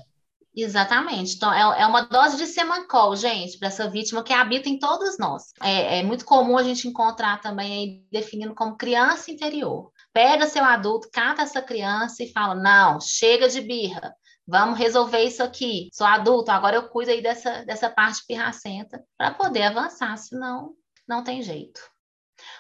Exatamente. 0.55 1.35
Então, 1.35 1.51
é, 1.51 1.81
é 1.81 1.85
uma 1.87 2.01
dose 2.01 2.37
de 2.37 2.45
semancol, 2.45 3.15
gente, 3.15 3.57
para 3.57 3.69
essa 3.69 3.89
vítima 3.89 4.23
que 4.23 4.31
habita 4.31 4.69
em 4.69 4.77
todos 4.77 5.17
nós. 5.17 5.51
É, 5.61 5.99
é, 5.99 6.03
muito 6.03 6.25
comum 6.25 6.57
a 6.57 6.63
gente 6.63 6.87
encontrar 6.87 7.41
também 7.41 7.73
aí 7.73 8.03
definindo 8.11 8.53
como 8.53 8.77
criança 8.77 9.31
interior. 9.31 9.91
Pega 10.13 10.45
seu 10.45 10.63
adulto, 10.63 11.09
cata 11.11 11.41
essa 11.41 11.61
criança 11.61 12.23
e 12.23 12.31
fala: 12.31 12.53
não, 12.53 13.01
chega 13.01 13.49
de 13.49 13.61
birra. 13.61 14.15
Vamos 14.45 14.77
resolver 14.77 15.23
isso 15.23 15.41
aqui. 15.41 15.89
Sou 15.91 16.05
adulto, 16.05 16.51
agora 16.51 16.75
eu 16.75 16.89
cuido 16.89 17.11
aí 17.11 17.21
dessa, 17.21 17.63
dessa 17.65 17.89
parte 17.89 18.23
pirracenta 18.27 19.03
para 19.17 19.33
poder 19.33 19.63
avançar, 19.63 20.15
senão 20.17 20.73
não 21.07 21.23
tem 21.23 21.41
jeito. 21.41 21.79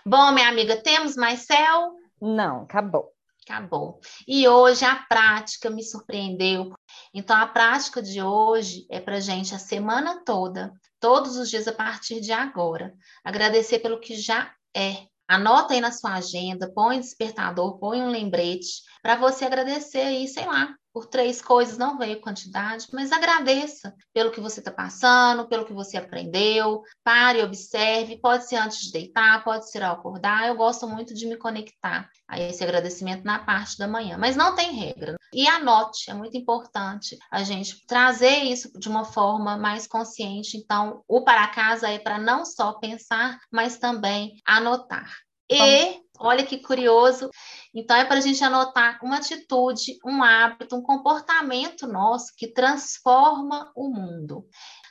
Bom, 0.05 0.31
minha 0.31 0.47
amiga, 0.47 0.77
temos 0.77 1.15
mais 1.15 1.41
céu? 1.41 1.93
Não, 2.21 2.61
acabou. 2.63 3.11
Acabou. 3.47 3.99
E 4.27 4.47
hoje 4.47 4.85
a 4.85 4.95
prática 4.95 5.69
me 5.69 5.83
surpreendeu. 5.83 6.73
Então, 7.13 7.35
a 7.35 7.47
prática 7.47 8.01
de 8.01 8.21
hoje 8.21 8.85
é 8.89 8.99
para 8.99 9.19
gente 9.19 9.53
a 9.53 9.59
semana 9.59 10.23
toda, 10.23 10.71
todos 10.99 11.35
os 11.35 11.49
dias 11.49 11.67
a 11.67 11.73
partir 11.73 12.21
de 12.21 12.31
agora. 12.31 12.93
Agradecer 13.23 13.79
pelo 13.79 13.99
que 13.99 14.15
já 14.15 14.53
é. 14.75 15.07
Anota 15.27 15.73
aí 15.73 15.81
na 15.81 15.91
sua 15.91 16.15
agenda, 16.15 16.71
põe 16.73 16.99
despertador, 16.99 17.79
põe 17.79 18.01
um 18.01 18.09
lembrete 18.09 18.83
para 19.03 19.17
você 19.17 19.43
agradecer 19.43 19.99
aí, 19.99 20.27
sei 20.29 20.45
lá, 20.45 20.73
por 20.93 21.07
três 21.07 21.41
coisas, 21.41 21.77
não 21.77 21.97
veio 21.97 22.21
quantidade, 22.21 22.87
mas 22.93 23.11
agradeça 23.11 23.93
pelo 24.13 24.31
que 24.31 24.39
você 24.39 24.59
está 24.59 24.71
passando, 24.71 25.47
pelo 25.47 25.65
que 25.65 25.73
você 25.73 25.97
aprendeu, 25.97 26.83
pare, 27.03 27.41
observe, 27.41 28.21
pode 28.21 28.47
ser 28.47 28.57
antes 28.57 28.79
de 28.79 28.91
deitar, 28.91 29.43
pode 29.43 29.69
ser 29.69 29.83
ao 29.83 29.95
acordar, 29.95 30.47
eu 30.47 30.55
gosto 30.55 30.87
muito 30.87 31.13
de 31.13 31.25
me 31.25 31.35
conectar 31.35 32.09
a 32.27 32.39
esse 32.39 32.63
agradecimento 32.63 33.25
na 33.25 33.39
parte 33.39 33.77
da 33.77 33.87
manhã, 33.87 34.17
mas 34.17 34.35
não 34.35 34.55
tem 34.55 34.71
regra. 34.71 35.17
E 35.33 35.47
anote, 35.47 36.09
é 36.11 36.13
muito 36.13 36.37
importante 36.37 37.17
a 37.29 37.43
gente 37.43 37.85
trazer 37.87 38.43
isso 38.43 38.71
de 38.79 38.87
uma 38.87 39.03
forma 39.03 39.57
mais 39.57 39.85
consciente, 39.85 40.55
então 40.55 41.03
o 41.07 41.23
para 41.23 41.47
casa 41.47 41.89
é 41.89 41.97
para 41.97 42.19
não 42.19 42.45
só 42.45 42.73
pensar, 42.73 43.39
mas 43.51 43.77
também 43.77 44.37
anotar. 44.45 45.11
E 45.49 46.02
olha 46.19 46.45
que 46.45 46.59
curioso, 46.59 47.29
então 47.73 47.95
é 47.95 48.05
para 48.05 48.17
a 48.17 48.21
gente 48.21 48.43
anotar 48.43 48.99
uma 49.03 49.17
atitude, 49.17 49.97
um 50.05 50.23
hábito, 50.23 50.75
um 50.75 50.81
comportamento 50.81 51.87
nosso 51.87 52.33
que 52.37 52.47
transforma 52.47 53.71
o 53.75 53.89
mundo. 53.89 54.45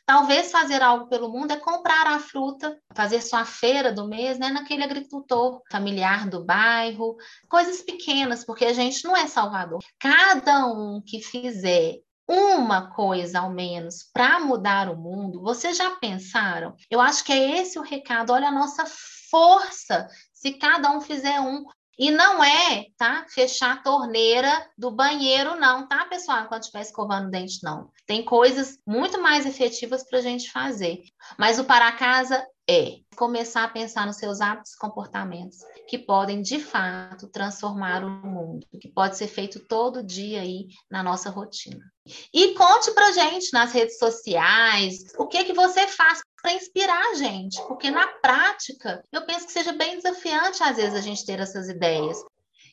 Talvez 0.05 0.51
fazer 0.51 0.83
algo 0.83 1.09
pelo 1.09 1.31
mundo 1.31 1.53
é 1.53 1.57
comprar 1.57 2.07
a 2.09 2.19
fruta, 2.19 2.77
fazer 2.95 3.21
sua 3.21 3.45
feira 3.45 3.93
do 3.93 4.09
mês, 4.09 4.39
né, 4.39 4.51
naquele 4.51 4.83
agricultor 4.83 5.63
familiar 5.71 6.29
do 6.29 6.45
bairro, 6.45 7.17
coisas 7.49 7.83
pequenas, 7.83 8.45
porque 8.45 8.65
a 8.65 8.73
gente 8.73 9.05
não 9.05 9.17
é 9.17 9.29
Salvador. 9.29 9.79
Cada 10.01 10.67
um 10.67 11.01
que 11.01 11.23
fizer 11.23 12.01
uma 12.29 12.91
coisa 12.91 13.41
ao 13.41 13.51
menos 13.51 14.09
para 14.13 14.41
mudar 14.41 14.89
o 14.89 14.97
mundo, 14.97 15.41
vocês 15.41 15.77
já 15.77 15.91
pensaram? 15.97 16.75
Eu 16.91 17.01
acho 17.01 17.25
que 17.25 17.33
é 17.33 17.61
esse 17.61 17.79
o 17.79 17.83
recado. 17.83 18.33
Olha 18.33 18.49
a 18.49 18.53
nossa 18.53 18.85
força 19.31 20.09
se 20.43 20.55
cada 20.55 20.91
um 20.91 21.01
fizer 21.01 21.41
um. 21.41 21.65
E 21.97 22.11
não 22.11 22.43
é, 22.43 22.87
tá? 22.97 23.25
Fechar 23.29 23.75
a 23.75 23.83
torneira 23.83 24.51
do 24.77 24.91
banheiro, 24.91 25.55
não, 25.55 25.87
tá, 25.87 26.05
pessoal? 26.07 26.49
Quando 26.49 26.63
estiver 26.63 26.81
escovando 26.81 27.29
o 27.29 27.31
dente, 27.31 27.63
não. 27.63 27.91
Tem 28.07 28.25
coisas 28.25 28.77
muito 28.85 29.23
mais 29.23 29.47
efetivas 29.47 30.03
para 30.03 30.19
a 30.19 30.23
gente 30.23 30.51
fazer. 30.51 31.03
Mas 31.39 31.61
o 31.61 31.65
para 31.65 31.93
casa 31.93 32.45
é 32.69 32.97
começar 33.15 33.65
a 33.65 33.69
pensar 33.69 34.07
nos 34.07 34.17
seus 34.17 34.41
hábitos 34.41 34.73
e 34.73 34.79
comportamentos 34.79 35.59
que 35.87 35.99
podem, 35.99 36.43
de 36.43 36.59
fato, 36.59 37.29
transformar 37.29 38.03
o 38.03 38.11
mundo, 38.11 38.67
que 38.81 38.89
pode 38.89 39.17
ser 39.17 39.29
feito 39.29 39.61
todo 39.61 40.03
dia 40.03 40.41
aí 40.41 40.69
na 40.91 41.03
nossa 41.03 41.31
rotina. 41.31 41.85
E 42.33 42.55
conte 42.55 42.91
pra 42.93 43.13
gente 43.13 43.53
nas 43.53 43.71
redes 43.71 43.99
sociais 43.99 45.13
o 45.19 45.27
que 45.27 45.45
que 45.45 45.53
você 45.53 45.87
faz 45.87 46.21
para 46.43 46.53
inspirar 46.53 47.01
a 47.13 47.15
gente, 47.15 47.63
porque 47.69 47.91
na 47.91 48.07
prática 48.21 49.03
eu 49.13 49.25
penso 49.25 49.47
que 49.47 49.53
seja 49.53 49.73
bem 49.73 49.97
desafiante 49.97 50.63
às 50.63 50.77
vezes 50.77 50.95
a 50.95 51.01
gente 51.01 51.25
ter 51.25 51.39
essas 51.39 51.69
ideias. 51.69 52.19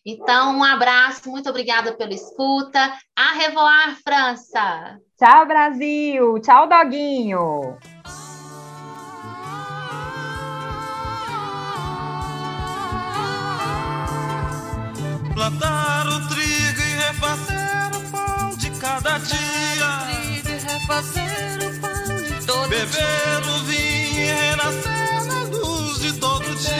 Então, 0.05 0.57
um 0.57 0.63
abraço, 0.63 1.29
muito 1.29 1.49
obrigada 1.49 1.93
pela 1.93 2.13
escuta. 2.13 2.97
A 3.15 3.33
revoar, 3.33 3.97
França! 4.01 4.97
Tchau, 5.17 5.45
Brasil! 5.45 6.39
Tchau, 6.39 6.67
Doguinho! 6.67 7.77
Beber 22.91 23.41
dia. 23.41 23.51
o 23.51 23.63
vinho 23.65 24.19
e 24.19 24.25
renascer 24.25 25.25
na 25.25 25.43
luz 25.43 25.99
de 25.99 26.13
todo 26.13 26.55
dia. 26.55 26.73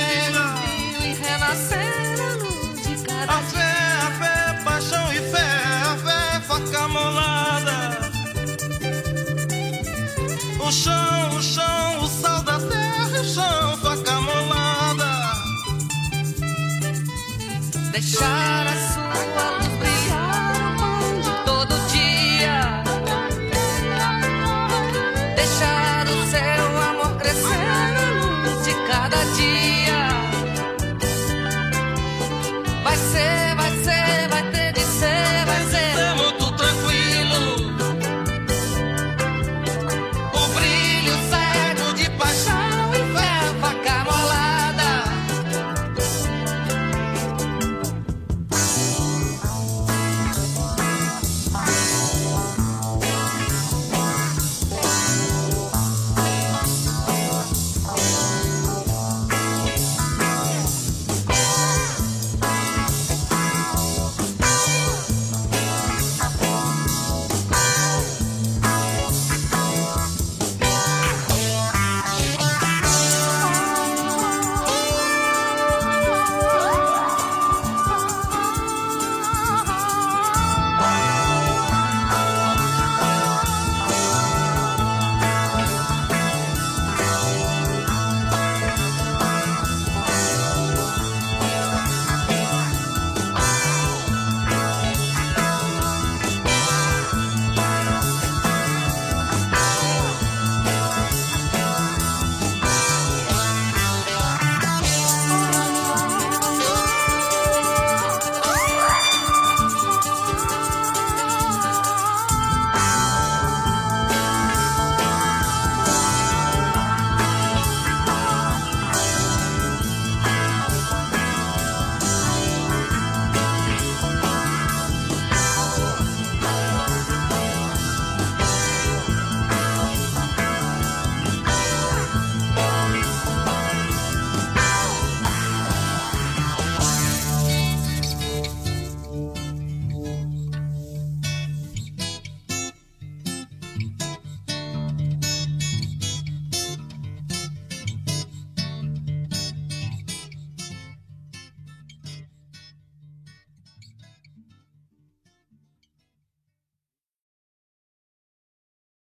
Vinho 0.66 1.02
e 1.06 1.14
renascer 1.14 2.20
a 2.20 2.34
luz 2.36 2.82
de 2.84 2.96
cada 3.06 3.34
A 3.34 3.42
fé, 3.42 3.74
a 4.08 4.12
fé, 4.20 4.64
paixão 4.64 5.14
e 5.14 5.20
fé, 5.32 5.50
a 5.86 5.98
fé, 5.98 6.40
faca 6.48 6.88
molada. 6.88 8.00
O 10.60 10.72
chão, 10.72 11.38
o 11.38 11.42
chão, 11.42 11.69